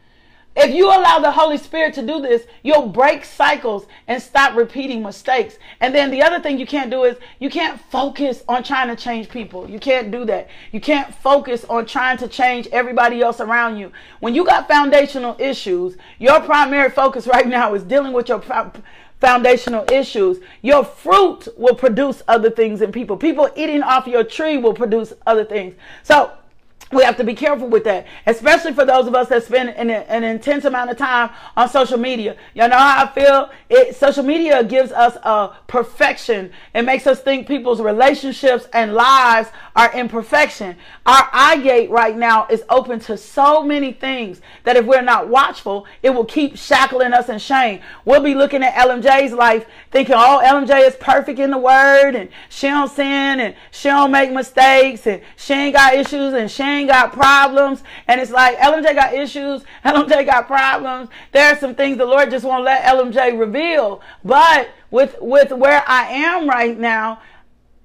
If 0.55 0.75
you 0.75 0.85
allow 0.87 1.17
the 1.17 1.31
Holy 1.31 1.57
Spirit 1.57 1.95
to 1.95 2.05
do 2.05 2.21
this, 2.21 2.43
you'll 2.61 2.87
break 2.87 3.25
cycles 3.25 3.87
and 4.07 4.21
stop 4.21 4.55
repeating 4.55 5.01
mistakes. 5.01 5.57
And 5.79 5.95
then 5.95 6.11
the 6.11 6.21
other 6.21 6.39
thing 6.39 6.59
you 6.59 6.67
can't 6.67 6.91
do 6.91 7.05
is 7.05 7.17
you 7.39 7.49
can't 7.49 7.81
focus 7.89 8.43
on 8.47 8.63
trying 8.63 8.95
to 8.95 8.95
change 8.95 9.29
people. 9.29 9.67
You 9.67 9.79
can't 9.79 10.11
do 10.11 10.25
that. 10.25 10.49
You 10.71 10.79
can't 10.79 11.13
focus 11.13 11.65
on 11.65 11.87
trying 11.87 12.17
to 12.19 12.27
change 12.27 12.67
everybody 12.71 13.21
else 13.21 13.39
around 13.39 13.77
you. 13.77 13.91
When 14.19 14.35
you 14.35 14.45
got 14.45 14.67
foundational 14.67 15.35
issues, 15.39 15.97
your 16.19 16.39
primary 16.41 16.91
focus 16.91 17.25
right 17.33 17.47
now 17.47 17.73
is 17.73 17.81
dealing 17.83 18.13
with 18.13 18.29
your 18.29 18.43
foundational 19.19 19.85
issues. 19.91 20.37
Your 20.61 20.83
fruit 20.83 21.47
will 21.57 21.75
produce 21.75 22.21
other 22.27 22.51
things 22.51 22.83
in 22.83 22.91
people. 22.91 23.17
People 23.17 23.49
eating 23.55 23.81
off 23.81 24.05
your 24.05 24.23
tree 24.23 24.57
will 24.57 24.75
produce 24.75 25.13
other 25.25 25.45
things. 25.45 25.73
So 26.03 26.31
we 26.93 27.03
have 27.03 27.17
to 27.17 27.23
be 27.23 27.33
careful 27.33 27.67
with 27.67 27.83
that, 27.85 28.05
especially 28.25 28.73
for 28.73 28.85
those 28.85 29.07
of 29.07 29.15
us 29.15 29.29
that 29.29 29.43
spend 29.43 29.69
an, 29.69 29.89
an, 29.89 30.23
intense 30.23 30.65
amount 30.65 30.89
of 30.89 30.97
time 30.97 31.29
on 31.57 31.69
social 31.69 31.97
media. 31.97 32.35
You 32.53 32.67
know 32.67 32.77
how 32.77 33.05
I 33.05 33.07
feel? 33.09 33.49
It, 33.69 33.95
social 33.95 34.23
media 34.23 34.63
gives 34.63 34.91
us 34.91 35.15
a 35.23 35.55
perfection. 35.67 36.51
It 36.73 36.83
makes 36.83 37.07
us 37.07 37.21
think 37.21 37.47
people's 37.47 37.81
relationships 37.81 38.67
and 38.73 38.93
lives 38.93 39.49
are 39.75 39.91
imperfection. 39.93 40.75
Our 41.05 41.29
eye 41.33 41.57
gate 41.57 41.89
right 41.89 42.15
now 42.15 42.47
is 42.49 42.63
open 42.69 42.99
to 43.01 43.17
so 43.17 43.63
many 43.63 43.91
things 43.91 44.41
that 44.63 44.75
if 44.75 44.85
we're 44.85 45.01
not 45.01 45.27
watchful, 45.27 45.85
it 46.01 46.11
will 46.11 46.25
keep 46.25 46.57
shackling 46.57 47.13
us 47.13 47.29
in 47.29 47.39
shame. 47.39 47.81
We'll 48.05 48.21
be 48.21 48.35
looking 48.35 48.63
at 48.63 48.73
LMJ's 48.75 49.33
life 49.33 49.65
thinking, 49.91 50.15
oh, 50.17 50.41
LMJ 50.43 50.87
is 50.87 50.95
perfect 50.95 51.39
in 51.39 51.51
the 51.51 51.57
word 51.57 52.15
and 52.15 52.29
she 52.49 52.67
don't 52.67 52.89
sin 52.89 53.39
and 53.39 53.55
she 53.71 53.89
don't 53.89 54.11
make 54.11 54.31
mistakes 54.31 55.07
and 55.07 55.21
she 55.35 55.53
ain't 55.53 55.75
got 55.75 55.93
issues 55.95 56.33
and 56.33 56.49
she 56.49 56.63
ain't 56.63 56.82
got 56.85 57.13
problems. 57.13 57.83
And 58.07 58.19
it's 58.19 58.31
like 58.31 58.57
LMJ 58.57 58.95
got 58.95 59.13
issues, 59.13 59.63
LMJ 59.85 60.25
got 60.25 60.47
problems. 60.47 61.09
There 61.31 61.51
are 61.51 61.57
some 61.57 61.75
things 61.75 61.97
the 61.97 62.05
Lord 62.05 62.29
just 62.29 62.45
won't 62.45 62.63
let 62.63 62.83
LMJ 62.83 63.39
reveal. 63.39 64.01
But 64.23 64.69
with 64.91 65.15
with 65.19 65.51
where 65.51 65.83
I 65.87 66.07
am 66.07 66.47
right 66.47 66.77
now, 66.77 67.21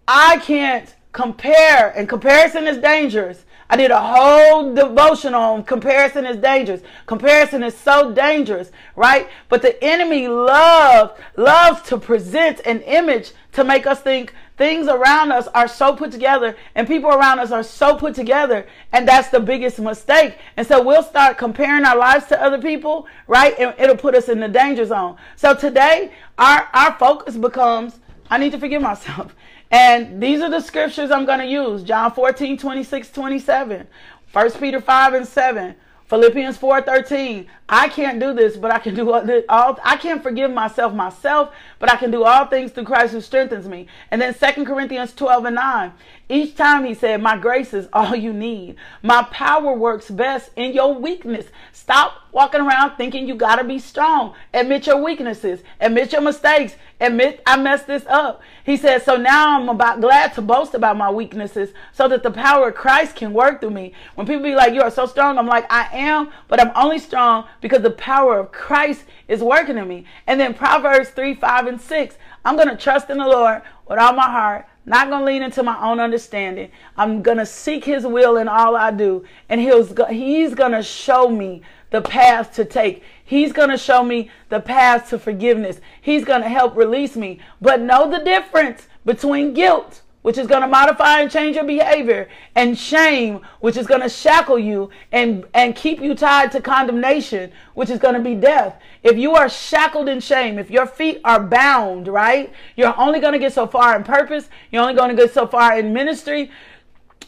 I 0.06 0.38
can't 0.38 0.94
compare 1.12 1.90
and 1.96 2.08
comparison 2.08 2.66
is 2.66 2.78
dangerous. 2.78 3.44
I 3.70 3.76
did 3.76 3.90
a 3.90 4.00
whole 4.00 4.74
devotion 4.74 5.34
on 5.34 5.62
comparison 5.64 6.24
is 6.24 6.38
dangerous. 6.38 6.80
Comparison 7.06 7.62
is 7.62 7.76
so 7.76 8.12
dangerous, 8.12 8.70
right? 8.96 9.28
But 9.48 9.60
the 9.60 9.82
enemy 9.84 10.26
loves 10.26 11.12
loves 11.36 11.82
to 11.88 11.98
present 11.98 12.60
an 12.64 12.80
image 12.82 13.32
to 13.52 13.64
make 13.64 13.86
us 13.86 14.00
think 14.00 14.32
things 14.56 14.88
around 14.88 15.32
us 15.32 15.46
are 15.48 15.68
so 15.68 15.94
put 15.94 16.10
together 16.10 16.56
and 16.74 16.86
people 16.86 17.10
around 17.10 17.38
us 17.38 17.52
are 17.52 17.62
so 17.62 17.96
put 17.96 18.14
together 18.14 18.66
and 18.92 19.06
that's 19.06 19.28
the 19.28 19.40
biggest 19.40 19.78
mistake 19.78 20.36
and 20.56 20.66
so 20.66 20.82
we'll 20.82 21.02
start 21.02 21.38
comparing 21.38 21.84
our 21.84 21.96
lives 21.96 22.26
to 22.26 22.42
other 22.42 22.60
people 22.60 23.06
right 23.28 23.54
and 23.58 23.74
it'll 23.78 23.96
put 23.96 24.14
us 24.14 24.28
in 24.28 24.40
the 24.40 24.48
danger 24.48 24.84
zone 24.84 25.16
so 25.36 25.54
today 25.54 26.12
our 26.38 26.68
our 26.74 26.92
focus 26.98 27.36
becomes 27.36 28.00
i 28.30 28.36
need 28.36 28.50
to 28.52 28.58
forgive 28.58 28.82
myself 28.82 29.34
and 29.70 30.22
these 30.22 30.40
are 30.40 30.50
the 30.50 30.60
scriptures 30.60 31.10
i'm 31.10 31.24
going 31.24 31.38
to 31.38 31.46
use 31.46 31.82
john 31.82 32.12
14 32.12 32.56
26 32.58 33.10
27 33.10 33.86
1 34.32 34.50
peter 34.52 34.80
5 34.80 35.14
and 35.14 35.26
7 35.26 35.74
Philippians 36.08 36.56
4:13. 36.56 37.46
I 37.68 37.90
can't 37.90 38.18
do 38.18 38.32
this, 38.32 38.56
but 38.56 38.70
I 38.70 38.78
can 38.78 38.94
do 38.94 39.12
all 39.12 39.78
I 39.84 39.96
can't 39.96 40.22
forgive 40.22 40.50
myself 40.50 40.94
myself, 40.94 41.50
but 41.78 41.92
I 41.92 41.96
can 41.96 42.10
do 42.10 42.24
all 42.24 42.46
things 42.46 42.70
through 42.70 42.84
Christ 42.84 43.12
who 43.12 43.20
strengthens 43.20 43.68
me. 43.68 43.88
And 44.10 44.20
then 44.20 44.32
2 44.32 44.64
Corinthians 44.64 45.12
12 45.12 45.44
and 45.44 45.56
9. 45.56 45.92
Each 46.30 46.56
time 46.56 46.86
he 46.86 46.94
said, 46.94 47.20
My 47.20 47.36
grace 47.36 47.74
is 47.74 47.90
all 47.92 48.16
you 48.16 48.32
need. 48.32 48.76
My 49.02 49.22
power 49.24 49.74
works 49.74 50.10
best 50.10 50.50
in 50.56 50.72
your 50.72 50.94
weakness. 50.94 51.48
Stop 51.88 52.20
walking 52.32 52.60
around 52.60 52.96
thinking 52.96 53.26
you 53.26 53.34
got 53.34 53.56
to 53.56 53.64
be 53.64 53.78
strong. 53.78 54.34
Admit 54.52 54.86
your 54.86 55.02
weaknesses, 55.02 55.62
admit 55.80 56.12
your 56.12 56.20
mistakes, 56.20 56.76
admit 57.00 57.42
I 57.46 57.56
messed 57.56 57.86
this 57.86 58.04
up. 58.04 58.42
He 58.62 58.76
said, 58.76 59.02
So 59.02 59.16
now 59.16 59.58
I'm 59.58 59.70
about 59.70 60.02
glad 60.02 60.34
to 60.34 60.42
boast 60.42 60.74
about 60.74 60.98
my 60.98 61.10
weaknesses 61.10 61.70
so 61.94 62.06
that 62.08 62.22
the 62.22 62.30
power 62.30 62.68
of 62.68 62.74
Christ 62.74 63.16
can 63.16 63.32
work 63.32 63.62
through 63.62 63.70
me. 63.70 63.94
When 64.16 64.26
people 64.26 64.42
be 64.42 64.54
like, 64.54 64.74
You 64.74 64.82
are 64.82 64.90
so 64.90 65.06
strong, 65.06 65.38
I'm 65.38 65.46
like, 65.46 65.64
I 65.72 65.88
am, 65.96 66.30
but 66.46 66.60
I'm 66.60 66.72
only 66.76 66.98
strong 66.98 67.46
because 67.62 67.80
the 67.80 67.92
power 67.92 68.38
of 68.38 68.52
Christ 68.52 69.04
is 69.26 69.42
working 69.42 69.78
in 69.78 69.88
me. 69.88 70.04
And 70.26 70.38
then 70.38 70.52
Proverbs 70.52 71.08
3, 71.08 71.36
5, 71.36 71.66
and 71.68 71.80
6. 71.80 72.16
I'm 72.44 72.56
going 72.56 72.68
to 72.68 72.76
trust 72.76 73.08
in 73.08 73.16
the 73.16 73.26
Lord 73.26 73.62
with 73.88 73.98
all 73.98 74.12
my 74.12 74.30
heart 74.30 74.66
not 74.88 75.10
going 75.10 75.20
to 75.20 75.26
lean 75.26 75.42
into 75.42 75.62
my 75.62 75.78
own 75.82 76.00
understanding. 76.00 76.70
I'm 76.96 77.22
going 77.22 77.36
to 77.36 77.46
seek 77.46 77.84
his 77.84 78.06
will 78.06 78.38
in 78.38 78.48
all 78.48 78.74
I 78.74 78.90
do. 78.90 79.24
And 79.48 79.60
he's, 79.60 79.92
he's 80.08 80.54
going 80.54 80.72
to 80.72 80.82
show 80.82 81.28
me 81.28 81.62
the 81.90 82.02
path 82.02 82.54
to 82.54 82.64
take. 82.64 83.02
He's 83.24 83.52
going 83.52 83.70
to 83.70 83.78
show 83.78 84.02
me 84.02 84.30
the 84.48 84.60
path 84.60 85.10
to 85.10 85.18
forgiveness. 85.18 85.80
He's 86.00 86.24
going 86.24 86.42
to 86.42 86.48
help 86.48 86.76
release 86.76 87.16
me. 87.16 87.40
But 87.60 87.80
know 87.80 88.10
the 88.10 88.24
difference 88.24 88.88
between 89.04 89.54
guilt 89.54 90.02
which 90.22 90.36
is 90.36 90.46
going 90.46 90.62
to 90.62 90.68
modify 90.68 91.20
and 91.20 91.30
change 91.30 91.56
your 91.56 91.64
behavior, 91.64 92.28
and 92.54 92.76
shame, 92.76 93.40
which 93.60 93.76
is 93.76 93.86
going 93.86 94.00
to 94.00 94.08
shackle 94.08 94.58
you 94.58 94.90
and, 95.12 95.46
and 95.54 95.76
keep 95.76 96.00
you 96.00 96.14
tied 96.14 96.50
to 96.52 96.60
condemnation, 96.60 97.50
which 97.74 97.88
is 97.88 97.98
going 97.98 98.14
to 98.14 98.20
be 98.20 98.34
death. 98.34 98.78
If 99.02 99.16
you 99.16 99.34
are 99.36 99.48
shackled 99.48 100.08
in 100.08 100.20
shame, 100.20 100.58
if 100.58 100.70
your 100.70 100.86
feet 100.86 101.20
are 101.24 101.40
bound, 101.40 102.08
right, 102.08 102.52
you're 102.76 102.98
only 102.98 103.20
going 103.20 103.32
to 103.32 103.38
get 103.38 103.52
so 103.52 103.66
far 103.66 103.96
in 103.96 104.02
purpose, 104.04 104.50
you're 104.70 104.82
only 104.82 104.94
going 104.94 105.08
to 105.08 105.22
get 105.22 105.32
so 105.32 105.46
far 105.46 105.78
in 105.78 105.92
ministry, 105.92 106.50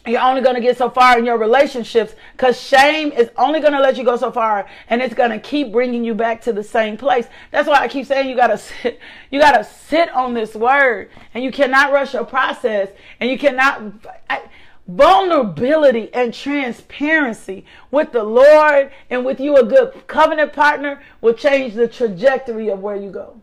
you're 0.05 0.21
only 0.21 0.41
going 0.41 0.55
to 0.55 0.61
get 0.61 0.77
so 0.77 0.89
far 0.89 1.19
in 1.19 1.25
your 1.25 1.37
relationships 1.37 2.15
because 2.33 2.59
shame 2.59 3.11
is 3.11 3.29
only 3.37 3.59
going 3.59 3.73
to 3.73 3.79
let 3.79 3.97
you 3.97 4.03
go 4.03 4.17
so 4.17 4.31
far 4.31 4.67
and 4.89 5.01
it's 5.01 5.13
going 5.13 5.29
to 5.29 5.39
keep 5.39 5.71
bringing 5.71 6.03
you 6.03 6.15
back 6.15 6.41
to 6.41 6.53
the 6.53 6.63
same 6.63 6.97
place 6.97 7.27
that's 7.51 7.67
why 7.67 7.75
i 7.75 7.87
keep 7.87 8.05
saying 8.05 8.27
you 8.27 8.35
got 8.35 8.47
to 8.47 8.57
sit 8.57 8.99
you 9.29 9.39
got 9.39 9.51
to 9.51 9.63
sit 9.63 10.09
on 10.09 10.33
this 10.33 10.55
word 10.55 11.09
and 11.33 11.43
you 11.43 11.51
cannot 11.51 11.91
rush 11.91 12.13
your 12.13 12.25
process 12.25 12.89
and 13.19 13.29
you 13.29 13.37
cannot 13.37 13.81
I, 14.29 14.41
vulnerability 14.87 16.13
and 16.13 16.33
transparency 16.33 17.65
with 17.91 18.11
the 18.11 18.23
Lord 18.23 18.91
and 19.09 19.25
with 19.25 19.39
you, 19.39 19.55
a 19.57 19.63
good 19.63 20.07
covenant 20.07 20.53
partner, 20.53 21.01
will 21.21 21.33
change 21.33 21.73
the 21.73 21.87
trajectory 21.87 22.69
of 22.69 22.79
where 22.79 22.95
you 22.95 23.09
go. 23.09 23.39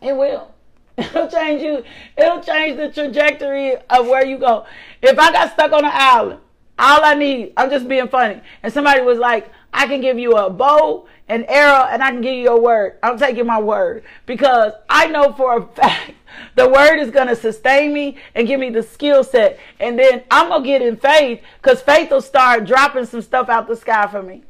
It 0.00 0.16
will. 0.16 0.51
It'll 0.98 1.28
change 1.28 1.62
you. 1.62 1.84
It'll 2.16 2.40
change 2.40 2.76
the 2.76 2.90
trajectory 2.90 3.76
of 3.76 4.06
where 4.06 4.24
you 4.24 4.38
go. 4.38 4.66
If 5.00 5.18
I 5.18 5.32
got 5.32 5.52
stuck 5.52 5.72
on 5.72 5.84
an 5.84 5.92
island, 5.92 6.40
all 6.78 7.04
I 7.04 7.14
need, 7.14 7.52
I'm 7.56 7.70
just 7.70 7.88
being 7.88 8.08
funny, 8.08 8.40
and 8.62 8.72
somebody 8.72 9.02
was 9.02 9.18
like, 9.18 9.50
I 9.72 9.86
can 9.86 10.00
give 10.00 10.18
you 10.18 10.32
a 10.32 10.50
bow, 10.50 11.06
an 11.28 11.44
arrow, 11.44 11.86
and 11.86 12.02
I 12.02 12.10
can 12.10 12.20
give 12.20 12.34
you 12.34 12.50
a 12.50 12.60
word. 12.60 12.98
I'm 13.02 13.18
taking 13.18 13.46
my 13.46 13.60
word 13.60 14.04
because 14.26 14.72
I 14.90 15.06
know 15.06 15.32
for 15.32 15.58
a 15.58 15.66
fact 15.66 16.12
the 16.56 16.68
word 16.68 16.98
is 16.98 17.10
going 17.10 17.28
to 17.28 17.36
sustain 17.36 17.92
me 17.94 18.16
and 18.34 18.46
give 18.46 18.60
me 18.60 18.70
the 18.70 18.82
skill 18.82 19.24
set. 19.24 19.58
And 19.80 19.98
then 19.98 20.24
I'm 20.30 20.48
going 20.48 20.62
to 20.62 20.68
get 20.68 20.82
in 20.82 20.96
faith 20.96 21.40
because 21.60 21.80
faith 21.80 22.10
will 22.10 22.20
start 22.20 22.66
dropping 22.66 23.06
some 23.06 23.22
stuff 23.22 23.48
out 23.48 23.66
the 23.66 23.76
sky 23.76 24.06
for 24.08 24.22
me. 24.22 24.42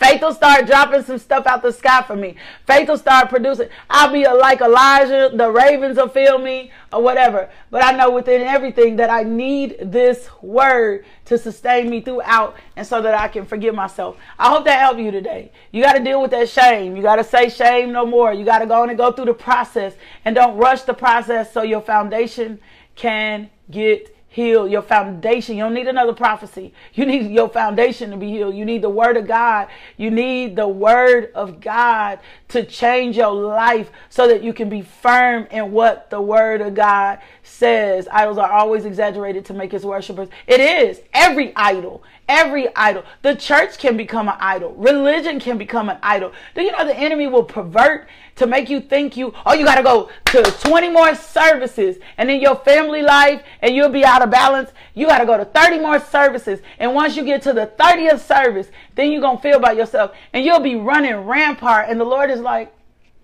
Faith 0.00 0.22
will 0.22 0.32
start 0.32 0.66
dropping 0.66 1.02
some 1.02 1.18
stuff 1.18 1.46
out 1.46 1.60
the 1.60 1.70
sky 1.70 2.02
for 2.02 2.16
me. 2.16 2.34
Faith 2.66 2.88
will 2.88 2.96
start 2.96 3.28
producing. 3.28 3.68
I'll 3.90 4.10
be 4.10 4.26
like 4.26 4.62
Elijah. 4.62 5.30
The 5.34 5.50
ravens 5.50 5.98
will 5.98 6.08
fill 6.08 6.38
me 6.38 6.70
or 6.90 7.02
whatever. 7.02 7.50
But 7.70 7.84
I 7.84 7.92
know 7.92 8.10
within 8.10 8.40
everything 8.40 8.96
that 8.96 9.10
I 9.10 9.24
need 9.24 9.76
this 9.82 10.30
word 10.40 11.04
to 11.26 11.36
sustain 11.36 11.90
me 11.90 12.00
throughout 12.00 12.56
and 12.76 12.86
so 12.86 13.02
that 13.02 13.14
I 13.14 13.28
can 13.28 13.44
forgive 13.44 13.74
myself. 13.74 14.16
I 14.38 14.48
hope 14.48 14.64
that 14.64 14.80
helped 14.80 15.00
you 15.00 15.10
today. 15.10 15.52
You 15.70 15.82
got 15.84 15.92
to 15.98 16.02
deal 16.02 16.22
with 16.22 16.30
that 16.30 16.48
shame. 16.48 16.96
You 16.96 17.02
got 17.02 17.16
to 17.16 17.24
say 17.24 17.50
shame 17.50 17.92
no 17.92 18.06
more. 18.06 18.32
You 18.32 18.46
got 18.46 18.60
to 18.60 18.66
go 18.66 18.82
and 18.82 18.96
go 18.96 19.12
through 19.12 19.26
the 19.26 19.34
process 19.34 19.92
and 20.24 20.34
don't 20.34 20.56
rush 20.56 20.80
the 20.82 20.94
process 20.94 21.52
so 21.52 21.60
your 21.60 21.82
foundation 21.82 22.58
can 22.96 23.50
get 23.70 24.16
heal 24.30 24.68
your 24.68 24.80
foundation. 24.80 25.56
You 25.56 25.64
don't 25.64 25.74
need 25.74 25.88
another 25.88 26.14
prophecy. 26.14 26.72
You 26.94 27.04
need 27.04 27.32
your 27.32 27.48
foundation 27.48 28.12
to 28.12 28.16
be 28.16 28.30
healed. 28.30 28.54
You 28.54 28.64
need 28.64 28.80
the 28.80 28.88
word 28.88 29.16
of 29.16 29.26
God. 29.26 29.66
You 29.96 30.10
need 30.10 30.54
the 30.54 30.68
word 30.68 31.32
of 31.34 31.60
God 31.60 32.20
to 32.48 32.64
change 32.64 33.16
your 33.16 33.34
life 33.34 33.90
so 34.08 34.28
that 34.28 34.44
you 34.44 34.52
can 34.52 34.68
be 34.68 34.82
firm 34.82 35.48
in 35.50 35.72
what 35.72 36.10
the 36.10 36.20
word 36.20 36.60
of 36.60 36.74
God 36.74 37.18
says. 37.42 38.06
Idols 38.10 38.38
are 38.38 38.52
always 38.52 38.84
exaggerated 38.84 39.44
to 39.46 39.52
make 39.52 39.72
his 39.72 39.84
worshipers. 39.84 40.28
It 40.46 40.60
is 40.60 41.00
every 41.12 41.54
idol. 41.56 42.04
Every 42.28 42.74
idol. 42.76 43.02
The 43.22 43.34
church 43.34 43.78
can 43.78 43.96
become 43.96 44.28
an 44.28 44.36
idol. 44.38 44.74
Religion 44.74 45.40
can 45.40 45.58
become 45.58 45.88
an 45.88 45.98
idol. 46.00 46.30
Do 46.54 46.62
you 46.62 46.70
know 46.70 46.84
the 46.84 46.96
enemy 46.96 47.26
will 47.26 47.42
pervert 47.42 48.08
to 48.36 48.46
make 48.46 48.68
you 48.68 48.80
think 48.80 49.16
you, 49.16 49.34
oh, 49.44 49.54
you 49.54 49.64
got 49.64 49.76
to 49.76 49.82
go 49.82 50.10
to 50.26 50.42
20 50.42 50.90
more 50.90 51.14
services 51.14 51.98
and 52.16 52.30
in 52.30 52.40
your 52.40 52.56
family 52.56 53.02
life 53.02 53.42
and 53.60 53.74
you'll 53.74 53.88
be 53.88 54.04
out 54.04 54.22
of 54.22 54.30
balance. 54.30 54.70
You 54.94 55.06
got 55.06 55.18
to 55.18 55.26
go 55.26 55.36
to 55.36 55.44
30 55.44 55.78
more 55.78 56.00
services. 56.00 56.60
And 56.78 56.94
once 56.94 57.16
you 57.16 57.24
get 57.24 57.42
to 57.42 57.52
the 57.52 57.70
30th 57.78 58.20
service, 58.20 58.68
then 58.94 59.12
you're 59.12 59.20
going 59.20 59.36
to 59.36 59.42
feel 59.42 59.60
by 59.60 59.72
yourself 59.72 60.12
and 60.32 60.44
you'll 60.44 60.60
be 60.60 60.76
running 60.76 61.16
rampart. 61.16 61.88
And 61.88 62.00
the 62.00 62.04
Lord 62.04 62.30
is 62.30 62.40
like, 62.40 62.72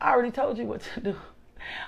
I 0.01 0.13
already 0.13 0.31
told 0.31 0.59
you 0.59 0.67
what 0.67 0.83
to 0.95 1.01
do. 1.01 1.17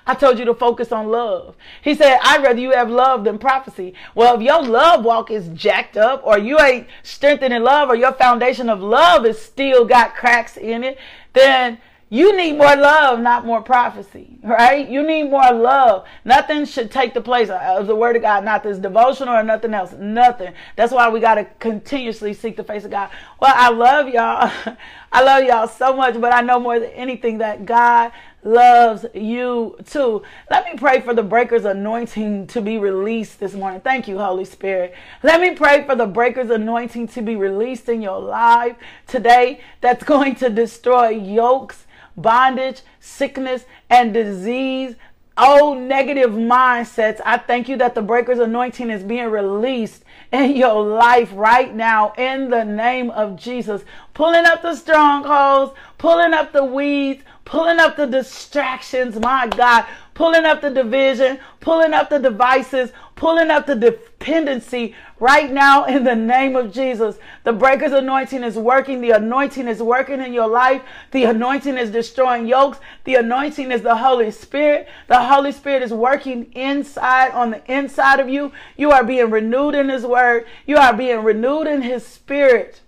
I 0.06 0.14
told 0.14 0.38
you 0.38 0.44
to 0.46 0.54
focus 0.54 0.92
on 0.92 1.08
love. 1.08 1.56
He 1.82 1.94
said, 1.94 2.18
I'd 2.22 2.42
rather 2.42 2.58
you 2.58 2.72
have 2.72 2.90
love 2.90 3.24
than 3.24 3.38
prophecy. 3.38 3.94
Well, 4.14 4.36
if 4.36 4.42
your 4.42 4.62
love 4.62 5.04
walk 5.04 5.30
is 5.30 5.48
jacked 5.48 5.96
up 5.96 6.22
or 6.24 6.38
you 6.38 6.58
ain't 6.58 6.88
strengthened 7.02 7.54
in 7.54 7.62
love 7.62 7.88
or 7.88 7.94
your 7.94 8.12
foundation 8.12 8.68
of 8.68 8.80
love 8.80 9.24
is 9.26 9.40
still 9.40 9.84
got 9.84 10.14
cracks 10.14 10.56
in 10.56 10.82
it, 10.82 10.98
then 11.32 11.78
you 12.10 12.34
need 12.34 12.52
more 12.52 12.74
love, 12.74 13.20
not 13.20 13.44
more 13.44 13.60
prophecy, 13.60 14.38
right? 14.42 14.88
You 14.88 15.06
need 15.06 15.24
more 15.24 15.52
love. 15.52 16.06
Nothing 16.24 16.64
should 16.64 16.90
take 16.90 17.12
the 17.12 17.20
place 17.20 17.50
of 17.50 17.86
the 17.86 17.94
word 17.94 18.16
of 18.16 18.22
God, 18.22 18.46
not 18.46 18.62
this 18.62 18.78
devotional 18.78 19.34
or 19.34 19.42
nothing 19.42 19.74
else. 19.74 19.92
Nothing. 19.92 20.54
That's 20.74 20.90
why 20.90 21.10
we 21.10 21.20
got 21.20 21.34
to 21.34 21.44
continuously 21.58 22.32
seek 22.32 22.56
the 22.56 22.64
face 22.64 22.86
of 22.86 22.90
God. 22.90 23.10
Well, 23.40 23.52
I 23.54 23.68
love 23.68 24.08
y'all. 24.08 24.50
I 25.12 25.22
love 25.22 25.44
y'all 25.44 25.68
so 25.68 25.94
much, 25.94 26.18
but 26.18 26.32
I 26.32 26.40
know 26.40 26.58
more 26.58 26.78
than 26.78 26.90
anything 26.90 27.38
that 27.38 27.66
God 27.66 28.12
loves 28.42 29.04
you 29.12 29.76
too. 29.86 30.22
Let 30.50 30.64
me 30.64 30.78
pray 30.78 31.02
for 31.02 31.12
the 31.12 31.22
breaker's 31.22 31.66
anointing 31.66 32.46
to 32.48 32.62
be 32.62 32.78
released 32.78 33.38
this 33.40 33.52
morning. 33.52 33.80
Thank 33.80 34.08
you, 34.08 34.18
Holy 34.18 34.46
Spirit. 34.46 34.94
Let 35.22 35.42
me 35.42 35.54
pray 35.54 35.84
for 35.84 35.94
the 35.94 36.06
breaker's 36.06 36.50
anointing 36.50 37.08
to 37.08 37.22
be 37.22 37.36
released 37.36 37.88
in 37.88 38.00
your 38.00 38.20
life 38.20 38.76
today 39.06 39.60
that's 39.82 40.04
going 40.14 40.36
to 40.36 40.48
destroy 40.48 41.08
yokes 41.08 41.84
bondage, 42.22 42.82
sickness, 43.00 43.64
and 43.88 44.12
disease, 44.12 44.96
old 45.38 45.78
negative 45.78 46.30
mindsets. 46.30 47.20
I 47.24 47.38
thank 47.38 47.68
you 47.68 47.76
that 47.78 47.94
the 47.94 48.02
breaker's 48.02 48.38
anointing 48.38 48.90
is 48.90 49.02
being 49.02 49.30
released 49.30 50.04
in 50.32 50.56
your 50.56 50.84
life 50.84 51.30
right 51.32 51.74
now 51.74 52.12
in 52.18 52.50
the 52.50 52.64
name 52.64 53.10
of 53.10 53.36
Jesus. 53.36 53.82
Pulling 54.14 54.44
up 54.44 54.62
the 54.62 54.74
strongholds, 54.74 55.72
pulling 55.96 56.34
up 56.34 56.52
the 56.52 56.64
weeds, 56.64 57.22
pulling 57.48 57.80
up 57.80 57.96
the 57.96 58.06
distractions, 58.06 59.18
my 59.18 59.46
God, 59.46 59.86
pulling 60.12 60.44
up 60.44 60.60
the 60.60 60.68
division, 60.68 61.38
pulling 61.60 61.94
up 61.94 62.10
the 62.10 62.18
devices, 62.18 62.90
pulling 63.14 63.50
up 63.50 63.66
the 63.66 63.74
dependency 63.74 64.94
right 65.18 65.50
now 65.50 65.86
in 65.86 66.04
the 66.04 66.14
name 66.14 66.56
of 66.56 66.70
Jesus. 66.70 67.16
The 67.44 67.54
breaker's 67.54 67.92
anointing 67.92 68.42
is 68.42 68.56
working. 68.56 69.00
The 69.00 69.12
anointing 69.12 69.66
is 69.66 69.82
working 69.82 70.20
in 70.20 70.34
your 70.34 70.46
life. 70.46 70.82
The 71.12 71.24
anointing 71.24 71.78
is 71.78 71.90
destroying 71.90 72.46
yokes. 72.46 72.80
The 73.04 73.14
anointing 73.14 73.72
is 73.72 73.80
the 73.80 73.96
Holy 73.96 74.30
Spirit. 74.30 74.86
The 75.06 75.24
Holy 75.24 75.52
Spirit 75.52 75.82
is 75.82 75.92
working 75.92 76.52
inside 76.52 77.30
on 77.30 77.50
the 77.50 77.72
inside 77.72 78.20
of 78.20 78.28
you. 78.28 78.52
You 78.76 78.90
are 78.90 79.04
being 79.04 79.30
renewed 79.30 79.74
in 79.74 79.88
His 79.88 80.04
word. 80.04 80.46
You 80.66 80.76
are 80.76 80.92
being 80.92 81.24
renewed 81.24 81.66
in 81.66 81.80
His 81.80 82.06
spirit. 82.06 82.82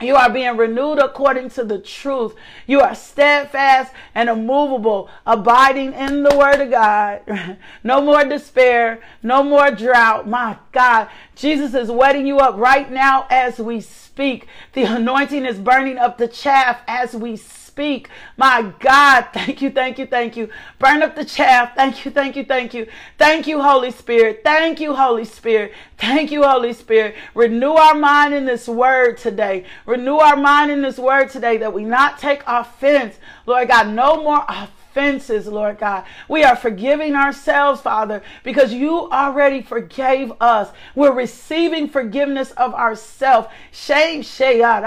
You 0.00 0.16
are 0.16 0.28
being 0.28 0.58
renewed 0.58 0.98
according 0.98 1.50
to 1.50 1.64
the 1.64 1.78
truth. 1.78 2.34
You 2.66 2.80
are 2.80 2.94
steadfast 2.94 3.92
and 4.14 4.28
immovable, 4.28 5.08
abiding 5.24 5.94
in 5.94 6.22
the 6.22 6.36
word 6.36 6.60
of 6.60 6.70
God. 6.70 7.56
no 7.84 8.02
more 8.02 8.22
despair, 8.24 9.00
no 9.22 9.42
more 9.42 9.70
drought. 9.70 10.28
My 10.28 10.58
God, 10.72 11.08
Jesus 11.34 11.72
is 11.72 11.90
wetting 11.90 12.26
you 12.26 12.38
up 12.38 12.56
right 12.58 12.90
now 12.90 13.26
as 13.30 13.58
we 13.58 13.80
speak. 13.80 14.48
The 14.74 14.82
anointing 14.82 15.46
is 15.46 15.58
burning 15.58 15.96
up 15.96 16.18
the 16.18 16.28
chaff 16.28 16.80
as 16.86 17.14
we 17.14 17.36
speak 17.36 17.65
speak. 17.76 18.08
My 18.38 18.72
God, 18.80 19.26
thank 19.34 19.60
you, 19.60 19.70
thank 19.70 19.98
you, 19.98 20.06
thank 20.06 20.34
you. 20.34 20.48
Burn 20.78 21.02
up 21.02 21.14
the 21.14 21.26
chaff. 21.26 21.76
Thank 21.76 22.06
you, 22.06 22.10
thank 22.10 22.34
you, 22.34 22.42
thank 22.42 22.72
you. 22.72 22.86
Thank 23.18 23.46
you, 23.46 23.60
Holy 23.60 23.90
Spirit. 23.90 24.40
Thank 24.42 24.80
you, 24.80 24.94
Holy 24.94 25.26
Spirit. 25.26 25.74
Thank 25.98 26.32
you, 26.32 26.42
Holy 26.42 26.72
Spirit. 26.72 27.16
Renew 27.34 27.72
our 27.72 27.94
mind 27.94 28.32
in 28.32 28.46
this 28.46 28.66
word 28.66 29.18
today. 29.18 29.66
Renew 29.84 30.16
our 30.16 30.36
mind 30.36 30.70
in 30.70 30.80
this 30.80 30.96
word 30.96 31.28
today 31.28 31.58
that 31.58 31.74
we 31.74 31.84
not 31.84 32.18
take 32.18 32.42
offense. 32.46 33.16
Lord 33.44 33.68
God, 33.68 33.88
no 33.88 34.22
more 34.22 34.46
offense 34.48 34.75
offenses, 34.96 35.46
Lord 35.46 35.78
God. 35.78 36.04
We 36.28 36.42
are 36.42 36.56
forgiving 36.56 37.14
ourselves, 37.14 37.82
Father, 37.82 38.22
because 38.42 38.72
you 38.72 39.10
already 39.10 39.60
forgave 39.60 40.32
us. 40.40 40.70
We're 40.94 41.12
receiving 41.12 41.88
forgiveness 41.88 42.52
of 42.52 42.72
ourselves. 42.74 43.48
Shame, 43.72 44.22
shame 44.22 44.62
ah, 44.64 44.80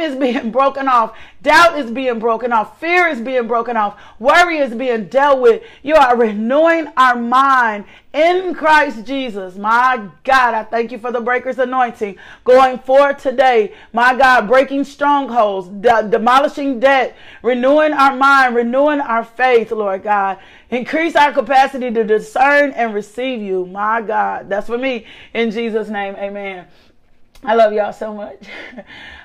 is 0.00 0.16
being 0.16 0.50
broken 0.52 0.86
off. 0.86 1.16
Doubt 1.42 1.76
is 1.78 1.90
being 1.90 2.20
broken 2.20 2.52
off. 2.52 2.78
Fear 2.78 3.08
is 3.08 3.20
being 3.20 3.48
broken 3.48 3.76
off. 3.76 4.00
Worry 4.20 4.58
is 4.58 4.74
being 4.74 5.08
dealt 5.08 5.40
with. 5.40 5.62
You 5.82 5.96
are 5.96 6.16
renewing 6.16 6.86
our 6.96 7.16
mind 7.16 7.84
in 8.12 8.54
Christ 8.54 9.04
Jesus. 9.04 9.56
My 9.56 10.08
God, 10.22 10.54
I 10.54 10.62
thank 10.62 10.92
you 10.92 10.98
for 10.98 11.10
the 11.10 11.20
breaker's 11.20 11.58
anointing 11.58 12.16
going 12.44 12.78
forth 12.78 13.22
today. 13.22 13.74
My 13.92 14.14
God, 14.14 14.46
breaking 14.46 14.84
strongholds, 14.84 15.66
de- 15.68 16.08
demolishing 16.08 16.78
debt, 16.78 17.16
renewing 17.42 17.92
our 17.92 18.14
mind, 18.14 18.54
renewing 18.54 19.00
our 19.00 19.24
faith, 19.24 19.72
Lord 19.72 20.04
God. 20.04 20.38
Increase 20.70 21.16
our 21.16 21.32
capacity 21.32 21.90
to 21.90 22.04
discern 22.04 22.70
and 22.70 22.94
receive 22.94 23.42
you. 23.42 23.66
My 23.66 24.00
God, 24.00 24.48
that's 24.48 24.68
for 24.68 24.78
me. 24.78 25.06
In 25.34 25.50
Jesus' 25.50 25.88
name, 25.88 26.14
amen. 26.14 26.66
I 27.44 27.54
love 27.56 27.72
y'all 27.72 27.92
so 27.92 28.14
much. 28.14 28.38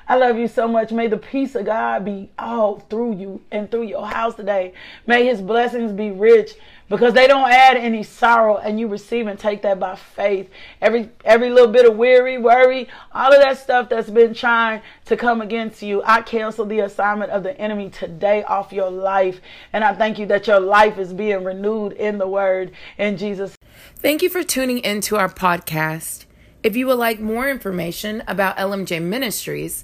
I 0.09 0.15
love 0.15 0.37
you 0.37 0.47
so 0.47 0.69
much. 0.69 0.93
May 0.93 1.07
the 1.07 1.17
peace 1.17 1.53
of 1.55 1.65
God 1.65 2.05
be 2.05 2.29
all 2.39 2.79
through 2.79 3.15
you 3.17 3.41
and 3.51 3.69
through 3.69 3.83
your 3.83 4.07
house 4.07 4.35
today. 4.35 4.73
May 5.05 5.25
his 5.25 5.41
blessings 5.41 5.91
be 5.91 6.11
rich 6.11 6.51
because 6.89 7.13
they 7.13 7.27
don't 7.27 7.49
add 7.49 7.75
any 7.75 8.03
sorrow 8.03 8.55
and 8.55 8.79
you 8.79 8.87
receive 8.87 9.27
and 9.27 9.37
take 9.37 9.63
that 9.63 9.81
by 9.81 9.95
faith. 9.95 10.49
Every 10.81 11.09
every 11.25 11.49
little 11.49 11.71
bit 11.71 11.85
of 11.85 11.97
weary, 11.97 12.37
worry, 12.37 12.87
all 13.11 13.33
of 13.33 13.41
that 13.41 13.57
stuff 13.57 13.89
that's 13.89 14.09
been 14.09 14.33
trying 14.33 14.81
to 15.05 15.17
come 15.17 15.41
against 15.41 15.81
you, 15.81 16.01
I 16.05 16.21
cancel 16.21 16.65
the 16.65 16.79
assignment 16.79 17.31
of 17.31 17.43
the 17.43 17.59
enemy 17.59 17.89
today 17.89 18.43
off 18.43 18.71
your 18.71 18.89
life. 18.89 19.41
And 19.73 19.83
I 19.83 19.93
thank 19.93 20.19
you 20.19 20.25
that 20.27 20.47
your 20.47 20.61
life 20.61 20.97
is 20.97 21.13
being 21.13 21.43
renewed 21.43 21.91
in 21.93 22.17
the 22.17 22.27
word 22.27 22.71
in 22.97 23.17
Jesus. 23.17 23.55
Thank 23.97 24.21
you 24.21 24.29
for 24.29 24.43
tuning 24.43 24.79
into 24.79 25.17
our 25.17 25.29
podcast. 25.29 26.25
If 26.63 26.75
you 26.75 26.87
would 26.87 26.97
like 26.97 27.19
more 27.19 27.49
information 27.49 28.23
about 28.27 28.57
LMJ 28.57 29.01
Ministries, 29.01 29.83